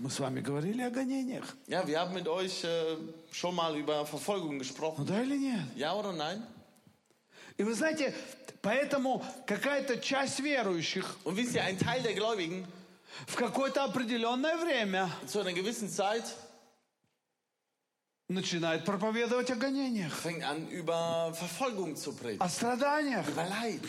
Мы 0.00 0.10
с 0.10 0.18
вами 0.18 0.40
говорили 0.40 0.82
о 0.82 0.90
гонениях. 0.90 1.56
Ja, 1.66 1.86
wir 1.86 1.98
haben 2.00 2.14
mit 2.14 2.26
euch 2.28 2.64
äh, 2.64 2.96
schon 3.32 3.54
mal 3.54 3.76
über 3.76 4.04
Verfolgung 4.06 4.54
Ну 4.54 4.58
gesprochen. 4.58 5.06
да 5.06 5.22
или 5.22 5.36
нет? 5.36 5.60
Ja 5.76 5.94
oder 5.94 6.12
nein? 6.12 6.42
И 7.56 7.62
вы 7.62 7.74
знаете, 7.74 8.14
поэтому 8.62 9.22
какая-то 9.46 9.98
часть 10.00 10.40
верующих 10.40 11.16
Und 11.24 11.36
wisst 11.36 11.54
ihr, 11.54 11.62
ein 11.62 11.78
Teil 11.78 12.02
der 12.02 12.14
Gläubigen 12.14 12.66
в 13.26 13.34
какое-то 13.36 13.84
определенное 13.84 14.56
время 14.56 15.10
zu 15.26 15.40
einer 15.40 15.52
gewissen 15.52 15.88
Zeit 15.90 16.24
начинает 18.28 18.84
проповедовать 18.84 19.50
о 19.50 19.56
гонениях, 19.56 20.12
fängt 20.14 20.44
an, 20.44 20.68
über 20.68 21.32
Verfolgung 21.34 21.96
zu 21.96 22.12
predigen, 22.14 22.40
о 22.42 22.48
страданиях. 22.48 23.28
über 23.28 23.44
Leid. 23.44 23.82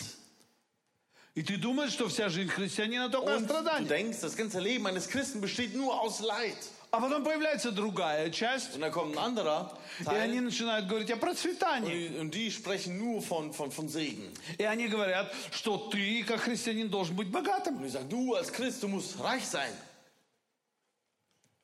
И 1.34 1.44
ты 1.44 1.56
думаешь, 1.58 1.94
что 1.94 2.10
вся 2.10 2.28
жизнь 2.28 2.50
христианина 2.50 3.10
только 3.10 3.32
о 3.32 3.38
Und 3.38 3.44
du 3.44 3.46
страданиях. 3.54 3.88
denkst, 3.88 4.20
das 4.20 4.36
ganze 4.36 4.60
Leben 4.60 4.86
eines 4.86 5.08
Christen 5.08 5.40
besteht 5.40 5.74
nur 5.74 6.00
aus 6.02 6.20
Leid. 6.20 6.58
А 6.94 7.00
потом 7.00 7.24
появляется 7.24 7.72
другая 7.72 8.30
часть, 8.32 8.76
Und 8.76 8.82
dann 8.82 8.92
kommt 8.92 9.16
ein 9.16 9.24
anderer 9.24 9.72
и 10.02 10.08
они 10.10 10.40
Teil 10.40 10.42
начинают 10.42 10.88
говорить 10.90 11.10
о 11.10 11.16
процветании. 11.16 12.10
und, 12.10 12.20
und 12.20 12.32
die 12.36 12.52
sprechen 12.52 12.98
nur 12.98 13.22
von, 13.22 13.54
von, 13.54 13.72
von 13.72 13.88
Segen. 13.88 14.30
И 14.58 14.64
они 14.66 14.90
говорят, 14.90 15.34
что 15.52 15.78
ты, 15.78 16.22
как 16.26 16.42
христианин, 16.42 16.90
должен 16.90 17.16
быть 17.16 17.30
богатым. 17.32 17.78
Und 17.78 17.86
ich 17.86 17.94
sage, 17.94 18.10
du 18.10 18.34
als 18.36 18.52
Christ, 18.52 18.84
du 18.84 18.90
musst 18.90 19.18
reich 19.22 19.46
sein. 19.46 19.72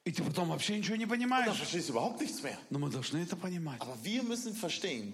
И 0.05 0.11
ты 0.13 0.23
потом 0.23 0.47
вообще 0.47 0.77
ничего 0.77 0.95
не 0.95 1.05
понимаешь. 1.05 1.57
verstehst 1.57 1.89
du 1.89 1.91
überhaupt 1.91 2.21
nichts 2.21 2.41
mehr. 2.41 2.57
Но 2.69 2.79
мы 2.79 2.89
должны 2.89 3.17
это 3.17 3.35
понимать. 3.35 3.81
Aber 3.81 3.97
wir 4.01 4.23
müssen 4.23 4.53
verstehen, 4.55 5.13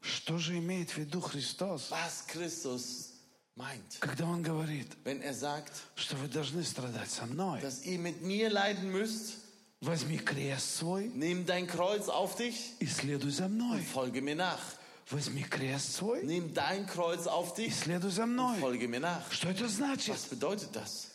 Что 0.00 0.36
же 0.38 0.58
имеет 0.58 0.90
в 0.90 0.98
виду 0.98 1.20
Христос, 1.20 1.90
was 1.90 2.26
Christus 2.28 3.10
meint. 3.56 3.98
когда 4.00 4.26
Он 4.26 4.42
говорит, 4.42 4.88
Wenn 5.04 5.22
er 5.22 5.32
sagt, 5.34 5.72
что 5.96 6.16
вы 6.16 6.28
должны 6.28 6.62
страдать 6.62 7.10
со 7.10 7.24
мной? 7.26 7.60
dass 7.60 7.84
ihr 7.84 7.98
mit 7.98 8.20
mir 8.22 8.50
leiden 8.50 8.90
müsst, 8.92 9.36
Возьми 9.80 10.18
крест 10.18 10.76
свой 10.76 11.08
nimm 11.14 11.44
dein 11.46 11.66
Kreuz 11.66 12.08
auf 12.08 12.36
dich 12.36 12.72
и 12.80 12.86
следуй 12.86 13.30
за 13.30 13.48
мной. 13.48 13.78
und 13.80 13.86
folge 13.86 14.20
mir 14.22 14.34
nach. 14.36 14.60
Возьми 15.10 15.42
крест 15.42 15.92
свой 15.94 16.22
Nimm 16.22 16.54
dein 16.54 16.86
Kreuz 16.86 17.26
auf 17.26 17.58
и 17.58 17.64
dich 17.66 17.74
следуй 17.76 18.10
за 18.10 18.24
und 18.24 18.32
мной. 18.32 18.58
folge 18.60 18.88
mir 18.88 19.00
nach. 19.00 19.30
Что 19.30 19.48
это 19.50 19.68
значит? 19.68 20.14
Was 20.14 20.24
bedeutet 20.26 20.74
das? 20.74 21.08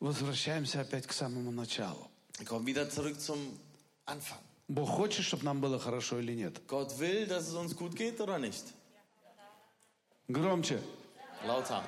Возвращаемся 0.00 0.80
опять 0.82 1.06
к 1.06 1.12
самому 1.12 1.50
началу. 1.50 2.10
Wir 2.38 2.46
kommen 2.46 2.66
wieder 2.66 2.88
zurück 2.90 3.20
zum 3.20 3.38
Anfang. 4.06 4.38
Бог 4.69 4.87
хочет, 4.87 5.25
чтобы 5.25 5.43
нам 5.45 5.59
было 5.59 5.79
хорошо 5.79 6.19
или 6.19 6.33
нет? 6.33 6.61
Gott 6.67 6.91
will, 6.99 7.25
dass 7.25 7.47
es 7.47 7.55
uns 7.55 7.75
gut 7.75 7.95
geht 7.95 8.21
oder 8.21 8.37
nicht? 8.37 8.65
Громче. 10.27 10.79
Lauter. 11.43 11.83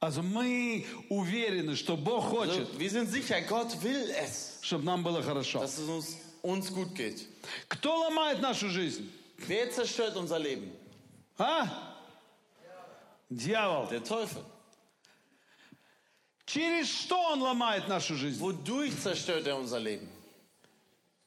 Also 0.00 0.22
мы 0.22 0.86
уверены, 1.10 1.76
что 1.76 1.96
Бог 1.96 2.24
хочет, 2.24 2.66
Also, 2.68 2.78
wir 2.78 2.90
sind 2.90 3.10
sicher, 3.10 3.40
Gott 3.42 3.76
will 3.82 4.10
es, 4.10 4.58
чтобы 4.62 4.84
нам 4.84 5.02
было 5.02 5.22
хорошо. 5.22 5.60
dass 5.60 5.78
es 5.78 5.86
uns, 5.88 6.16
uns 6.42 6.70
gut 6.72 6.94
geht. 6.94 7.26
Кто 7.68 8.04
lомает 8.08 8.40
нашу 8.40 8.68
жизнь? 8.70 9.10
Wer 9.46 9.70
zerstört 9.70 10.16
unser 10.16 10.38
Leben? 10.38 10.70
А? 11.36 11.68
Дьявол. 13.28 13.88
Der 13.90 14.02
Teufel. 14.02 14.42
Через 16.46 16.88
что 16.88 17.18
он 17.32 17.42
ломает 17.42 17.88
нашу 17.88 18.14
жизнь? 18.16 18.40
Wodurch 18.40 18.98
zerstört 19.02 19.46
er 19.46 19.56
unser 19.56 19.80
Leben? 19.80 20.08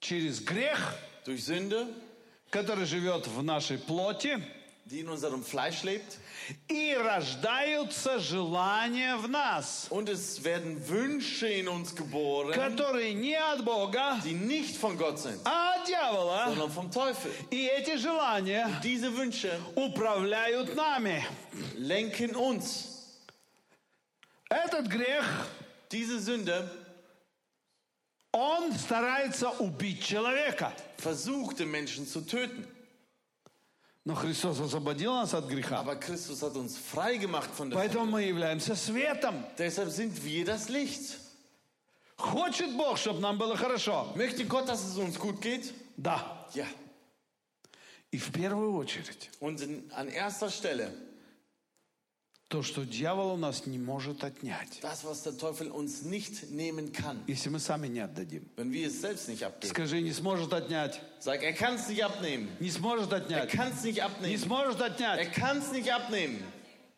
Через 0.07 0.41
грех, 0.45 0.79
Durch 1.25 1.45
Sünde, 1.45 1.87
который 2.51 2.85
живет 2.85 3.27
в 3.29 3.43
нашей 3.43 3.79
плоти, 3.79 4.43
die 4.85 4.99
in 5.01 5.09
unserem 5.09 5.45
Fleisch 5.45 5.85
lebt. 5.85 6.19
и 6.69 6.93
рождаются 6.95 8.19
желания 8.19 9.17
в 9.17 9.29
нас, 9.29 9.87
Und 9.91 10.09
es 10.09 10.43
werden 10.43 10.77
Wünsche 10.89 11.47
in 11.47 11.69
uns 11.69 11.95
geboren, 11.95 12.53
которые 12.53 13.15
не 13.15 13.37
от 13.37 13.65
Бога, 13.65 14.21
die 14.25 14.35
nicht 14.35 14.77
von 14.77 14.99
Gott 14.99 15.21
sind, 15.21 15.41
а 15.45 15.77
от 15.79 15.87
дьявола. 15.87 16.47
sondern 16.49 16.71
vom 16.73 16.91
Teufel. 16.91 17.31
И 17.53 17.69
эти 17.69 17.97
желания 17.97 18.69
Diese 18.83 19.17
Wünsche 19.17 19.57
управляют 19.77 20.75
нами. 20.75 21.25
lenken 21.79 22.35
uns. 22.35 22.89
Этот 24.51 24.89
грех, 24.89 25.25
Diese 25.93 26.19
Sünde 26.19 26.69
он 28.33 28.73
старается 28.73 29.51
убить 29.51 30.03
человека. 30.03 30.73
versucht, 30.99 31.59
den 31.59 31.71
Menschen 31.71 32.07
zu 32.07 32.23
töten. 32.23 32.67
Но 34.05 34.17
Христос 34.17 34.59
освободил 34.59 35.13
нас 35.15 35.33
от 35.33 35.47
греха. 35.47 35.79
Aber 35.81 35.95
Christus 35.95 36.43
hat 36.43 36.57
uns 36.57 36.77
frei 36.77 37.19
gemacht 37.19 37.51
von 37.55 37.71
der 37.71 37.79
Поэтому 37.79 38.07
Sünde. 38.07 38.11
мы 38.13 38.23
являемся 38.25 38.75
светом. 38.75 39.45
Deshalb 39.59 39.91
sind 39.91 40.25
wir 40.25 40.45
das 40.45 40.69
Licht. 40.69 41.19
Хочет 42.17 42.77
Бог, 42.77 42.99
чтобы 42.99 43.21
нам 43.21 43.39
было 43.39 43.57
хорошо? 43.57 44.13
Möchte 44.17 44.45
Gott, 44.45 44.69
dass 44.69 44.83
es 44.85 44.97
uns 44.97 45.19
gut 45.19 45.41
geht? 45.41 45.73
Да. 45.97 46.47
Ja. 46.55 46.67
И 48.11 48.19
в 48.19 48.31
первую 48.33 48.75
очередь, 48.75 49.31
Und 49.41 49.61
in, 49.61 49.91
an 49.93 50.09
erster 50.09 50.51
Stelle, 50.51 50.93
То, 52.50 52.64
что 52.64 52.86
дьявол 52.86 53.34
у 53.34 53.38
нас 53.38 53.66
не 53.66 53.78
может 53.78 54.24
отнять, 54.24 54.80
das, 54.82 55.04
was 55.04 55.22
der 55.24 55.38
Teufel 55.38 55.70
uns 55.70 56.04
nicht 56.04 56.50
nehmen 56.50 56.94
kann, 56.94 57.22
если 57.28 57.50
мы 57.50 57.60
сами 57.60 57.88
не 57.88 58.00
отдадим. 58.00 58.46
wenn 58.56 58.72
wir 58.72 58.88
es 58.88 59.02
selbst 59.02 59.28
nicht 59.28 59.44
abgeben. 59.44 59.70
Скажи, 59.70 60.02
не 60.02 60.14
сможет 60.14 60.54
отнять. 60.54 61.02
Sag, 61.20 61.44
er 61.44 61.54
kann 61.54 61.76
es 61.76 61.90
nicht 61.90 62.04
abnehmen. 62.06 62.48
Не 62.60 62.70
сможет 62.70 63.12
Er 63.12 63.18
отнять. 63.18 63.50
kann 63.52 63.72
es 63.74 63.84
nicht 63.84 63.96
Не 63.98 64.02
abnehmen. 64.02 64.38
сможет 64.40 64.80
Er 64.80 64.86
отнять. 64.86 65.34
kann 65.34 65.58
es 65.58 65.72
nicht 65.74 65.92
abnehmen, 65.92 66.42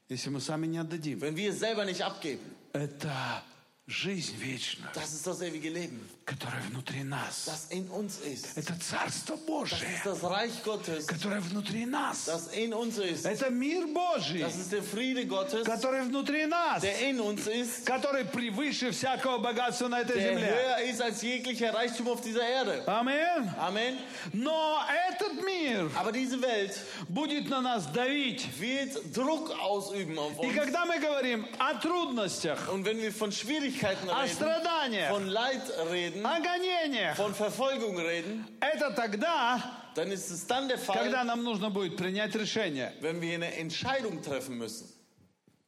Если 0.07 0.29
мы 0.29 0.39
сами 0.39 0.67
не 0.67 0.77
отдадим. 0.77 1.19
wenn 1.21 1.35
wir 1.35 1.49
es 1.51 1.59
selber 1.59 1.85
nicht 1.85 2.03
abgeben. 2.03 2.41
Это 2.73 3.43
жизнь 3.87 4.35
вечная, 4.37 4.91
Das 4.93 5.11
ist 5.13 5.25
das 5.25 5.41
ewige 5.41 5.69
Leben, 5.71 5.99
которая 6.28 6.62
внутри 6.70 7.02
нас. 7.04 7.46
das 7.46 7.66
in 7.70 7.86
uns 7.90 8.18
ist. 8.24 8.56
Это 8.56 8.74
Царство 8.80 9.34
Das 9.36 9.44
Божие, 9.46 9.78
ist 9.94 10.06
das 10.06 10.22
Reich 10.24 10.62
Gottes, 10.64 11.06
которое 11.06 11.40
внутри 11.40 11.84
нас. 11.84 12.26
das 12.26 12.48
in 12.56 12.72
uns 12.72 12.96
ist. 12.96 13.26
Это 13.26 13.50
мир 13.50 13.86
Божий, 13.88 14.40
Das 14.42 14.56
ist 14.56 14.72
der 14.72 14.82
Friede 14.82 15.26
Gottes, 15.26 15.64
который 15.66 16.02
внутри 16.02 16.46
нас, 16.46 16.80
der 16.82 16.98
in 17.10 17.20
uns 17.20 17.46
ist, 17.46 17.84
который 17.84 18.24
превыше 18.24 18.90
всякого 18.92 19.36
богатства 19.38 19.88
на 19.88 20.00
этой 20.00 20.16
der 20.16 20.32
земле. 20.32 20.46
höher 20.46 20.78
ist 20.90 21.02
als 21.02 21.20
jeglicher 21.20 21.74
Reichtum 21.74 22.08
auf 22.08 22.22
dieser 22.22 22.46
Erde. 22.48 22.82
Аминь. 22.86 23.50
Amen. 23.58 23.98
Но 24.32 24.80
этот 25.10 25.44
мир 25.44 25.90
Aber 25.96 26.10
diese 26.10 26.40
Welt 26.40 26.72
будет 27.08 27.50
на 27.50 27.60
нас 27.60 27.86
давить. 27.92 28.46
wird 28.58 29.14
Druck 29.14 29.50
ausüben 29.60 30.18
auf 30.18 30.32
И 30.42 30.46
uns. 30.46 30.54
когда 30.56 30.86
мы 30.86 30.98
говорим 31.00 31.46
о 31.58 31.74
трудностях, 31.74 32.68
Und 32.72 32.86
wenn 32.86 32.96
wir 33.02 33.12
von 33.12 33.30
Schwierigkeiten 33.30 34.08
о 34.08 34.22
reden, 34.22 34.30
страданиях, 34.79 35.11
von 35.11 35.27
Leid 35.27 35.61
reden, 35.91 36.25
о 36.25 36.39
гонениях, 36.39 37.15
von 37.17 37.33
Verfolgung 37.33 37.97
reden, 37.97 38.45
это 38.59 38.91
тогда, 38.91 39.61
dann 39.95 40.11
ist 40.11 40.29
es 40.29 40.45
dann 40.47 40.67
der 40.67 40.77
когда 40.77 41.21
Fall, 41.21 41.25
нам 41.25 41.43
нужно 41.43 41.69
будет 41.69 41.97
принять 41.97 42.35
решение 42.35 42.93
wenn 43.01 43.21
wir 43.21 43.33
eine 43.35 43.53
Entscheidung 43.55 44.21
treffen 44.21 44.57
müssen. 44.57 44.87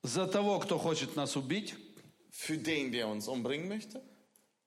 за 0.04 0.28
того, 0.28 0.60
кто 0.60 0.78
хочет 0.80 1.16
нас 1.16 1.36
убить, 1.36 1.76
Für 2.32 2.58
den, 2.58 2.92
der 2.92 3.08
uns 3.08 3.28
umbringen 3.28 3.68
möchte, 3.68 4.02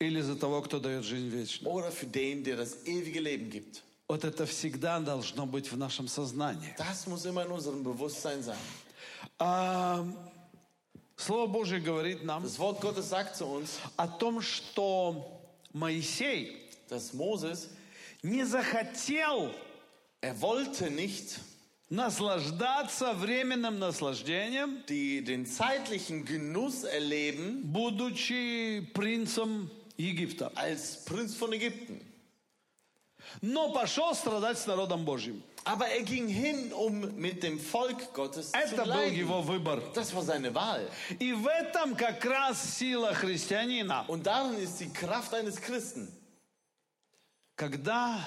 или 0.01 0.21
за 0.21 0.37
того, 0.37 0.63
кто 0.63 0.79
дает 0.81 1.05
жизнь 1.05 1.29
вечную. 1.29 1.73
oder 1.73 1.91
für 1.91 2.07
den, 2.07 2.45
der 2.45 2.57
das 2.57 2.85
ewige 2.87 3.21
Leben 3.21 3.51
gibt. 3.51 3.83
Вот 4.07 4.23
это 4.25 4.45
всегда 4.45 5.01
должно 5.01 5.47
быть 5.47 5.73
в 5.73 5.79
нашем 5.79 6.09
сознании. 6.09 6.75
Das 6.77 7.07
muss 7.07 7.25
immer 7.25 7.45
in 7.47 7.51
unserem 7.51 7.83
Bewusstsein 7.83 8.43
sein. 8.43 8.59
А, 9.39 10.05
Слово 11.17 11.47
Божье 11.47 11.81
говорит 11.81 12.25
нам 12.25 12.45
Das 12.45 12.59
Wort 12.59 12.81
Gottes 12.81 13.09
sagt 13.09 13.37
zu 13.37 13.47
uns, 13.47 13.79
о 13.97 14.09
том, 14.09 14.41
что 14.41 15.41
Моисей 15.73 16.61
dass 16.89 17.13
Moses 17.15 17.69
не 18.23 18.45
захотел 18.45 19.53
Er 20.21 20.41
wollte 20.41 20.91
nicht 20.91 21.39
наслаждаться 21.91 23.13
временным 23.13 23.79
наслаждением, 23.79 24.83
die, 24.89 25.23
den 25.23 25.45
zeitlichen 25.45 26.25
Genuss 26.25 26.85
erleben 26.85 27.61
будучи 27.63 28.89
принцем 28.95 29.71
Египта. 29.99 30.51
als 30.55 31.05
Prinz 31.05 31.35
von 31.35 31.53
Ägypten. 31.53 32.01
Но 33.43 33.73
пошел 33.73 34.15
страдать 34.15 34.59
с 34.59 34.67
народом 34.67 35.05
Божьим. 35.05 35.43
Aber 35.66 35.88
er 35.88 36.04
ging 36.04 36.28
hin, 36.28 36.72
um 36.74 37.16
mit 37.16 37.44
dem 37.44 37.60
Volk 37.60 38.14
Gottes 38.14 38.52
zu 38.52 38.58
Это 38.58 38.84
был 38.86 38.88
leiden. 38.90 39.16
его 39.16 39.42
выбор. 39.42 39.82
Das 39.94 40.14
war 40.16 40.24
seine 40.24 40.54
Wahl. 40.56 40.88
И 41.20 41.34
в 41.34 41.46
этом 41.48 41.96
как 41.96 42.24
раз 42.26 42.78
сила 42.78 43.14
христианина. 43.14 44.06
Und 44.08 44.26
darin 44.26 44.58
ist 44.58 44.80
die 44.80 44.90
Kraft 44.92 45.34
eines 45.34 45.60
Christen. 45.62 46.08
Когда 47.56 48.20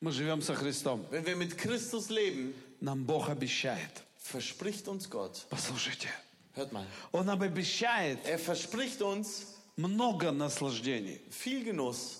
мы 0.00 0.12
живем 0.12 0.40
со 0.40 0.54
Христом, 0.54 1.04
Wenn 1.10 1.26
wir 1.26 1.36
mit 1.36 1.58
Christus 1.58 2.08
leben, 2.10 2.54
нам 2.80 3.04
Бог 3.04 3.28
обещает. 3.28 3.90
verspricht 4.16 4.86
uns 4.88 5.10
Gott. 5.10 5.44
Послушайте, 5.50 6.08
Hört 6.54 6.72
mal. 6.72 6.86
Он 7.12 7.26
нам 7.26 7.40
обещает 7.42 8.24
Er 8.24 8.38
verspricht 8.38 9.02
uns 9.02 9.46
много 9.76 10.30
наслаждений. 10.30 11.20
viel 11.30 11.64
Genuss. 11.64 12.18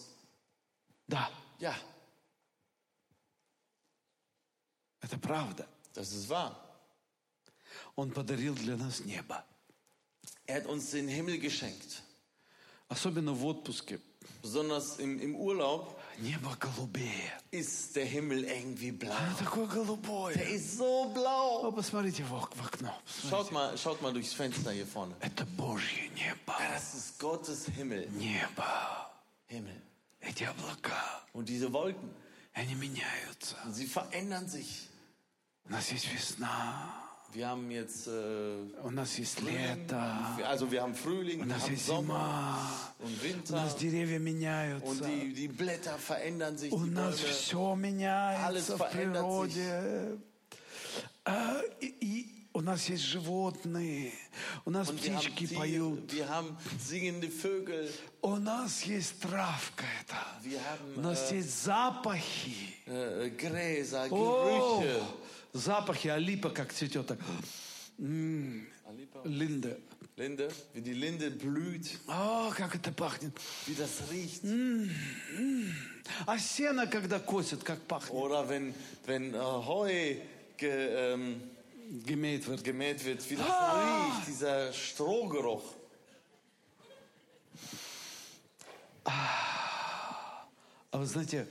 Да, 1.08 1.30
Ja, 1.60 1.74
это 5.00 5.18
правда. 5.18 5.66
das 5.94 6.12
ist 6.12 6.28
wahr. 6.28 6.56
Он 7.96 8.10
подарил 8.10 8.54
для 8.54 8.76
нас 8.76 9.00
небо. 9.00 9.44
Er 10.46 10.56
hat 10.62 10.66
uns 10.66 10.90
den 10.90 11.08
Himmel 11.08 11.38
geschenkt. 11.38 12.02
Особенно 12.88 13.32
в 13.32 13.44
отпуске. 13.46 14.00
Besonders 14.42 14.98
im, 14.98 15.18
im 15.20 15.34
Urlaub 15.36 15.98
Небо 16.18 16.54
голубее. 16.60 17.32
ist 17.50 17.96
der 17.96 18.04
Himmel 18.04 18.44
irgendwie 18.44 18.90
blau. 18.92 19.14
Оно 19.16 19.36
такое 19.38 19.66
Der 19.66 19.74
голубое. 19.74 20.34
ist 20.54 20.76
so 20.76 21.10
blau. 21.14 21.64
О, 21.66 21.72
посмотрите 21.72 22.22
в, 22.24 22.32
ок- 22.34 22.54
в 22.54 22.60
окно. 22.66 22.92
Schaut 23.30 23.50
mal, 23.50 23.76
schaut 23.78 24.02
mal 24.02 24.12
durchs 24.12 24.32
Fenster 24.34 24.72
hier 24.72 24.86
vorne. 24.86 25.14
Это 25.20 25.46
Божье 25.46 26.08
небо. 26.10 26.52
Ja, 26.58 26.74
das 26.74 26.94
ist 26.94 27.18
Gottes 27.18 27.66
Himmel. 27.66 28.08
Небо. 28.10 29.10
Himmel. 29.48 29.80
Эти 30.20 30.44
облака, 30.44 31.22
Und 31.32 31.48
diese 31.48 31.72
Wolken, 31.72 32.10
они 32.10 32.10
меняются. 32.10 32.25
sie 33.72 33.86
verändern 33.86 34.48
sich. 34.48 34.88
У 35.68 35.72
нас 35.72 35.90
есть 35.92 36.12
весна, 36.12 36.92
Wir 37.34 37.48
haben 37.48 37.70
jetzt, 37.70 38.08
äh, 38.08 38.58
у 38.84 38.90
нас 38.90 39.16
есть 39.16 39.40
лето, 39.40 39.96
also 40.46 40.70
wir 40.70 40.82
haben 40.82 40.94
Frühling, 40.94 41.40
у 41.40 41.44
wir 41.44 41.46
нас 41.46 41.62
haben 41.62 41.72
есть 41.72 41.86
Sommer 41.86 42.18
зима, 42.18 42.94
und 42.98 43.18
у 43.18 43.22
Winter. 43.24 43.54
нас 43.54 43.74
деревья 43.76 44.16
Und 44.18 44.24
меняются, 44.24 45.04
die, 45.08 45.32
die 45.32 45.48
Blätter 45.48 45.96
verändern 45.98 46.58
sich, 46.58 46.70
у 46.72 46.84
die 46.84 46.90
нас 46.90 47.16
Bäume. 47.20 47.32
все 47.32 47.74
меняется 47.76 48.44
Alles 48.46 48.68
в 48.70 48.76
verändert 48.76 49.22
природе. 49.22 50.18
У 52.57 52.61
нас 52.61 52.89
есть 52.89 53.03
животные, 53.03 54.11
у 54.65 54.71
нас 54.71 54.89
Und 54.89 55.03
wir 55.03 55.13
haben, 55.13 55.19
птички 55.19 55.45
Tiere, 55.45 55.59
поют, 55.59 56.11
wir 56.11 56.27
haben 56.27 56.57
singende 56.79 57.29
Vögel, 57.29 57.87
у 58.23 58.37
нас 58.37 58.81
есть 58.83 59.19
травка 59.19 59.85
это, 60.01 60.17
wir 60.43 60.59
haben 60.59 60.95
у 60.97 61.01
нас 61.01 61.31
есть 61.31 61.63
запахи. 61.63 62.73
äh, 62.87 63.29
Gräser, 63.37 64.07
О, 64.09 64.81
Gerüche. 64.81 65.03
запахи, 65.53 66.07
а 66.07 66.17
липа 66.17 66.49
как 66.49 66.73
цветет. 66.73 67.05
Так. 67.05 67.19
Линда. 69.23 69.77
Linde, 70.17 70.49
wie 70.73 70.81
die 70.81 70.93
Linde 70.93 71.29
blüht, 71.29 71.99
О, 72.07 72.49
как 72.57 72.73
это 72.75 72.91
пахнет. 72.91 73.33
wie 73.67 73.75
das 73.75 74.01
riecht. 74.09 74.41
А 76.25 76.39
сено, 76.39 76.87
когда 76.87 77.19
косят, 77.19 77.61
как 77.61 77.79
пахнет. 77.83 78.13
Oder 78.13 78.49
wenn, 78.49 78.73
wenn 79.05 79.35
äh, 79.35 79.37
Heu 79.37 80.15
ge, 80.57 81.13
ähm, 81.13 81.41
В 81.89 82.53
рту. 82.53 82.63
gemäht 82.63 83.03
wird, 83.05 83.29
wie 83.29 83.35
das 83.35 83.47
Ah. 83.49 84.11
riecht, 84.15 84.27
dieser 84.27 84.73
Strohgeruch. 84.73 85.63
А 90.91 90.97
вы 90.97 91.05
знаете, 91.05 91.47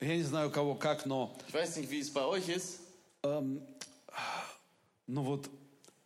я 0.00 0.16
не 0.16 0.22
знаю 0.22 0.50
кого 0.50 0.74
как, 0.74 1.06
но, 1.06 1.36
Ich 1.48 1.54
weiß 1.54 1.76
nicht, 1.76 1.90
wie 1.90 2.00
es 2.00 2.10
bei 2.12 2.24
euch 2.24 2.48
ist, 2.48 2.80
ну 5.06 5.22
вот 5.22 5.48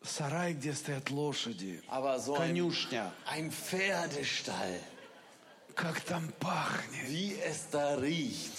сарай, 0.02 0.54
где 0.54 0.72
стоят 0.74 1.10
лошади, 1.10 1.82
aber 1.88 2.18
so 2.18 2.34
ein, 2.34 2.48
конюшня, 2.54 3.12
ein 3.26 3.50
Pferdestall, 3.50 4.80
как 5.74 6.00
там 6.00 6.30
пахнет. 6.40 7.08
wie 7.08 7.34
es 7.40 7.68
da 7.70 7.94
riecht. 7.96 8.52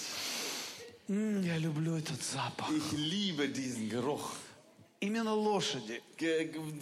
М, 1.10 1.42
я 1.44 1.58
люблю 1.58 1.96
этот 1.98 2.22
запах. 2.22 2.70
Ich 2.72 2.92
liebe 2.92 3.48
diesen 3.48 3.90
Geruch. 3.90 4.32
Именно 5.00 5.34
лошади. 5.36 6.02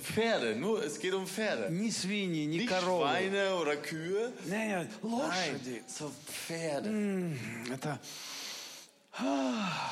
Pferde, 0.01 0.55
nur 0.55 0.82
es 0.84 0.97
geht 0.99 1.13
um 1.13 1.28
Pferde. 1.28 1.70
Не 1.70 1.91
свиньи, 1.91 2.45
не 2.45 2.59
Nicht 2.59 2.70
коровы. 2.70 3.03
Schweine 3.07 3.55
oder 3.55 3.76
Kühe. 3.76 4.32
Не, 4.45 4.68
не, 4.68 4.74
Nein, 4.76 4.89
лошади. 5.03 5.84
so 5.88 6.09
Pferde. 6.26 6.88
М, 6.89 7.38
Это... 7.74 7.99
А. 9.18 9.91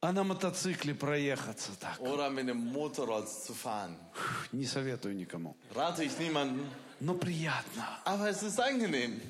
А 0.00 0.12
на 0.12 0.24
мотоцикле 0.24 0.94
проехаться 0.94 1.72
так. 1.78 1.98
Oder 2.00 2.30
mit 2.30 2.40
einem 2.48 2.58
Motorrad 2.72 3.28
zu 3.28 3.52
fahren. 3.54 3.96
Не 4.52 4.64
советую 4.64 5.14
никому. 5.14 5.56
Rate 5.74 6.04
ich 6.04 6.18
niemanden, 6.18 6.66
Но 7.00 7.14
приятно. 7.14 8.00
aber 8.06 8.28
es 8.30 8.42
ist 8.42 8.58
angenehm. 8.60 9.20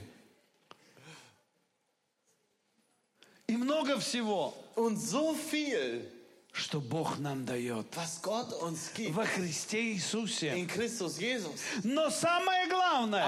И 3.49 3.57
много 3.57 3.99
всего, 3.99 4.55
Und 4.77 4.97
so 4.99 5.35
viel, 5.35 6.05
что 6.57 6.81
Бог 6.81 7.19
нам 7.19 7.45
дает 7.45 7.87
во 9.11 9.25
Христе 9.27 9.93
Иисусе. 9.93 10.67
Но 11.85 12.11
самое 12.11 12.67
главное, 12.69 13.27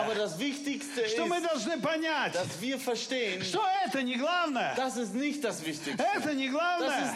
что 1.08 1.26
мы 1.26 1.40
должны 1.40 1.78
понять, 1.78 2.34
что 3.42 3.62
это 3.84 4.02
не 4.02 4.16
главное. 4.16 4.74
Это 5.98 6.34
не 6.34 6.48
главное. 6.48 7.14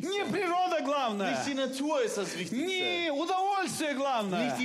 Не 0.00 0.24
природа 0.24 0.80
главное. 0.82 1.36
Не 2.50 3.10
удовольствие 3.10 3.94
главное. 3.94 4.56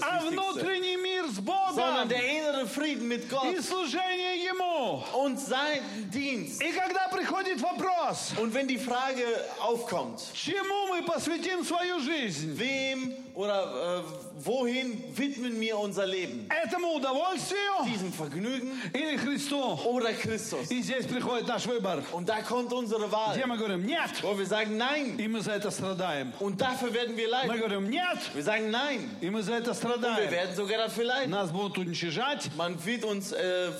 А 0.00 0.20
внутренний 0.20 0.96
мир 0.96 1.26
с 1.26 1.38
Богом 1.38 2.08
и 3.54 3.60
служение 3.60 4.44
Ему. 4.44 5.04
И 6.60 6.72
когда 6.72 7.08
приходит 7.08 7.60
вопрос, 7.60 7.93
Und 8.37 8.53
wenn 8.53 8.67
die 8.67 8.77
Frage 8.77 9.23
aufkommt, 9.59 10.19
чему 10.33 10.87
мы 10.91 11.03
посвятим 11.05 11.63
свою 11.63 11.99
жизнь? 11.99 12.57
wem 12.57 13.13
oder 13.35 14.01
äh, 14.03 14.43
wohin 14.45 15.01
widmen 15.15 15.59
wir 15.61 15.77
unser 15.77 16.05
Leben? 16.05 16.47
Этому 16.49 16.93
удовольствию 16.95 17.59
Diesem 17.85 18.11
Vergnügen 18.11 18.71
или 18.93 19.17
Христу? 19.17 19.61
oder 19.85 20.13
Christus? 20.13 20.69
И 20.71 20.81
здесь 20.81 21.05
приходит 21.05 21.47
наш 21.47 21.65
выбор. 21.67 22.03
Und 22.11 22.27
da 22.29 22.41
kommt 22.41 22.73
unsere 22.73 23.07
Где 23.07 23.43
Wahl, 23.43 23.47
мы 23.47 23.57
говорим 23.57 23.85
«нет», 23.85 24.09
wo 24.23 24.37
wir 24.37 24.45
sagen 24.45 24.77
Nein. 24.77 25.17
и 25.19 25.27
мы 25.27 25.41
за 25.41 25.51
это 25.53 25.71
страдаем. 25.71 26.33
Und 26.39 26.59
dafür 26.61 26.93
werden 26.93 27.15
wir 27.15 27.27
Мы 27.27 27.31
leiden. 27.31 27.57
говорим 27.59 27.89
«нет», 27.89 28.17
Wir 28.33 28.43
sagen 28.43 28.69
Nein. 28.71 29.09
и 29.21 29.29
мы 29.29 29.41
за 29.43 29.53
это 29.53 29.71
Und 29.71 29.81
wir 29.83 29.89
страдаем. 29.89 30.31
werden 30.31 30.55
sogar 30.55 30.77
dafür 30.79 31.03
leiden. 31.05 31.29
Нас 31.31 31.51
будут 31.51 31.77
уничижать, 31.77 32.49
Man 32.57 32.83
wird 32.83 33.05
uns 33.05 33.31
äh, 33.31 33.71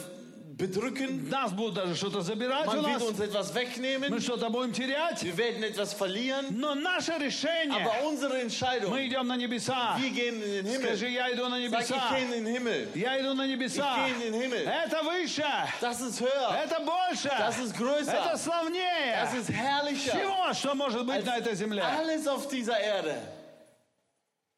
bedrücken. 0.57 1.29
нас 1.31 1.53
будут 1.53 1.75
даже 1.75 1.95
что-то 1.97 2.21
забирать 2.21 2.67
у 2.69 2.71
Man 2.71 2.85
wird 2.85 2.93
нас, 2.93 3.03
uns 3.03 3.21
etwas 3.21 3.53
мы 3.53 3.61
wegnehmen. 3.61 4.21
что-то 4.21 4.49
будем 4.51 4.73
терять. 4.73 5.23
Wir 5.23 5.37
werden 5.37 5.63
etwas 5.65 5.93
verlieren. 5.95 6.47
Но 6.51 6.75
наше 6.75 7.13
решение, 7.19 7.83
Aber 7.85 8.07
unsere 8.09 8.41
Entscheidung, 8.41 8.91
мы 8.91 9.07
идем 9.07 9.27
на 9.27 9.37
небеса. 9.37 9.97
wir 9.99 10.11
gehen 10.11 10.43
in 10.43 10.65
den 10.65 10.81
Скажи, 10.81 11.07
Himmel. 11.07 11.13
я 11.15 11.33
иду 11.33 11.49
на 11.49 11.57
Sag, 11.57 11.61
ich 11.61 11.71
небеса. 11.71 12.11
gehe 12.11 12.25
in 12.25 12.31
den 12.31 12.47
Himmel. 12.47 12.89
Я 12.95 13.21
иду 13.21 13.35
на 13.35 13.47
небеса. 13.47 13.97
Ich 14.07 14.15
gehe 14.17 14.27
in 14.27 14.33
den 14.33 14.41
Himmel. 14.43 14.67
Это 14.67 15.03
выше. 15.03 15.45
Das 15.81 16.01
ist 16.01 16.21
höher. 16.21 16.57
Это 16.65 16.81
больше. 16.81 17.29
Das 17.31 17.59
ist 17.59 17.77
größer. 17.77 18.13
Это 18.13 18.37
славнее. 18.39 19.17
Das 19.21 19.35
ist 19.35 19.51
herrlicher. 19.51 20.13
Всего, 20.17 20.55
что 20.55 20.75
может 20.75 21.05
быть 21.07 21.17
als 21.17 21.25
на 21.27 21.37
этой 21.39 21.55
земле. 21.55 21.83
alles 21.83 22.27
auf 22.29 22.49
dieser 22.49 22.79
Erde. 22.79 23.17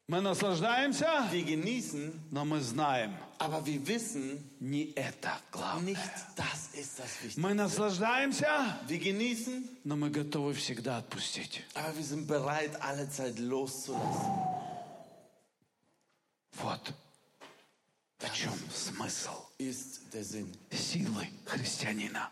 Мы 0.09 0.21
наслаждаемся, 0.21 1.27
Wir 1.31 1.43
genießen, 1.43 2.13
но 2.31 2.45
мы 2.45 2.61
знаем, 2.61 3.13
aber 3.39 3.65
wir 3.65 3.85
wissen 3.85 4.39
не 4.61 4.93
это 4.95 5.37
главное. 5.51 5.95
nicht, 5.95 6.11
das 6.37 6.69
ist 6.73 6.97
das. 6.97 7.35
Мы 7.35 7.53
наслаждаемся, 7.53 8.47
Wir 8.87 8.99
genießen, 8.99 9.67
но 9.83 9.97
мы 9.97 10.09
готовы 10.09 10.53
всегда 10.53 10.99
отпустить. 10.99 11.65
aber 11.73 11.93
wir 11.97 12.05
sind 12.05 12.25
bereit, 12.25 12.71
alle 12.81 13.09
Zeit 13.09 13.37
loszulassen. 13.37 14.31
Вот 16.53 16.93
в 18.19 18.33
чем 18.33 18.53
смысл 18.73 19.43
Ist 19.59 19.99
der 20.13 20.23
Sinn. 20.23 20.53
силы 20.71 21.27
христианина. 21.45 22.29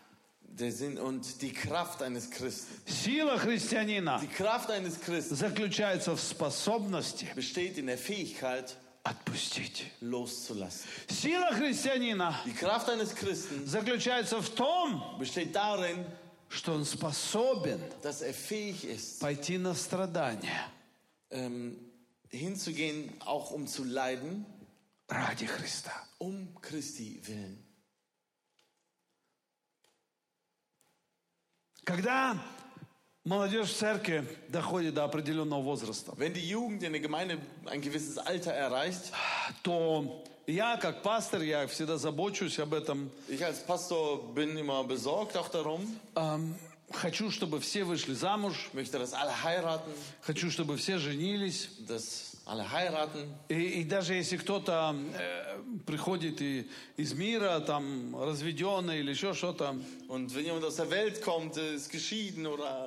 Der 0.55 0.71
Sinn 0.71 0.97
und 0.97 1.41
die 1.41 1.53
Kraft 1.53 2.01
eines 2.01 2.29
Christen. 2.29 2.73
Сила 2.85 3.37
христианина 3.37 4.19
Die 4.21 4.27
Kraft 4.27 4.69
eines 4.69 4.99
Christen 4.99 5.35
заключается 5.35 6.15
в 6.15 6.19
способности 6.21 7.25
besteht 7.35 7.77
in 7.77 7.87
der 7.87 7.97
Fähigkeit, 7.97 8.75
отпустить. 9.03 9.85
loszulassen. 10.01 10.87
Сила 11.09 11.51
христианина 11.53 12.35
Die 12.45 12.53
Kraft 12.53 12.89
eines 12.89 13.15
Christen 13.15 13.65
заключается 13.65 14.41
в 14.41 14.49
том, 14.49 15.01
besteht 15.19 15.55
darin, 15.55 16.05
что 16.49 16.73
он 16.73 16.83
способен 16.85 17.79
dass 18.03 18.21
er 18.21 18.33
fähig 18.33 18.83
ist, 18.83 19.19
пойти 19.21 19.57
на 19.57 19.73
страдания 19.73 20.69
ähm, 21.31 21.77
hinzugehen, 22.29 23.09
auch 23.21 23.51
um 23.51 23.67
zu 23.67 23.83
leiden, 23.85 24.45
ради 25.07 25.45
Христа. 25.45 25.93
um 26.19 26.53
Christi 26.61 27.19
willen. 27.25 27.57
Когда 31.86 32.36
молодежь 33.24 33.68
в 33.68 33.76
церкви 33.76 34.26
доходит 34.48 34.94
до 34.94 35.04
определенного 35.04 35.62
возраста, 35.62 36.12
Wenn 36.16 36.32
die 36.34 36.48
Jugend 36.48 36.82
in 36.82 36.92
der 36.92 37.00
Gemeinde 37.00 37.38
ein 37.66 37.80
gewisses 37.80 38.18
Alter 38.18 38.52
erreicht, 38.52 39.12
то 39.62 40.24
я, 40.48 40.76
как 40.78 41.04
пастор, 41.04 41.42
я 41.42 41.64
всегда 41.68 41.96
забочусь 41.96 42.58
об 42.58 42.74
этом. 42.74 43.08
ich 43.28 43.44
als 43.44 43.60
Pastor 43.64 44.34
bin 44.34 44.56
immer 44.56 44.82
besorgt 44.82 45.36
auch 45.36 45.48
darum, 45.48 45.86
Эм, 46.16 46.56
хочу, 46.92 47.30
чтобы 47.30 47.60
все 47.60 47.84
вышли 47.84 48.14
замуж, 48.14 48.68
möchte, 48.72 48.98
dass 48.98 49.12
alle 49.12 49.44
heiraten, 49.44 49.92
хочу, 50.22 50.50
чтобы 50.50 50.76
все 50.78 50.98
женились. 50.98 51.68
dass. 51.86 52.35
И, 53.48 53.80
и 53.80 53.84
даже 53.84 54.14
если 54.14 54.36
кто-то 54.36 54.94
э, 55.18 55.58
приходит 55.84 56.40
и, 56.40 56.68
из 56.96 57.12
мира, 57.12 57.58
там, 57.58 58.16
разведенный 58.22 59.00
или 59.00 59.10
еще 59.10 59.34
что-то, 59.34 59.76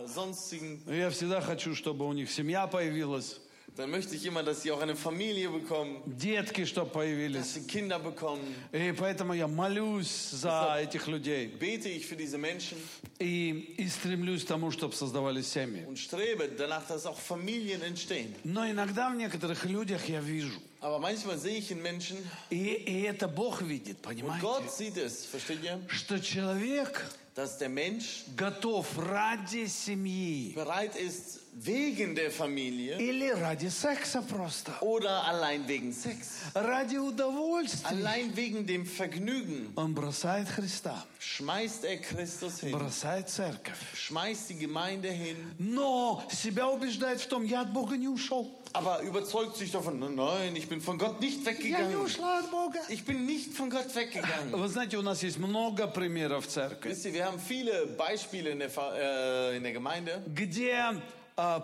sonstigen, 0.08 0.80
я 0.88 1.10
всегда 1.10 1.42
хочу, 1.42 1.76
чтобы 1.76 2.08
у 2.08 2.14
них 2.14 2.32
семья 2.32 2.68
появилась, 2.68 3.42
dann 3.76 3.92
möchte 3.92 4.16
ich 4.16 4.26
immer, 4.26 4.44
dass 4.44 4.62
sie 4.64 4.72
auch 4.72 4.82
eine 4.82 4.96
Familie 4.96 5.50
bekommen, 5.50 5.98
детки, 6.06 6.66
чтобы 6.66 6.88
dass 6.88 6.94
появились. 6.94 7.54
sie 7.54 7.62
Kinder 7.68 8.00
bekommen. 8.00 8.54
И 8.74 8.92
поэтому 8.98 9.34
я 9.34 9.48
молюсь 9.48 10.32
за 10.32 10.78
этих 10.82 11.08
людей 11.08 11.48
Bete 11.60 11.88
ich 11.90 12.06
für 12.06 12.16
diese 12.16 12.38
Menschen 12.38 12.78
и, 13.20 13.76
и 13.78 13.88
стремлюсь 13.88 14.44
к 14.44 14.48
тому, 14.48 14.72
чтобы 14.72 14.94
создавались 14.96 15.48
семьи. 15.52 15.86
und 15.88 15.98
strebe 15.98 16.50
danach, 16.58 16.86
dass 16.88 17.06
auch 17.06 17.18
Familien 17.20 17.82
entstehen. 17.82 18.34
Но 18.44 18.70
иногда 18.70 19.10
в 19.10 19.16
некоторых 19.16 19.66
людях 19.66 20.08
я 20.10 20.22
вижу, 20.22 20.60
Aber 20.82 21.00
manchmal 21.00 21.38
sehe 21.38 21.58
ich 21.58 21.72
in 21.72 21.82
Menschen, 21.82 22.18
и, 22.50 22.56
и 22.74 23.02
это 23.04 23.28
Бог 23.28 23.62
видит, 23.62 23.98
und 23.98 24.02
понимаете, 24.04 24.42
Gott 24.42 24.72
sieht 24.72 24.98
es, 24.98 25.26
versteht 25.26 25.64
ihr? 25.64 25.80
что 25.88 26.20
человек 26.20 27.06
Dass 27.36 27.58
der 27.58 27.70
Mensch 27.70 28.26
готов 28.36 28.86
ради 28.98 29.66
семьи 29.68 30.52
bereit 30.56 30.96
ist, 30.98 31.40
wegen 31.59 32.15
der 32.17 32.31
Familie 32.33 32.97
или 32.99 33.31
ради 33.31 33.69
секса 33.69 34.23
просто, 34.23 34.73
oder 34.81 35.25
allein 35.29 35.67
wegen 35.69 35.93
Sex, 35.93 36.41
ради 36.55 36.97
удовольствия. 36.97 37.89
allein 37.89 38.35
wegen 38.37 38.67
dem 38.67 38.85
Vergnügen, 38.87 39.73
Он 39.77 39.95
бросает 39.95 40.49
Христа, 40.49 41.05
schmeißt 41.21 41.85
er 41.85 41.99
Christus 41.99 42.61
hin, 42.61 42.73
бросает 42.73 43.29
церковь, 43.29 43.79
schmeißt 43.95 44.51
die 44.51 44.59
Gemeinde 44.59 45.11
hin, 45.11 45.37
но 45.59 46.23
себя 46.31 46.69
убеждает 46.69 47.21
в 47.21 47.27
том, 47.29 47.45
я 47.45 47.61
от 47.63 47.73
Бога 47.73 47.97
не 47.97 48.09
ушел. 48.09 48.51
aber 48.73 49.03
überzeugt 49.03 49.57
sich 49.57 49.71
davon, 49.71 50.01
nein, 50.01 50.57
ich 50.57 50.69
bin 50.69 50.81
von 50.81 50.99
Gott 50.99 51.21
nicht 51.21 51.47
Я 51.47 51.53
не 51.53 51.59
weggegangen. 51.95 51.97
ушла 52.05 52.41
от 52.41 52.51
Бога. 52.51 52.81
Ich 52.89 53.05
bin 53.05 53.25
nicht 53.25 53.55
von 53.55 53.71
Gott 53.71 53.95
weggegangen. 53.95 54.51
Вы 54.53 54.67
знаете, 54.67 54.97
у 54.99 55.03
нас 55.03 55.23
есть 55.23 55.39
много 55.39 55.87
примеров 55.87 56.47
в 56.47 56.49
церкви, 56.49 56.89
Wisst 56.91 57.05
ihr, 57.07 57.13
wir 57.15 57.25
haben 57.25 57.39
viele 57.39 57.87
Beispiele 57.97 58.51
in 58.51 58.59
der, 58.59 58.71
Fa- 58.71 58.93
äh, 58.97 59.57
in 59.57 59.63
der 59.63 59.73
Gemeinde, 59.73 60.21
где 60.35 60.73
а, 60.73 61.01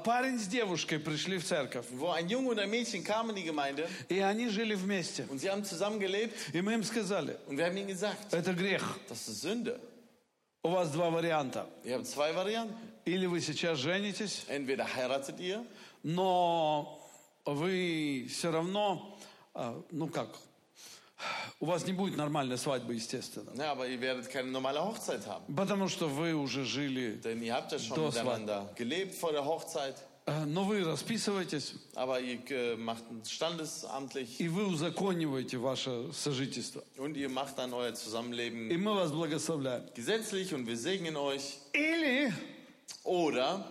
парень 0.04 0.40
с 0.40 0.48
девушкой 0.48 1.00
пришли 1.00 1.38
в 1.38 1.46
церковь, 1.46 1.86
wo 1.92 2.12
ein 2.12 2.28
Junge 2.28 2.50
und 2.50 2.60
ein 2.60 2.70
Mädchen 2.70 3.04
kamen 3.04 3.32
in 3.32 3.36
die 3.36 3.44
Gemeinde 3.44 3.88
и 4.10 4.20
они 4.20 4.50
жили 4.50 4.76
вместе. 4.76 5.26
und 5.30 5.40
sie 5.40 5.50
haben 5.50 5.64
zusammen 5.64 6.00
gelebt 6.00 6.34
И 6.54 6.62
мы 6.62 6.74
им 6.74 6.84
сказали, 6.84 7.38
und 7.48 7.58
wir 7.58 7.66
haben 7.66 7.78
ihnen 7.78 7.88
gesagt, 7.88 8.34
это 8.34 8.54
грех. 8.54 8.84
das 9.10 9.28
ist 9.28 9.42
Sünde. 9.42 9.80
У 10.64 10.70
вас 10.70 10.90
два 10.92 11.10
варианта. 11.12 11.68
Ihr 11.84 11.96
habt 11.96 12.08
zwei 12.08 12.34
Varianten. 12.34 12.76
Или 13.06 13.28
вы 13.28 13.40
сейчас 13.40 13.78
женитесь, 13.80 14.46
Entweder 14.48 14.86
heiratet 14.96 15.40
ihr 15.40 15.64
но 16.04 17.00
вы 17.46 18.28
все 18.30 18.52
равно, 18.52 19.18
а, 19.56 19.82
ну 19.92 20.08
как, 20.08 20.30
у 21.60 21.66
вас 21.68 21.86
не 21.88 21.94
будет 21.94 22.18
нормальной 22.18 22.58
свадьбы, 22.58 22.94
естественно. 22.96 23.52
Ja, 23.56 23.72
aber 23.72 23.88
ihr 23.88 24.00
werdet 24.02 24.30
keine 24.30 24.50
normale 24.52 24.80
Hochzeit 24.84 25.26
haben. 25.26 25.56
Потому 25.56 25.88
что 25.88 26.08
вы 26.10 26.34
уже 26.36 26.66
жили, 26.66 27.20
Denn 27.24 27.42
ihr 27.42 27.54
habt 27.54 27.72
ja 27.72 27.80
schon 27.80 27.98
war- 27.98 28.08
miteinander 28.12 28.70
gelebt 28.76 29.16
vor 29.16 29.32
der 29.32 29.46
Hochzeit. 29.46 29.96
э, 30.28 30.44
но 30.46 30.64
вы 30.66 30.84
расписываетесь, 30.84 31.76
Aber 31.96 32.20
ihr 32.20 32.40
äh, 32.50 32.76
macht 32.76 33.04
es 33.24 33.32
standesamtlich 33.32 34.40
и 34.42 34.50
вы 34.50 34.66
узакониваете 34.66 35.58
ваше 35.58 36.12
сожительство. 36.14 36.84
und 36.98 37.16
ihr 37.16 37.30
macht 37.30 37.58
dann 37.58 37.74
euer 37.74 37.94
Zusammenleben 37.94 38.70
И 38.72 38.76
мы 38.78 38.94
вас 38.96 39.12
благословляем. 39.12 39.84
gesetzlich 39.96 40.54
und 40.54 40.66
wir 40.68 40.78
segnen 40.78 41.16
euch. 41.16 41.58
Или 41.74 42.34
Oder 43.04 43.66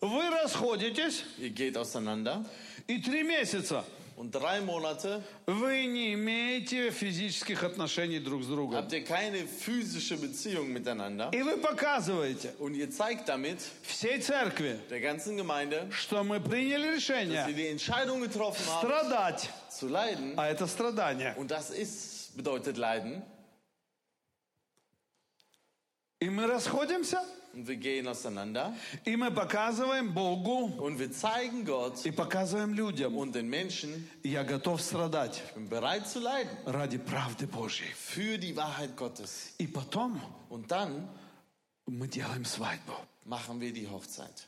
вы 0.00 0.22
расходитесь, 0.30 1.24
ihr 1.38 1.50
geht 1.50 1.76
auseinander 1.76 2.44
и 2.86 3.00
три 3.02 3.22
месяца 3.22 3.84
und 4.17 4.31
drei 4.31 4.61
Monate 4.61 5.21
вы 5.47 5.85
не 5.87 6.13
имеете 6.13 6.91
физических 6.91 7.63
отношений 7.63 8.19
друг 8.19 8.43
с 8.43 8.47
другом. 8.47 8.75
habt 8.75 8.93
ihr 8.93 9.03
keine 9.03 9.45
physische 9.47 10.17
Beziehung 10.17 10.71
miteinander. 10.71 11.29
И 11.33 11.41
вы 11.41 11.57
показываете 11.57 12.53
Und 12.59 12.75
ihr 12.75 12.89
zeigt 12.91 13.27
damit 13.27 13.59
всей 13.83 14.19
церкви, 14.21 14.79
der 14.89 14.99
ganzen 15.01 15.35
Gemeinde, 15.35 15.89
что 15.91 16.23
мы 16.23 16.39
приняли 16.39 16.95
dass 16.95 17.09
ihr 17.09 17.15
решение 17.15 17.53
die 17.53 17.67
Entscheidung 17.67 18.21
getroffen 18.21 18.65
habt, 18.67 18.85
страдать, 18.85 19.49
zu 19.69 19.87
leiden. 19.87 20.33
а 20.37 20.47
это 20.47 20.67
страдание. 20.67 21.33
Und 21.37 21.49
das 21.51 21.71
ist, 21.71 22.35
bedeutet 22.37 22.77
Leiden. 22.77 23.23
И 26.19 26.29
мы 26.29 26.47
расходимся, 26.47 27.21
Und 27.55 27.67
wir 27.67 27.75
gehen 27.75 28.07
auseinander. 28.07 28.73
и 29.05 29.15
мы 29.15 29.29
показываем 29.29 30.11
Богу 30.13 30.73
Und 30.79 30.97
wir 30.97 31.11
zeigen 31.11 31.63
Gott 31.65 32.03
и 32.05 32.11
показываем 32.11 32.73
людям, 32.73 33.15
und 33.15 33.33
den 33.35 33.47
Menschen, 33.47 34.09
я 34.23 34.43
готов 34.43 34.81
страдать 34.81 35.41
ich 35.49 35.53
bin 35.53 35.69
bereit 35.69 36.07
zu 36.07 36.19
leiden 36.19 36.49
ради 36.65 36.97
правды 36.97 37.45
Божьей. 37.45 37.91
für 37.93 38.37
die 38.39 38.55
Wahrheit 38.55 38.95
Gottes. 38.97 39.53
И 39.59 39.67
потом 39.67 40.19
Und 40.49 40.71
dann 40.71 41.07
мы 41.85 42.07
делаем 42.07 42.43
свадьбу. 42.45 42.93
machen 43.25 43.61
wir 43.61 43.71
die 43.71 43.87
Hochzeit. 43.87 44.47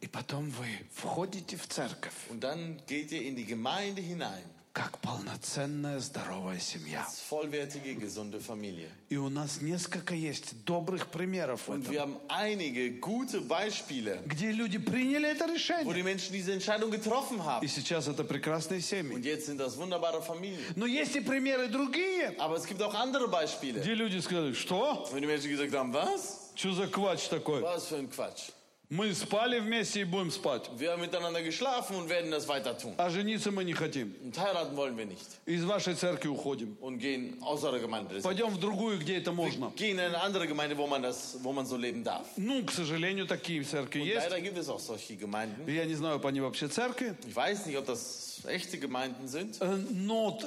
И 0.00 0.06
потом 0.08 0.48
вы 0.48 0.66
входите 0.94 1.58
в 1.58 1.68
церковь 1.68 2.14
Und 2.30 2.40
dann 2.42 2.80
geht 2.86 3.12
ihr 3.12 3.20
in 3.20 3.36
die 3.36 3.44
Gemeinde 3.44 4.00
hinein. 4.00 4.42
Как 4.75 4.99
полноценная 4.99 5.99
здоровая 5.99 6.59
семья. 6.59 7.07
Vollwertige, 7.31 7.93
gesunde 7.95 8.41
Familie. 8.41 8.89
И 9.07 9.15
у 9.15 9.29
нас 9.29 9.61
несколько 9.61 10.13
есть 10.13 10.65
добрых 10.65 11.07
примеров 11.07 11.69
Und 11.69 11.89
wir 11.89 12.01
haben 12.01 12.17
einige 12.27 12.99
gute 12.99 13.39
Beispiele, 13.39 14.19
где 14.25 14.51
люди 14.51 14.77
приняли 14.77 15.29
это 15.29 15.45
wo 15.47 15.53
решение. 15.53 15.93
die 15.93 16.03
Menschen 16.03 16.33
diese 16.33 16.51
Entscheidung 16.51 16.91
getroffen 16.91 17.37
И 17.37 17.41
haben. 17.41 17.65
сейчас 17.69 18.09
это 18.09 18.25
прекрасные 18.25 18.81
семьи. 18.81 19.15
Und 19.15 19.23
jetzt 19.23 19.45
sind 19.45 19.59
das 19.61 19.77
wunderbare 19.77 20.21
Familien. 20.21 20.59
Но 20.75 20.85
есть 20.85 21.15
и 21.15 21.21
примеры 21.21 21.69
другие, 21.69 22.35
Aber 22.37 22.57
es 22.57 22.65
gibt 22.67 22.81
auch 22.81 22.93
andere 22.95 23.29
Beispiele, 23.29 23.79
где 23.79 23.93
люди 23.95 24.19
сказали, 24.19 24.51
что? 24.53 25.07
wo 25.09 25.17
die 25.17 25.25
Menschen 25.25 25.49
gesagt 25.51 25.73
haben, 25.73 25.93
was? 25.93 26.51
Что 26.53 26.73
за 26.73 26.87
квач 26.87 27.29
такой? 27.29 27.61
Was 27.61 27.87
für 27.87 27.95
ein 27.95 28.09
Quatsch. 28.09 28.51
Мы 28.89 29.13
spали 29.15 29.59
вместе 29.59 30.01
и 30.01 30.03
будем 30.03 30.29
спать. 30.29 30.69
Wir 30.77 30.91
haben 30.91 31.01
miteinander 31.01 31.41
geschlafen 31.41 31.95
und 31.95 32.07
werden 32.07 32.29
das 32.29 32.47
weiter 32.47 32.77
tun. 32.77 32.93
А 32.97 33.09
жениться 33.09 33.49
мы 33.51 33.63
не 33.63 33.73
хотим. 33.73 34.13
Und 34.23 34.37
heiraten 34.37 34.75
wollen 34.77 34.95
wir 34.95 35.05
nicht. 35.07 35.25
Из 35.47 35.63
вашей 35.65 35.95
церкви 35.95 36.27
уходим. 36.27 36.77
Und 36.81 36.99
gehen 36.99 37.41
außer 37.41 37.71
der 37.71 37.79
Gemeinde. 37.79 38.21
Пойдем 38.21 38.49
в 38.49 38.59
другую, 38.59 38.99
где 38.99 39.17
это 39.17 39.31
можно. 39.31 39.71
Gehen 39.75 39.97
in 39.97 40.01
eine 40.01 40.21
andere 40.21 40.47
Gemeinde, 40.47 40.77
wo 40.77 40.85
man, 40.85 41.01
das, 41.01 41.37
wo 41.41 41.51
man 41.51 41.65
so 41.65 41.77
leben 41.77 42.03
darf. 42.03 42.27
Ну, 42.37 42.63
к 42.63 42.71
сожалению, 42.71 43.25
такие 43.25 43.63
церкви 43.63 44.01
Und 44.01 44.05
есть. 44.07 44.29
leider 44.29 44.39
gibt 44.41 44.57
es 44.59 44.69
auch 44.69 44.79
solche 44.79 45.15
Gemeinden. 45.15 45.67
Я 45.67 45.85
не 45.85 45.95
знаю, 45.95 46.17
ob 46.17 46.25
они 46.27 46.41
вообще 46.41 46.67
церкви. 46.67 47.15
Ich 47.27 47.35
weiß 47.35 47.65
nicht, 47.65 47.77
ob 47.77 47.87
das 47.87 48.41
echte 48.45 48.77
Gemeinden 48.77 49.27
sind. 49.27 49.57
Э, 49.61 49.75
Но 49.93 50.39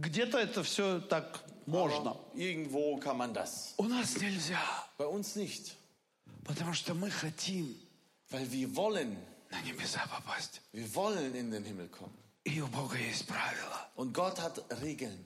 где-то 0.00 0.38
это 0.38 0.64
все 0.64 0.98
так 0.98 1.44
можно. 1.66 2.10
Aber 2.10 2.20
irgendwo 2.34 2.96
kann 2.96 3.16
man 3.16 3.32
das. 3.32 3.74
У 3.76 3.84
нас 3.84 4.16
нельзя. 4.20 4.58
Bei 4.98 5.06
uns 5.06 5.36
nicht. 5.36 5.76
Потому 6.44 6.74
что 6.74 6.92
мы 6.92 7.08
хотим 7.08 7.74
Weil 8.30 8.50
wir 8.50 8.74
wollen, 8.76 9.16
на 9.50 9.60
небеса 9.62 10.00
попасть. 10.06 10.60
wir 10.72 10.92
wollen 10.94 11.34
in 11.34 11.50
den 11.50 11.64
Himmel 11.64 11.88
kommen. 11.88 12.14
И 12.44 12.60
у 12.60 12.66
Бога 12.66 12.96
есть 12.98 13.26
правила. 13.26 13.88
Und 13.96 14.12
Gott 14.12 14.38
hat 14.40 14.62
Regeln. 14.82 15.18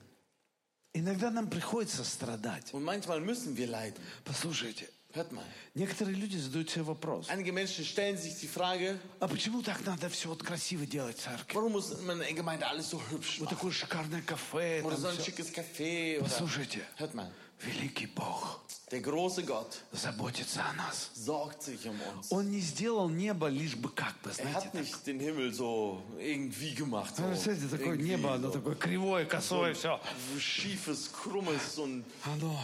Иногда 0.95 1.31
нам 1.31 1.49
приходится 1.49 2.03
страдать. 2.05 2.73
Und 2.73 2.83
manchmal 2.85 3.21
müssen 3.21 3.57
wir 3.57 3.67
leiden. 3.67 4.03
Послушайте, 4.25 4.89
Hört 5.15 5.33
mal. 5.33 5.45
некоторые 5.75 6.17
люди 6.17 6.37
задают 6.37 6.71
себе 6.71 6.83
вопрос. 6.85 7.29
Einige 7.29 7.53
Menschen 7.53 7.85
stellen 7.85 8.17
sich 8.19 8.35
die 8.41 8.49
Frage, 8.49 8.99
А 9.21 9.27
почему 9.29 9.63
так 9.63 9.85
надо 9.87 10.09
все 10.09 10.29
вот 10.29 10.43
красиво 10.43 10.87
делать 10.87 11.17
в 11.19 11.23
церкви? 11.23 11.55
warum 11.57 11.73
muss 11.73 11.99
man 12.03 12.21
in 12.23 12.37
Gemeinde 12.37 12.67
alles 12.67 12.91
so 12.91 13.01
hübsch 13.11 13.39
Вот 13.41 13.47
machen? 13.51 13.57
такое 13.57 13.73
шикарное 13.73 14.23
кафе. 14.23 14.83
Oder 14.83 14.97
so 14.97 15.09
ein 15.09 15.19
schickes 15.19 15.53
Café. 15.53 16.19
Послушайте, 16.21 16.81
Hört 16.97 17.15
mal. 17.15 17.31
Великий 17.65 18.07
Бог 18.07 18.61
Der 18.91 19.03
große 19.03 19.43
Gott 19.45 19.83
заботится 19.93 20.63
о 20.65 20.73
нас. 20.73 21.11
sorgt 21.15 21.63
sich 21.63 21.87
um 21.87 21.95
uns. 22.17 22.29
Он 22.31 22.51
не 22.51 22.61
сделал 22.61 23.11
небо 23.11 23.49
лишь 23.49 23.77
бы 23.77 23.91
как 23.91 24.15
бы, 24.23 24.31
Er 24.31 24.35
знаете. 24.35 24.69
hat 24.69 24.75
nicht 24.75 25.07
den 25.07 25.21
Himmel 25.21 25.53
so 25.53 26.01
irgendwie 26.19 26.75
gemacht. 26.75 27.15
So. 27.15 27.21
Ну, 27.23 27.29
Представляете, 27.29 27.69
такое 27.69 27.95
Irgendwie 27.97 28.17
небо, 28.17 28.33
оно 28.35 28.49
so. 28.49 28.53
такое 28.53 28.75
кривое, 28.77 29.27
косое, 29.27 29.75
все. 29.75 30.01
Schiefes, 30.39 31.11
krummes 31.13 31.77
und 31.79 32.05
Оно 32.25 32.59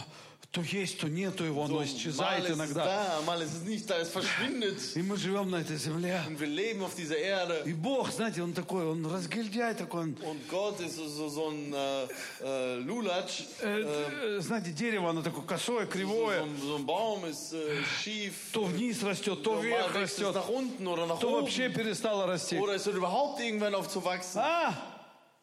то 0.55 0.61
есть, 0.61 0.99
то 0.99 1.09
нету 1.09 1.43
его, 1.43 1.65
оно 1.65 1.75
so, 1.75 1.79
mal 1.81 1.85
исчезает 1.85 2.49
иногда. 2.49 2.85
da, 2.85 3.21
mal 3.27 3.41
ist 3.41 3.53
es 3.55 3.63
nicht 3.63 3.89
da, 3.89 3.97
es 3.97 4.09
verschwindet. 4.09 4.77
И 4.95 5.01
мы 5.01 5.17
живем 5.17 5.51
на 5.51 5.57
этой 5.57 5.75
земле. 5.75 6.21
Und 6.27 6.39
wir 6.39 6.47
leben 6.47 6.81
auf 6.81 6.95
dieser 6.95 7.17
Erde. 7.17 7.61
И 7.65 7.73
Бог, 7.73 8.09
знаете, 8.09 8.41
он 8.41 8.53
такой, 8.53 8.85
он 8.87 9.05
разгильдяй 9.05 9.75
такой, 9.75 10.03
он, 10.03 10.17
Und 10.23 10.47
Gott 10.49 10.79
ist 10.79 10.95
so, 10.95 11.09
so, 11.09 11.27
so 11.27 11.49
ein 11.49 11.73
äh, 11.73 12.07
äh, 12.41 12.75
Lulatsch. 12.79 13.43
э, 13.61 14.37
э, 14.37 14.39
знаете, 14.39 14.71
дерево, 14.71 15.09
оно 15.09 15.21
такое 15.21 15.43
косое, 15.43 15.85
So, 15.85 15.91
кривое, 15.91 16.45
so 16.61 16.77
ein 16.77 16.85
Baum 16.85 17.25
ist 17.25 17.51
äh, 17.53 17.83
schief. 18.01 18.33
то 18.53 18.63
вниз 18.63 19.03
растет, 19.03 19.43
то 19.43 19.59
вверх 19.61 19.93
растет, 19.93 20.33
nach 20.33 20.47
unten 20.47 20.87
oder 20.87 21.05
nach 21.05 21.19
то 21.19 21.27
oben. 21.27 21.41
вообще 21.43 21.69
перестало 21.69 22.25
расти. 22.27 22.57
Oder 22.57 22.75
es 22.75 22.85
hört 22.85 22.95
überhaupt 22.95 23.41
irgendwann 23.41 23.75
auf 23.75 23.89
zu 23.89 24.01
wachsen. 24.05 24.39
А? 24.39 24.73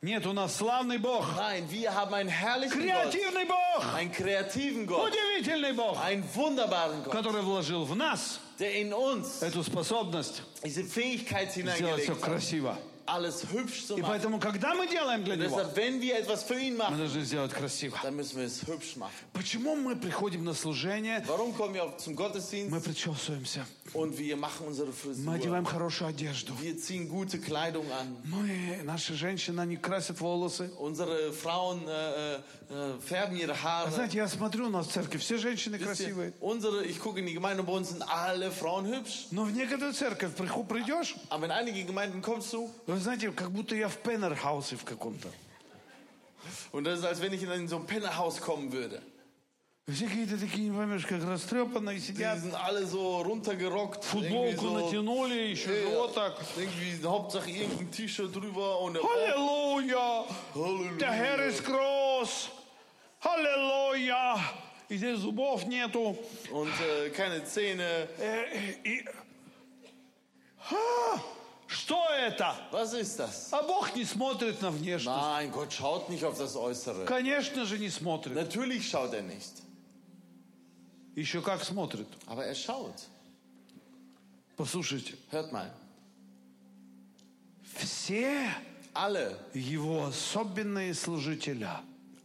Нет, 0.04 0.26
у 0.26 0.32
нас 0.32 0.56
славный 0.56 0.98
Бог, 0.98 1.24
Nein, 1.36 1.64
wir 1.70 1.94
haben 1.94 2.12
einen 2.12 2.28
herrlichen 2.28 2.72
Gott. 2.80 3.12
креативный 3.12 3.44
Бог, 3.44 3.94
Einen 3.94 4.10
kreativen 4.10 4.84
Gott. 4.84 5.12
удивительный 5.12 5.72
Бог, 5.72 5.96
Einen 6.04 6.24
wunderbaren 6.34 7.04
Gott, 7.04 7.12
который 7.12 7.42
вложил 7.42 7.84
в 7.84 7.94
нас 7.94 8.40
der 8.58 8.74
in 8.80 8.92
uns 8.92 9.40
эту 9.42 9.62
способность 9.62 10.42
diese 10.64 10.82
Fähigkeit 10.82 11.52
сделать 11.52 12.02
все 12.02 12.14
hat, 12.14 12.20
красиво. 12.20 12.76
Alles 13.06 13.44
hübsch 13.52 13.86
zu 13.86 13.96
И 13.96 14.00
machen. 14.00 14.10
поэтому, 14.12 14.38
когда 14.40 14.74
мы 14.74 14.86
делаем 14.86 15.24
для 15.24 15.36
Него, 15.36 15.56
Deshalb, 15.56 15.76
wenn 15.76 16.00
wir 16.00 16.16
etwas 16.18 16.42
für 16.44 16.54
ihn 16.58 16.72
мы 16.76 16.84
machen, 16.84 16.98
должны 16.98 17.22
сделать 17.24 17.52
красиво. 17.52 17.98
dann 18.02 18.14
müssen 18.16 18.38
wir 18.38 18.46
es 18.46 18.62
hübsch 18.66 18.96
machen. 18.96 19.12
Почему 19.32 19.74
мы 19.76 19.96
приходим 19.96 20.44
на 20.44 20.54
служение, 20.54 21.22
Warum 21.26 21.54
kommen 21.56 21.74
wir 21.74 21.96
zum 21.98 22.12
мы 22.14 22.16
Gottesdienst 22.18 22.84
причесываемся, 22.84 23.66
und 23.94 24.16
wir 24.18 24.36
machen 24.36 24.66
unsere 24.66 24.88
мы 24.88 24.92
Frisur? 24.92 25.32
одеваем 25.34 25.64
хорошую 25.64 26.08
одежду, 26.10 26.52
Wir 26.60 26.76
ziehen 26.78 27.08
gute 27.08 27.38
Kleidung 27.38 27.90
an. 27.92 28.16
мы, 28.24 28.82
наши 28.84 29.14
женщины, 29.14 29.60
они 29.60 29.76
красят 29.76 30.20
волосы. 30.20 30.70
Unsere 30.78 31.32
Frauen 31.32 31.86
äh, 31.88 32.36
äh, 32.36 32.40
färben 32.99 33.37
ihre 33.37 33.53
А 33.53 33.85
Haare. 33.85 33.91
знаете, 33.91 34.17
я 34.17 34.27
смотрю 34.27 34.67
на 34.69 34.83
церковь, 34.83 35.21
все 35.21 35.37
женщины 35.37 35.75
Wisst 35.77 35.81
ihr, 35.81 35.85
красивые. 36.11 36.33
unsere, 36.41 36.83
ich 36.85 36.99
gucke 36.99 37.19
in 37.19 37.25
die 37.25 37.33
Gemeinde, 37.33 37.63
bei 37.63 37.71
uns 37.73 37.89
sind 37.89 38.01
alle 38.03 38.51
Frauen 38.51 38.85
hübsch. 38.85 39.27
Но 39.31 39.43
в 39.45 39.51
некоторую 39.51 39.93
церковь 39.93 40.33
приху- 40.35 40.65
придешь, 40.65 41.15
Aber 41.29 41.45
in 41.45 41.51
einige 41.51 41.83
Gemeinden 41.85 42.21
kommst 42.21 42.51
du 42.53 42.69
вы 42.85 42.97
знаете, 42.99 43.31
как 43.31 43.51
будто 43.51 43.75
я 43.75 43.87
в 43.87 43.97
Пеннерхаусе 43.97 44.75
в 44.75 44.83
каком-то. 44.83 45.29
und 46.71 46.83
das 46.85 46.99
ist, 46.99 47.05
als 47.05 47.21
wenn 47.21 47.33
ich 47.33 47.43
in 47.43 47.67
so 47.67 47.77
ein 47.77 47.85
Pennerhaus 47.85 48.39
kommen 48.41 48.71
würde. 48.71 49.01
Все 49.89 50.05
какие-то 50.05 50.37
такие, 50.37 50.67
не 50.67 50.75
поймешь, 50.77 51.05
как 51.05 51.23
растрепанные 51.23 51.95
Die 51.95 52.01
сидят. 52.01 52.39
sind 52.39 52.53
alle 52.53 52.85
so 52.85 53.21
runtergerockt. 53.21 54.03
irgendwie 54.13 54.29
Футболку 54.57 54.65
so, 54.65 54.79
натянули, 54.81 55.51
еще 55.51 55.69
Ja, 55.73 55.89
живот 55.89 56.13
так. 56.13 56.35
Irgendwie 56.57 57.01
Hauptsache 57.07 57.49
irgendein 57.49 57.89
T-Shirt 57.91 58.35
drüber 58.35 58.81
und 58.81 58.95
der 58.95 59.01
Аллилуйя! 59.03 60.25
Halleluja. 60.53 60.97
Der 60.99 61.11
Herr 61.13 61.45
ist 61.45 61.63
groß! 61.63 62.49
Аллилуйя! 63.22 64.38
И 64.88 64.96
здесь 64.96 65.18
зубов 65.20 65.66
нету. 65.66 66.16
und 66.50 66.70
äh, 66.80 67.10
keine 67.10 67.44
Zähne. 67.44 68.08
Э, 68.18 68.74
и- 68.84 69.04
А, 70.70 71.18
Что 71.66 71.96
это? 72.18 72.54
Was 72.70 72.92
ist 72.92 73.18
das? 73.18 73.48
А 73.52 73.62
Бог 73.62 73.94
не 73.96 74.04
смотрит 74.04 74.60
на 74.60 74.70
внешность. 74.70 75.06
Nein, 75.06 75.50
Gott 75.50 75.72
schaut 75.72 76.10
nicht 76.10 76.24
auf 76.24 76.36
das 76.38 76.54
Äußere. 76.56 77.06
Конечно 77.06 77.64
же 77.64 77.78
не 77.78 77.88
смотрит. 77.88 78.34
Natürlich 78.34 78.88
schaut 78.90 79.12
er 79.14 79.22
nicht, 79.22 79.62
Еще 81.14 81.40
как 81.42 81.64
смотрит. 81.64 82.06
aber 82.26 82.44
er 82.44 82.54
schaut. 82.54 83.08
Послушайте, 84.56 85.14
Hört 85.30 85.50
mal, 85.52 85.70
все 87.74 88.50
alle, 88.94 89.38
его 89.54 90.04
особенные 90.06 90.92
служителя, 90.94 91.80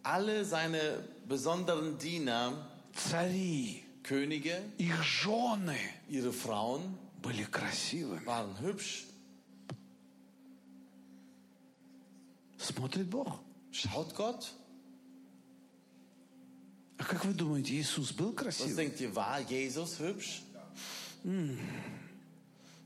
alle 0.07 0.45
seine 0.45 1.03
besonderen 1.27 1.97
Diener, 1.99 2.53
цари, 2.95 3.83
Könige, 4.03 4.61
их 4.79 5.03
жены 5.05 5.79
ihre 6.09 6.33
Frauen 6.33 6.95
были 7.23 7.45
красивыми. 7.45 8.25
waren 8.27 8.57
hübsch. 8.61 9.05
Смотрит 12.59 13.09
Бог. 13.09 13.41
Schaut 13.73 14.15
Gott? 14.15 14.53
А 16.99 17.05
как 17.05 17.25
вы 17.25 17.33
думаете, 17.35 17.75
Иисус 17.75 18.13
был 18.13 18.31
Was 18.33 18.37
красивый? 18.37 18.75
denkt 18.77 19.01
ihr, 19.01 19.15
war 19.15 19.41
Jesus 19.49 19.99
hübsch? 19.99 20.43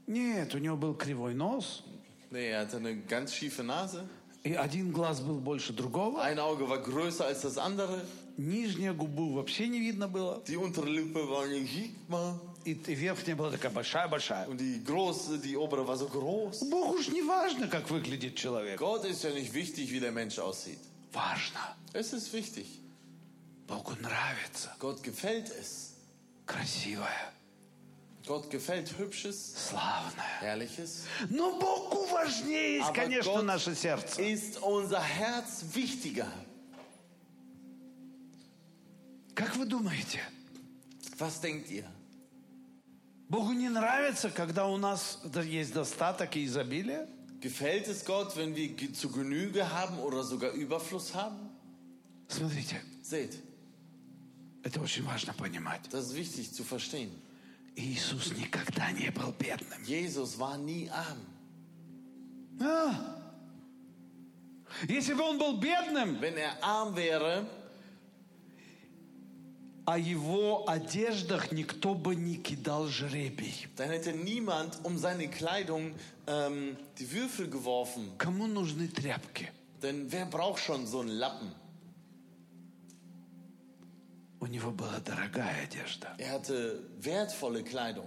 Нет, 0.07 0.55
у 0.55 0.59
него 0.59 0.76
был 0.76 0.94
кривой 0.94 1.34
нос, 1.34 1.82
Nee, 2.30 2.51
er 2.51 2.61
hatte 2.62 2.76
eine 2.78 2.97
ganz 2.97 3.32
schiefe 3.34 3.62
Nase. 3.62 4.09
И 4.43 4.53
один 4.53 4.91
глаз 4.91 5.19
был 5.21 5.39
больше 5.39 5.73
другого, 5.73 6.21
Ein 6.23 6.39
Auge 6.39 6.67
war 6.67 6.79
größer 6.79 7.25
als 7.25 7.41
das 7.41 7.57
andere. 7.57 8.01
нижняя 8.37 8.93
губу 8.93 9.33
вообще 9.33 9.67
не 9.67 9.79
видно 9.79 10.07
было, 10.07 10.41
Die 10.47 10.57
untere 10.57 10.89
Lippe 10.89 11.27
war 11.29 11.45
nicht 11.47 11.71
sichtbar. 11.73 12.39
и, 12.65 12.71
и 12.73 12.95
верхняя 12.95 13.35
была 13.35 13.51
такая 13.51 13.71
большая-большая. 13.71 14.47
Und 14.47 14.57
die 14.59 14.83
große, 14.83 15.39
die 15.39 15.57
obere 15.57 15.87
war 15.87 15.97
so 15.97 16.07
groß. 16.07 16.69
Богу 16.69 16.97
уж 16.97 17.07
не 17.09 17.21
важно, 17.23 17.67
как 17.67 17.89
выглядит 17.89 18.35
человек. 18.35 18.79
Gott 18.79 19.03
ist 19.05 19.23
ja 19.23 19.31
nicht 19.31 19.53
wichtig, 19.53 19.91
wie 19.91 19.99
der 19.99 20.11
Mensch 20.11 20.39
aussieht. 20.39 20.79
Важно. 21.13 21.59
Es 21.93 22.13
ist 22.13 22.31
wichtig. 22.33 22.65
Богу 23.67 23.93
нравится 24.01 24.69
Gott 24.79 25.01
gefällt 25.03 25.49
es. 25.59 25.93
красивое, 26.45 27.31
Gott 28.26 28.51
gefällt 28.51 28.99
Hübsches, 28.99 29.55
славное. 29.68 30.40
Herrliches. 30.40 31.05
Но 31.30 31.59
Богу 31.61 32.07
важнее, 32.12 32.74
есть, 32.78 32.86
Aber 32.88 32.94
конечно, 32.94 33.32
Gott 33.32 33.44
наше 33.44 33.74
сердце. 33.76 34.20
ist 34.22 34.59
unser 34.62 35.01
Herz 35.01 35.64
wichtiger. 35.74 36.26
Как 39.34 39.55
вы 39.57 39.66
думаете, 39.66 40.20
Was 41.18 41.40
denkt 41.40 41.70
ihr? 41.70 41.84
Богу 43.28 43.53
не 43.53 43.68
нравится, 43.68 44.30
когда 44.30 44.66
у 44.66 44.76
нас 44.76 45.18
да- 45.24 45.42
есть 45.42 45.72
достаток 45.72 46.36
и 46.36 46.44
изобилие? 46.47 47.09
Gefällt 47.40 47.86
es 47.88 48.05
Gott, 48.05 48.36
wenn 48.36 48.55
wir 48.57 48.68
ge- 48.68 48.92
zu 48.92 49.09
Genüge 49.11 49.70
haben 49.72 49.99
oder 49.99 50.22
sogar 50.24 50.53
Überfluss 50.53 51.14
haben? 51.14 51.51
Смотрите, 52.28 52.80
Seht, 53.03 53.38
это 54.62 54.80
очень 54.80 55.05
важно 55.05 55.32
понимать. 55.32 55.82
das 55.90 56.07
ist 56.09 56.14
wichtig 56.16 56.53
zu 56.53 56.64
verstehen. 56.64 57.11
Иисус 57.76 58.34
никогда 58.34 58.91
не 58.91 59.09
был 59.11 59.34
бедным. 59.34 59.82
Jesus 59.86 60.38
war 60.38 60.57
nie 60.57 60.89
arm. 60.89 61.19
А? 62.59 63.17
Если 64.88 65.13
бы 65.13 65.24
он 65.24 65.38
был 65.38 65.57
бедным, 65.57 66.19
Wenn 66.19 66.38
er 66.38 66.61
arm 66.61 66.95
wäre, 66.95 67.45
о 69.86 69.97
его 69.97 70.69
одеждах 70.69 71.51
никто 71.51 71.95
бы 71.95 72.15
не 72.15 72.38
кидал 72.38 72.88
жребий. 72.88 73.67
dann 73.78 73.89
hätte 73.89 74.13
niemand 74.13 74.80
um 74.84 74.97
seine 74.97 75.28
Kleidung 75.28 75.95
ähm, 76.28 76.78
die 76.99 77.11
Würfel 77.11 77.49
geworfen. 77.49 78.11
Кому 78.17 78.47
нужны 78.47 78.88
тряпки? 78.88 79.49
Denn 79.82 80.11
wer 80.11 80.26
braucht 80.28 80.59
schon 80.59 80.86
so 80.86 80.99
einen 80.99 81.09
Lappen? 81.09 81.51
У 84.40 84.47
него 84.47 84.70
была 84.70 85.01
дорогая 85.01 85.64
одежда. 85.64 86.14
Er 86.18 86.30
hatte 86.32 86.82
wertvolle 87.01 87.62
Kleidung. 87.64 88.07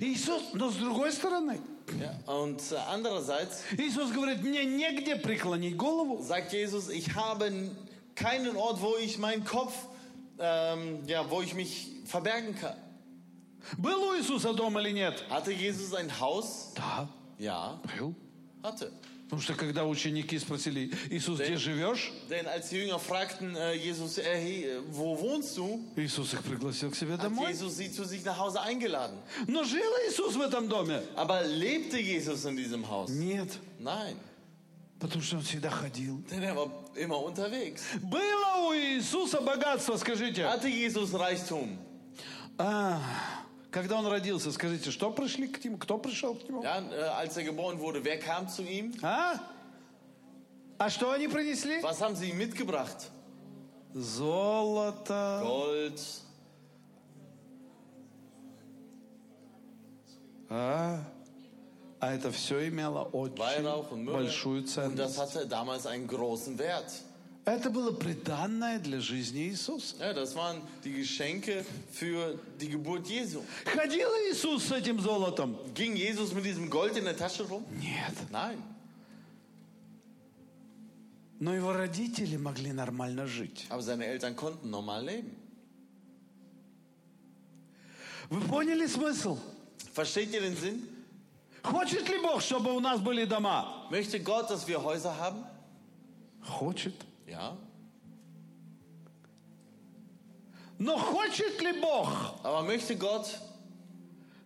Иисус, 0.00 0.52
но 0.52 0.70
с 0.70 0.76
другой 0.76 1.10
стороны, 1.12 1.58
Ja, 2.00 2.14
und 2.32 2.60
äh, 2.72 2.76
andererseits 2.88 3.62
Иисус 3.76 4.10
говорит, 4.12 4.42
мне 4.42 4.64
негде 4.64 5.16
преклонить 5.16 5.76
голову. 5.76 6.22
sagt 6.22 6.52
Jesus, 6.52 6.88
ich 6.88 7.14
habe 7.14 7.46
n- 7.48 7.76
keinen 8.14 8.56
Ort, 8.56 8.80
wo 8.80 8.96
ich 8.96 9.18
meinen 9.18 9.44
Kopf, 9.44 9.74
ähm, 10.38 11.04
ja, 11.06 11.28
wo 11.28 11.42
ich 11.42 11.54
mich 11.54 11.88
verbergen 12.06 12.54
kann. 12.54 12.76
Был 13.78 14.00
у 14.10 14.14
Иисуса 14.16 14.52
дом 14.54 14.78
или 14.78 14.92
нет? 14.92 15.24
Hatte 15.28 15.50
Jesus 15.52 15.92
ein 15.94 16.08
Haus? 16.20 16.72
Да, 16.76 17.08
Ja, 17.38 17.80
был. 17.98 18.14
hatte. 18.62 18.92
Потому 19.29 19.43
что 19.43 19.53
когда 19.53 19.85
ученики 19.85 20.39
спросили, 20.39 20.91
Иисус, 21.11 21.39
где 21.39 21.55
живешь? 21.55 22.11
Denn 22.29 22.47
als 22.47 22.69
die 22.69 22.77
Jünger 22.77 22.97
fragten 22.97 23.55
äh, 23.55 23.73
Jesus, 23.75 24.17
äh, 24.17 24.23
hey, 24.23 24.63
äh, 24.65 24.81
wo 24.89 25.15
wohnst 25.19 25.55
du? 25.55 25.79
Иисус 25.97 26.33
их 26.33 26.41
пригласил 26.41 26.89
к 26.89 26.95
себе 26.95 27.13
Hat 27.13 27.23
домой. 27.25 27.51
Jesus 27.51 27.77
sie 27.77 27.91
zu 27.91 28.05
sich 28.05 28.25
nach 28.25 28.39
Hause 28.39 28.59
eingeladen. 28.59 29.15
Но 29.45 29.63
жил 29.63 29.83
Иисус 30.07 30.35
в 30.35 30.41
этом 30.41 30.67
доме? 30.67 31.03
Aber 31.15 31.43
lebte 31.43 31.99
Jesus 31.99 32.43
in 32.45 32.57
diesem 32.57 32.89
Haus? 32.89 33.11
Нет, 33.11 33.59
Nein, 33.79 34.15
потому 34.99 35.21
что 35.21 35.35
он 35.37 35.43
всегда 35.43 35.69
ходил. 35.69 36.23
denn 36.31 36.41
er 36.41 36.55
war 36.55 36.71
immer 36.95 37.23
unterwegs. 37.23 37.83
Было 38.01 38.67
у 38.67 38.73
Иисуса 38.73 39.41
богатство, 39.41 39.95
скажите. 39.97 40.43
Hatte 40.45 40.67
Jesus 40.69 41.13
Reichtum? 41.13 41.77
А, 42.57 42.99
когда 43.70 43.96
он 43.98 44.06
родился, 44.06 44.52
скажите, 44.52 44.90
что 44.90 45.10
пришли 45.10 45.48
к 45.48 45.64
нему? 45.64 45.78
Кто 45.78 45.98
пришел 45.98 46.34
к 46.34 46.44
нему? 46.48 46.62
Ja, 46.62 46.80
äh, 46.80 47.20
als 47.20 47.36
er 47.36 47.44
geboren 47.44 47.78
wurde, 47.80 48.04
wer 48.04 48.18
kam 48.18 48.48
zu 48.48 48.62
ihm? 48.62 48.94
А? 49.02 49.34
А 50.78 50.90
что 50.90 51.10
они 51.12 51.28
принесли? 51.28 51.80
Was 51.82 52.00
haben 52.00 52.16
sie 52.16 52.30
ihm 52.30 52.38
mitgebracht? 52.38 53.10
золото, 53.94 55.40
Gold, 55.42 56.00
а? 60.50 60.98
А 62.00 62.12
это 62.12 62.30
все 62.32 62.68
имело 62.68 63.08
Weihrauch 63.12 63.90
und 63.92 64.00
очень 64.00 64.04
Myrrhe. 64.04 64.12
большую 64.24 64.58
Und 64.60 64.96
das 64.98 65.14
ценность. 65.14 65.18
hatte 65.18 65.46
damals 65.46 65.86
einen 65.86 66.06
großen 66.06 66.58
Wert. 66.58 66.92
Это 67.45 67.69
было 67.69 67.91
приданное 67.91 68.79
для 68.79 68.99
жизни 68.99 69.47
Иисуса. 69.49 69.95
Ja, 69.99 70.13
das 70.13 70.35
waren 70.35 70.61
die 70.83 70.91
Geschenke 70.91 71.65
für 71.91 72.37
die 72.59 72.69
Geburt 72.69 73.07
Jesu. 73.07 73.43
Ходил 73.65 74.09
Иисус 74.29 74.65
с 74.65 74.71
этим 74.71 74.99
золотом? 74.99 75.57
Ging 75.73 75.95
Jesus 75.95 76.31
mit 76.33 76.45
diesem 76.45 76.69
Gold 76.69 76.97
in 76.97 77.05
der 77.05 77.17
Tasche 77.17 77.43
rum? 77.43 77.65
Нет. 77.79 78.13
Nein. 78.31 78.61
Но 81.39 81.55
его 81.55 81.71
родители 81.73 82.35
могли 82.35 82.71
нормально 82.73 83.25
жить. 83.25 83.65
Aber 83.69 83.81
seine 83.81 84.05
Eltern 84.05 84.35
konnten 84.35 84.69
normal 84.69 85.05
leben. 85.05 85.35
Вы 88.29 88.41
поняли 88.41 88.85
смысл? 88.85 89.39
Versteht 89.93 90.31
ihr 90.33 90.41
den 90.41 90.55
Sinn? 90.55 90.87
Хочет 91.63 92.07
ли 92.07 92.19
Бог, 92.19 92.41
чтобы 92.41 92.75
у 92.75 92.79
нас 92.79 92.99
были 92.99 93.25
дома? 93.25 93.87
Möchte 93.89 94.19
Gott, 94.19 94.49
dass 94.49 94.67
wir 94.67 94.83
Häuser 94.83 95.17
haben? 95.17 95.43
Хочет. 96.43 96.93
Ja. 97.28 97.56
Но 100.78 100.98
хочет 100.98 101.60
ли 101.62 101.80
Бог, 101.80 102.08
Aber 102.42 102.62
möchte 102.62 102.96
Gott, 102.96 103.38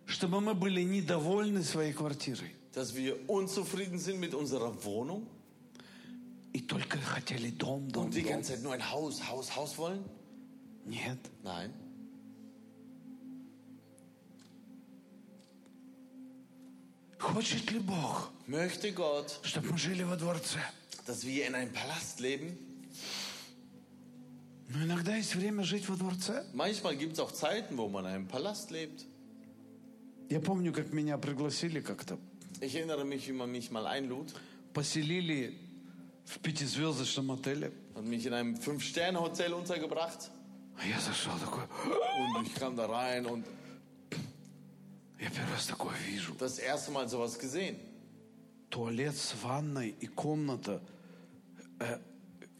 чтобы 0.05 0.41
мы 0.41 0.53
были 0.53 0.81
недовольны 0.83 1.63
своей 1.63 1.93
квартирой? 1.93 2.55
dass 2.73 2.93
wir 2.95 3.27
unzufrieden 3.29 3.97
sind 3.99 4.19
mit 4.19 4.33
unserer 4.35 4.71
Wohnung 4.85 5.27
И 6.53 6.61
только 6.61 6.97
хотели 6.99 7.49
дом, 7.51 7.87
дом, 7.91 8.05
und 8.05 8.13
die 8.15 8.21
дом? 8.21 8.29
ganze 8.31 8.53
Zeit 8.53 8.63
nur 8.63 8.73
ein 8.73 8.91
Haus, 8.91 9.27
Haus, 9.27 9.55
Haus 9.55 9.77
wollen? 9.77 10.03
Нет. 10.85 11.17
Nein. 11.43 11.71
Хочет 17.19 17.69
ли 17.71 17.79
Бог, 17.79 18.31
Möchte 18.47 18.91
Gott, 18.91 19.39
чтобы 19.43 19.71
мы 19.71 19.77
жили 19.77 20.03
во 20.03 20.15
дворце? 20.15 20.59
dass 21.05 21.23
wir 21.25 21.47
in 21.47 21.55
einem 21.55 21.71
Palast 21.73 22.19
leben? 22.19 22.57
Но 24.68 24.82
иногда 24.84 25.14
есть 25.16 25.34
время 25.34 25.62
жить 25.62 25.88
во 25.88 25.96
дворце. 25.96 26.44
Manchmal 26.54 26.96
gibt 26.96 27.14
es 27.14 27.20
auch 27.20 27.32
Zeiten, 27.32 27.76
wo 27.76 27.88
man 27.88 28.04
in 28.06 28.10
einem 28.12 28.26
Palast 28.28 28.70
lebt. 28.70 29.04
Я 30.30 30.40
помню, 30.40 30.72
как 30.72 30.92
меня 30.92 31.18
пригласили 31.18 31.80
как-то. 31.80 32.18
Ich 32.60 32.74
erinnere 32.74 33.04
mich, 33.04 33.28
wie 33.28 33.32
man 33.32 33.50
mich 33.52 33.70
mal 33.70 33.86
einlud 33.86 34.32
Поселили 34.72 35.58
в 36.24 36.38
пятизвездочном 36.40 37.30
отеле. 37.32 37.72
hat 37.94 38.04
mich 38.04 38.24
in 38.26 38.32
einem 38.32 38.56
Fünf-Sterne-Hotel 38.56 39.52
untergebracht. 39.52 40.30
А 40.76 40.86
я 40.86 40.98
зашел 40.98 41.32
такой, 41.38 41.64
Und 42.36 42.46
ich 42.46 42.54
kam 42.54 42.74
da 42.74 42.86
rein 42.86 43.26
und 43.26 43.44
я 45.20 45.28
первый 45.30 45.52
раз 45.52 45.66
такое 45.66 45.94
вижу. 46.08 46.34
das 46.38 46.58
erste 46.58 46.90
Mal 46.90 47.08
sowas 47.08 47.38
gesehen. 47.38 47.76
Туалет 48.70 49.14
с 49.16 49.34
ванной 49.42 49.90
и 50.00 50.06
комната 50.06 50.82
э, 51.78 51.98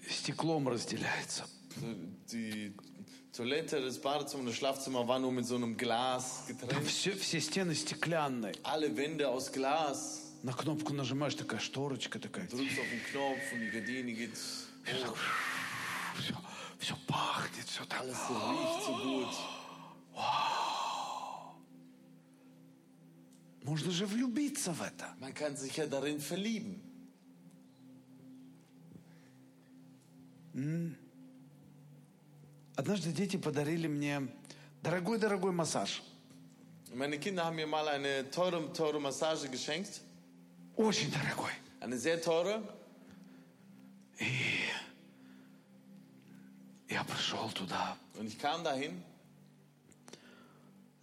стеклом 0.08 0.68
разделяется. 0.68 1.44
Die 2.31 2.73
Toilette, 3.31 3.81
das 3.81 3.99
Badezimmer 3.99 4.41
und 4.41 4.47
das 4.47 4.55
Schlafzimmer 4.55 5.07
waren 5.07 5.21
nur 5.21 5.31
mit 5.31 5.45
so 5.45 5.55
einem 5.55 5.77
Glas 5.77 6.45
Там 6.47 6.57
getrennt. 6.57 6.87
все, 6.87 7.15
все 7.15 7.39
стены 7.39 7.75
стеклянные. 7.75 8.53
Alle 8.63 8.95
Wände 8.97 9.29
aus 9.29 9.51
Glas. 9.51 10.25
На 10.41 10.53
кнопку 10.53 10.93
нажимаешь, 10.93 11.35
такая 11.35 11.59
шторочка 11.59 12.17
такая. 12.19 12.47
Drückst 12.47 12.79
auf 12.79 12.85
den 12.89 13.03
Knopf 13.11 13.53
und 13.53 13.59
die 13.61 13.69
Gardine 13.69 14.13
geht 14.13 14.31
hoch. 15.05 15.17
Все, 16.17 16.33
все 16.79 16.95
пахнет, 17.07 17.65
все 17.67 17.85
так. 17.85 18.01
Alles 18.01 18.17
so 18.27 18.33
riecht 18.33 18.85
so 18.85 18.93
gut. 19.03 19.35
Можно 23.63 23.91
же 23.91 24.05
влюбиться 24.05 24.73
в 24.73 24.81
это. 24.81 25.13
Man 25.19 25.33
kann 25.33 25.55
sich 25.55 25.77
ja 25.77 25.85
darin 25.85 26.19
verlieben. 26.19 26.81
Однажды 32.76 33.12
дети 33.12 33.36
подарили 33.36 33.86
мне 33.86 34.28
дорогой-дорогой 34.82 35.52
массаж. 35.52 36.02
Meine 36.92 37.18
Kinder 37.18 37.44
haben 37.44 37.56
mir 37.56 37.66
mal 37.66 37.88
eine 37.88 38.30
teure, 38.30 38.72
teure 38.72 39.00
Massage 39.00 39.48
geschenkt. 39.48 40.00
Очень 40.76 41.10
дорогой. 41.10 41.50
Eine 41.80 41.98
sehr 41.98 42.20
teure. 42.20 42.62
Я 46.88 47.02
пришел 47.04 47.50
туда. 47.50 47.96
Und 48.16 48.26
ich 48.28 48.38
kam 48.38 48.62
dahin, 48.62 49.02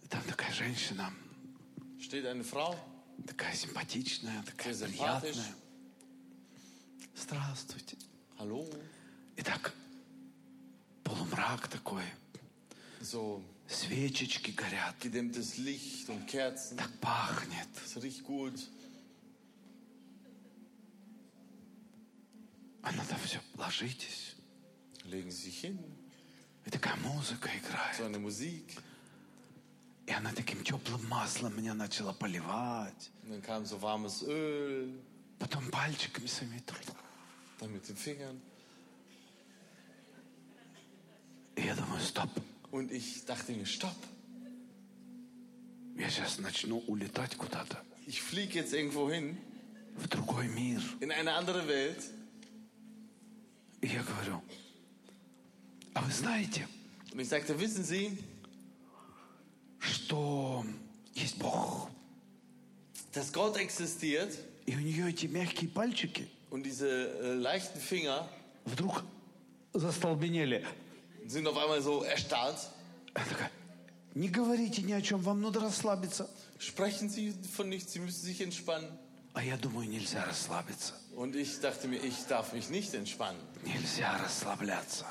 и 0.02 0.06
Там 0.08 0.22
такая 0.24 0.52
женщина, 0.52 1.12
steht 2.00 2.24
eine 2.26 2.44
Frau, 2.44 2.74
такая 3.26 3.54
симпатичная, 3.54 4.42
такая 4.44 4.74
приятная. 4.74 5.54
Здравствуйте. 7.14 7.96
hallo, 8.38 8.66
И 9.36 9.42
так 9.42 9.74
полумрак 11.16 11.68
такой, 11.68 12.04
so 13.02 13.42
свечечки 13.68 14.50
горят, 14.50 14.98
gedämmtes 15.00 15.58
Licht 15.58 16.08
und 16.08 16.26
Kerzen. 16.26 16.76
так 16.76 16.90
пахнет. 17.00 17.68
Es 17.84 17.96
riecht 18.02 18.24
gut. 18.24 18.58
Она 22.82 23.04
там 23.04 23.18
все, 23.24 23.40
ложитесь. 23.56 24.34
Legen 25.04 25.30
Sie 25.30 25.50
sich 25.50 25.60
hin, 25.60 25.78
И 26.64 26.70
такая 26.70 26.96
музыка 26.96 27.48
so 27.48 27.58
играет. 27.58 28.00
eine 28.00 28.18
Musik. 28.18 28.64
И 30.06 30.12
она 30.12 30.32
таким 30.32 30.64
теплым 30.64 31.06
маслом 31.08 31.56
меня 31.56 31.74
начала 31.74 32.12
поливать. 32.12 33.10
Und 33.24 33.30
dann 33.30 33.42
kam 33.42 33.64
so 33.66 33.80
warmes 33.82 34.22
Öl, 34.22 34.98
Потом 35.38 35.70
пальчиками 35.70 36.26
своими. 36.26 36.62
dann 37.58 37.72
mit 37.72 37.86
den 37.88 37.96
Fingern. 37.96 38.40
я 41.55 41.75
думаю, 41.75 42.01
стоп, 42.01 42.29
Und 42.71 42.91
ich 42.91 43.25
dachte 43.25 43.53
mir, 43.53 43.65
stopp, 43.65 43.95
я 45.97 46.09
сейчас 46.09 46.37
начну 46.39 46.79
улетать 46.87 47.35
куда-то, 47.37 47.77
ich 48.05 48.21
fliege 48.21 48.55
jetzt 48.59 48.73
irgendwo 48.73 49.09
hin, 49.09 49.37
в 49.97 50.07
другой 50.07 50.47
мир. 50.47 50.81
in 50.99 51.11
eine 51.11 51.33
andere 51.33 51.67
Welt. 51.67 52.03
И 53.81 53.87
я 53.87 54.03
говорю, 54.03 54.41
а 55.93 56.01
вы 56.01 56.11
знаете, 56.11 56.67
Und 57.13 57.19
ich 57.21 57.29
sagte, 57.29 57.59
wissen 57.59 57.83
Sie, 57.83 58.17
что 59.79 60.65
есть 61.15 61.37
Бог? 61.37 61.89
dass 63.13 63.31
Gott 63.33 63.57
existiert 63.57 64.37
И 64.67 64.75
у 64.75 64.79
нее 64.79 65.09
эти 65.09 65.25
мягкие 65.27 65.69
пальчики 65.69 66.27
und 66.51 66.63
diese 66.63 66.87
äh, 66.87 67.33
leichten 67.35 67.79
Finger 67.79 68.27
вдруг 68.65 69.03
застолбенели. 69.73 70.63
sind 71.27 71.47
auf 71.47 71.57
einmal 71.57 71.81
so 71.81 72.03
erstarrt. 72.03 72.69
Она 73.13 73.25
такая, 73.25 73.51
не 74.15 74.29
говорите 74.29 74.81
ни 74.81 74.93
о 74.93 75.01
чем, 75.01 75.21
вам 75.21 75.41
надо 75.41 75.59
расслабиться. 75.59 76.29
Sprechen 76.59 77.09
Sie 77.09 77.33
von 77.55 77.69
nichts, 77.69 77.93
Sie 77.93 77.99
müssen 77.99 78.25
sich 78.25 78.41
entspannen. 78.41 78.89
А 79.33 79.43
я 79.43 79.57
думаю, 79.57 79.87
нельзя 79.87 80.25
расслабиться. 80.25 80.93
Und 81.15 81.35
ich 81.35 81.59
dachte 81.59 81.87
mir, 81.87 81.97
ich 81.97 82.25
darf 82.25 82.53
mich 82.53 82.69
nicht 82.69 82.93
entspannen. 82.95 83.39
Нельзя 83.63 84.17
расслабляться. 84.17 85.05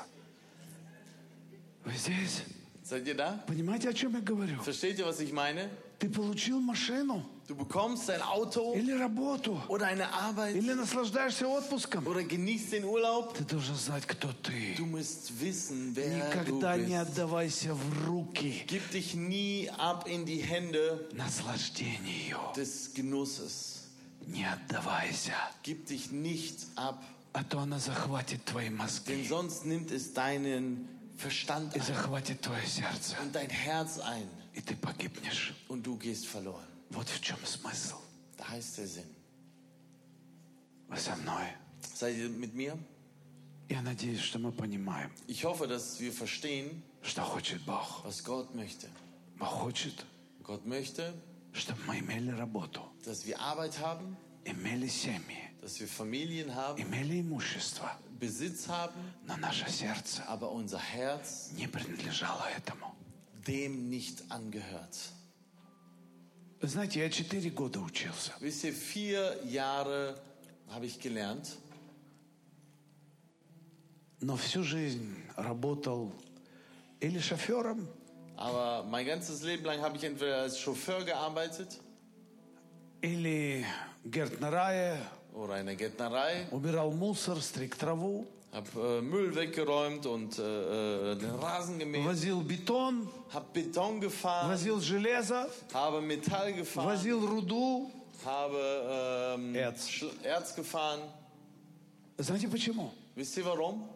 Вы 1.85 1.93
здесь? 1.93 2.43
Seid 2.84 3.06
ihr 3.06 3.14
da? 3.16 3.38
Понимаете, 3.46 3.88
о 3.88 3.92
чем 3.94 4.14
я 4.14 4.20
говорю? 4.20 4.60
Versteht 4.62 4.98
ihr, 4.98 5.06
was 5.06 5.20
ich 5.20 5.32
meine? 5.32 5.68
Ты 5.98 6.08
получил 6.08 6.58
машину 6.60 7.24
Du 7.46 7.54
bekommst 7.56 8.08
ein 8.10 8.22
Auto 8.22 8.72
или 8.74 8.92
работу, 8.92 9.60
oder 9.68 9.86
eine 9.86 10.12
Arbeit 10.12 10.54
или 10.56 10.72
наслаждаешься 10.72 11.46
отпуском. 11.46 12.06
oder 12.06 12.22
genießt 12.24 12.72
den 12.72 12.84
Urlaub. 12.84 13.34
Ты 13.34 13.44
должен 13.44 13.76
знать, 13.76 14.04
кто 14.06 14.28
ты. 14.42 14.74
Du 14.76 14.86
musst 14.86 15.40
wissen, 15.40 15.94
wer 15.94 16.08
Никогда 16.08 16.76
du 16.76 16.82
не 16.82 16.96
bist. 16.98 17.02
отдавайся 17.02 17.74
в 17.74 18.06
руки 18.06 18.64
Gib 18.66 18.90
dich 18.90 19.14
nie 19.14 19.70
ab 19.78 20.08
in 20.08 20.24
die 20.24 20.40
Hände 20.42 21.06
наслаждению. 21.12 22.38
des 22.56 22.92
Genusses. 22.94 23.82
Не 24.26 24.44
отдавайся, 24.44 25.34
Gib 25.62 25.86
dich 25.86 26.10
nicht 26.10 26.66
ab, 26.76 27.02
а 27.32 27.44
то 27.44 27.58
она 27.60 27.78
захватит 27.78 28.44
твои 28.44 28.68
denn 28.68 28.76
мозги 28.76 29.26
sonst 29.28 29.66
nimmt 29.66 29.90
es 29.90 30.12
deinen 30.14 30.88
Verstand 31.22 31.72
ein 31.74 31.80
und 33.22 33.32
dein 33.34 33.48
Herz 33.50 33.98
ein. 34.00 34.28
Und 35.68 35.86
du 35.86 35.96
gehst 35.96 36.26
verloren. 36.26 36.66
Da 38.36 38.48
heißt 38.48 38.78
der 38.78 38.86
Sinn. 38.88 39.08
Was? 40.88 41.04
Seid 41.94 42.16
ihr 42.16 42.28
mit 42.28 42.54
mir? 42.54 42.76
Ich 45.26 45.44
hoffe, 45.44 45.66
dass 45.66 45.98
wir 46.00 46.12
verstehen, 46.12 46.82
was 48.04 48.22
Gott 48.24 48.54
möchte. 48.54 48.88
Gott 50.42 50.66
möchte, 50.66 51.14
dass 53.04 53.24
wir 53.26 53.40
Arbeit 53.40 53.78
haben, 53.78 54.16
dass 55.60 55.78
wir 55.80 55.86
Familien 55.88 56.54
haben, 56.54 56.78
Besitz 58.22 58.68
haben, 58.68 58.94
но 59.26 59.36
наше 59.36 59.68
сердце 59.68 60.22
aber 60.28 60.52
unser 60.52 60.78
Herz 60.78 61.50
не 61.56 61.66
принадлежало 61.66 62.44
этому. 62.56 62.94
dem 63.48 63.90
nicht 63.90 64.22
angehört. 64.30 64.96
Знаете, 66.60 67.00
я 67.00 67.10
четыре 67.10 67.50
года 67.50 67.80
учился. 67.80 68.32
Wisst 68.38 68.62
ihr, 68.62 68.72
vier 68.72 69.40
Jahre 69.44 70.14
habe 70.70 70.86
ich 70.86 71.00
gelernt, 71.00 71.58
Но 74.20 74.36
всю 74.36 74.62
жизнь 74.62 75.16
работал 75.36 76.12
или 77.00 77.18
шофером, 77.18 77.88
aber 78.36 78.84
mein 78.84 79.04
ganzes 79.04 79.42
Leben 79.42 79.64
lang 79.64 79.80
habe 79.80 79.96
ich 79.96 80.04
entweder 80.04 80.42
als 80.42 80.60
Chauffeur 80.60 81.02
gearbeitet 81.04 81.80
или 83.00 83.66
гертнерае, 84.04 85.00
убирал 85.34 86.92
мусор, 86.92 87.40
стриг 87.40 87.76
траву, 87.76 88.26
habe 88.52 88.68
äh, 88.76 89.00
Müll 89.00 89.34
weggeräumt 89.34 90.06
und 90.06 90.38
äh, 90.38 91.12
äh, 91.12 91.16
den 91.16 91.30
Rasen 91.30 91.78
gemäht, 91.78 92.04
возил 92.04 92.42
бетон, 92.42 93.08
habe 93.32 93.46
Beton 93.52 94.00
gefahren, 94.00 94.48
возил 94.50 94.80
железо, 94.80 95.46
habe 95.72 96.00
Metall 96.00 96.52
gefahren, 96.52 96.86
возил 96.86 97.26
руду. 97.26 97.90
habe 98.24 99.34
ähm, 99.36 99.54
Erz. 99.54 99.88
Erz 100.22 100.54
gefahren. 100.54 101.00
Знаете 102.18 102.48
почему? 102.48 102.92
Wisst 103.14 103.36
ihr 103.36 103.44
warum? 103.44 103.88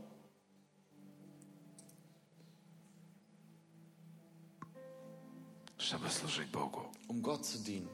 Чтобы 5.78 6.08
служить 6.10 6.50
Богу. 6.50 6.90
Um 7.08 7.22
Gott 7.22 7.44
zu 7.44 7.58
dienen. 7.58 7.88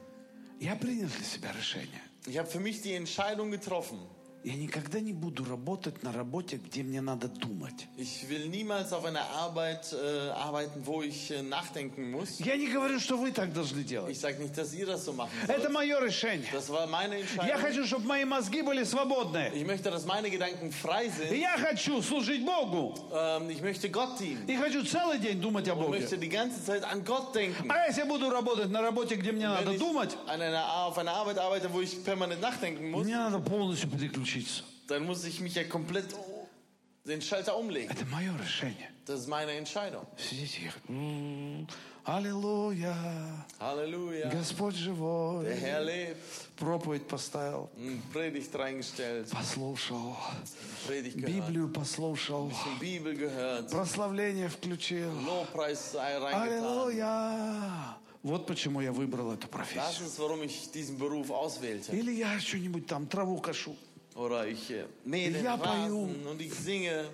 Я 0.60 0.76
принял 0.76 1.08
для 1.08 1.24
себя 1.24 1.52
решение. 1.52 2.01
Ich 2.26 2.38
habe 2.38 2.48
für 2.48 2.60
mich 2.60 2.82
die 2.82 2.94
Entscheidung 2.94 3.50
getroffen. 3.50 3.98
Я 4.44 4.54
никогда 4.54 4.98
не 4.98 5.12
буду 5.12 5.44
работать 5.44 6.02
на 6.02 6.10
работе, 6.12 6.56
где 6.56 6.82
мне 6.82 7.00
надо 7.00 7.28
думать. 7.28 7.86
Ich 7.96 8.28
will 8.28 8.48
niemals 8.48 8.92
auf 8.92 9.04
einer 9.04 9.22
Arbeit 9.36 9.92
äh, 9.92 10.30
arbeiten, 10.30 10.84
wo 10.84 11.00
ich 11.00 11.30
äh, 11.30 11.42
nachdenken 11.42 12.10
muss. 12.10 12.40
Я 12.40 12.56
не 12.56 12.66
говорю, 12.66 12.98
что 12.98 13.16
вы 13.16 13.30
так 13.30 13.52
должны 13.52 13.84
делать. 13.84 14.10
Ich 14.10 14.18
sage 14.18 14.42
nicht, 14.42 14.58
dass 14.58 14.74
ihr 14.74 14.84
das 14.86 15.04
so 15.04 15.12
machen 15.12 15.30
Это 15.46 15.60
sollt. 15.68 15.72
мое 15.72 16.00
решение. 16.00 16.48
Das 16.52 16.68
war 16.70 16.88
meine 16.88 17.18
Я 17.18 17.20
Entscheidung. 17.20 17.60
хочу, 17.60 17.86
чтобы 17.86 18.06
мои 18.06 18.24
мозги 18.24 18.62
были 18.62 18.82
свободны. 18.82 19.52
Ich 19.54 19.64
möchte, 19.64 19.92
dass 19.92 20.06
meine 20.06 20.28
Gedanken 20.28 20.72
frei 20.72 21.08
sind. 21.08 21.32
Я 21.38 21.56
хочу 21.56 22.02
служить 22.02 22.44
Богу. 22.44 22.94
Ähm, 23.14 23.48
ich 23.48 23.62
möchte 23.62 23.90
Gott 23.90 24.18
dienen. 24.18 24.44
И 24.48 24.56
хочу 24.56 24.82
целый 24.84 25.20
день 25.20 25.40
думать 25.40 25.68
о 25.68 25.74
Ich 25.74 25.78
Боге. 25.78 26.00
möchte 26.00 26.18
die 26.18 26.28
ganze 26.28 26.64
Zeit 26.64 26.82
an 26.82 27.04
Gott 27.04 27.32
denken. 27.32 27.70
А 27.70 27.86
если 27.86 28.00
я 28.00 28.06
буду 28.06 28.28
работать 28.28 28.70
на 28.70 28.82
работе, 28.82 29.14
где 29.14 29.30
мне 29.30 29.44
Wenn 29.46 29.54
надо 29.66 29.70
ich 29.74 29.78
думать, 29.78 30.16
an 30.26 30.40
einer, 30.42 30.64
auf 30.86 30.98
einer 30.98 31.12
Arbeit 31.12 31.38
arbeite, 31.38 31.72
wo 31.72 31.80
ich 31.80 32.02
permanent 32.02 32.40
nachdenken 32.40 32.90
muss, 32.90 33.04
мне 33.04 33.16
надо 33.16 33.38
полностью 33.38 33.88
переключиться. 33.88 34.31
Dann 34.88 35.04
muss 35.06 35.24
ich 35.24 35.40
mich 35.40 35.54
ja 35.54 35.64
komplett 35.64 36.06
den 37.04 37.20
Schalter 37.20 37.56
umlegen. 37.56 37.90
Это 37.90 38.04
мое 38.06 38.30
решение. 38.38 38.88
Das 39.04 39.20
ist 39.20 39.28
meine 39.28 39.52
Entscheidung. 39.52 40.06
Сидите 40.16 40.60
и 40.88 40.92
«М, 40.92 41.66
Аллилуйя, 42.04 42.94
Halleluja. 43.60 44.28
Господь 44.30 44.74
Der 44.74 44.82
живой. 44.84 45.54
Herr 45.56 45.80
lebt. 45.84 46.16
Проповедь 46.56 47.06
поставил, 47.08 47.70
Hm, 47.76 48.00
Predigt 48.12 48.54
reingestellt, 48.54 49.28
послушал, 49.30 50.16
Predigt 50.86 51.16
gehört, 51.16 51.26
Библию 51.32 51.68
послушал, 51.68 52.50
Bibel 52.80 53.14
gehört, 53.14 53.70
прославление 53.70 54.48
включил. 54.48 55.10
Lobpreis 55.26 55.92
sei 55.92 56.16
reingetan. 56.18 56.42
Аллилуйя. 56.42 57.96
Вот 58.22 58.46
почему 58.46 58.80
я 58.80 58.92
выбрал 58.92 59.32
эту 59.32 59.48
Das 59.48 59.50
профессию. 59.50 60.06
ist, 60.06 60.18
warum 60.20 60.42
ich 60.44 60.70
diesen 60.72 60.96
Beruf 60.98 61.30
auswählte. 61.30 61.92
Или 61.92 62.12
я 62.12 62.38
что-нибудь 62.40 62.86
там 62.86 63.06
траву 63.06 63.40
кашу. 63.40 63.76
Oder 64.15 64.47
ich 64.47 64.71
äh, 64.71 64.85
mähe 65.05 65.31
den 65.31 65.43
Ja, 65.43 65.57
Paju. 65.57 66.05
Rasen 66.05 66.27
und 66.27 66.41
ich 66.41 66.53
singe. 66.53 67.09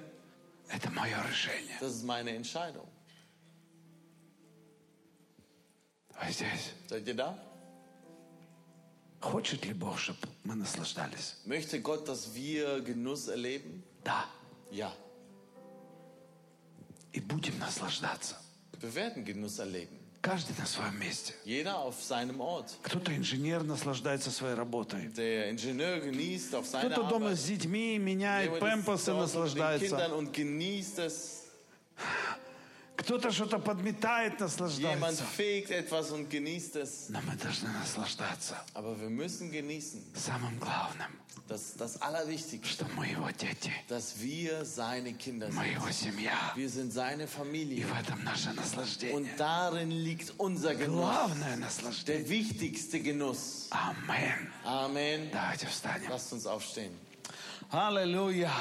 Это 0.69 0.89
мое 0.91 1.21
решение. 1.27 1.77
Das 1.79 1.91
ist 1.93 2.03
meine 2.03 2.31
Entscheidung. 2.31 2.87
А 6.15 6.31
здесь? 6.31 6.73
Seid 6.87 7.07
ihr 7.07 7.15
da? 7.15 7.37
Хочет 9.19 9.65
ли 9.65 9.73
Бог, 9.73 9.97
чтобы 9.99 10.19
мы 10.43 10.55
наслаждались? 10.55 11.35
Möchte 11.45 11.81
Gott, 11.81 12.07
dass 12.07 12.33
wir 12.33 12.81
Genuss 12.81 13.27
erleben? 13.27 13.83
Да. 14.03 14.25
Ja. 14.71 14.93
И 17.13 17.19
будем 17.19 17.57
наслаждаться. 17.59 18.35
Wir 18.79 18.93
werden 18.95 19.23
Genuss 19.23 19.59
erleben. 19.59 19.96
Каждый 20.20 20.56
на 20.58 20.66
своем 20.66 20.98
месте. 20.98 21.34
Jeder 21.44 21.78
auf 21.78 22.02
seinem 22.02 22.40
Ort. 22.40 22.66
Кто-то 22.82 23.14
инженер 23.16 23.62
наслаждается 23.62 24.30
своей 24.30 24.54
работой. 24.54 25.06
Der 25.14 25.48
Ingenieur 25.50 26.00
genießt 26.00 26.54
auf 26.54 26.66
seine 26.66 26.90
Кто-то 26.90 27.08
дома 27.08 27.26
Arbeit. 27.26 27.38
с 27.38 27.44
детьми 27.44 27.98
меняет 27.98 28.58
den 28.60 29.16
наслаждается. 29.16 30.12
Und 30.16 30.32
genießt 30.32 30.98
es. 30.98 31.44
Кто-то 32.97 33.31
что-то 33.31 33.57
подметает, 33.57 34.33
Jemand 34.33 34.41
наслаждается. 34.59 35.23
fegt 35.35 35.71
etwas 35.71 36.11
und 36.11 36.29
genießt 36.29 36.75
es. 36.75 37.09
Но 37.09 37.21
мы 37.21 37.35
должны 37.37 37.69
наслаждаться 37.69 38.55
Aber 38.75 38.95
wir 39.01 39.09
müssen 39.09 39.51
genießen. 39.51 39.99
самым 40.15 40.59
главным, 40.59 41.11
Das 41.47 41.73
das 41.75 41.99
Allerwichtigste, 42.03 42.67
что 42.71 42.85
мы 42.95 43.07
его 43.07 43.27
дети, 43.31 43.71
dass 43.89 44.21
wir 44.21 44.63
seine 44.63 45.13
Kinder 45.13 45.49
мы 45.49 45.63
sind. 45.63 45.73
его 45.73 45.91
семья. 45.91 46.53
Wir 46.55 46.69
sind 46.69 46.93
seine 46.93 47.23
И 47.23 47.27
Familie. 47.27 47.83
в 47.87 47.99
этом 47.99 48.23
наше 48.23 48.49
Und 48.49 48.57
наслаждение. 48.57 49.35
darin 49.37 49.89
liegt 49.89 50.31
unser 50.37 50.75
Genuss. 50.75 51.01
Главное 51.01 51.55
наслаждение. 51.57 52.23
Der 52.25 52.29
wichtigste 52.29 52.99
Genuss. 52.99 53.69
Амен. 53.71 54.51
Amen. 54.65 55.31
Давайте 55.31 55.65
встанем. 55.65 56.09
Lasst 56.11 56.31
uns 56.31 56.45
aufstehen. 56.45 56.93
Аллилуйя. 57.71 58.51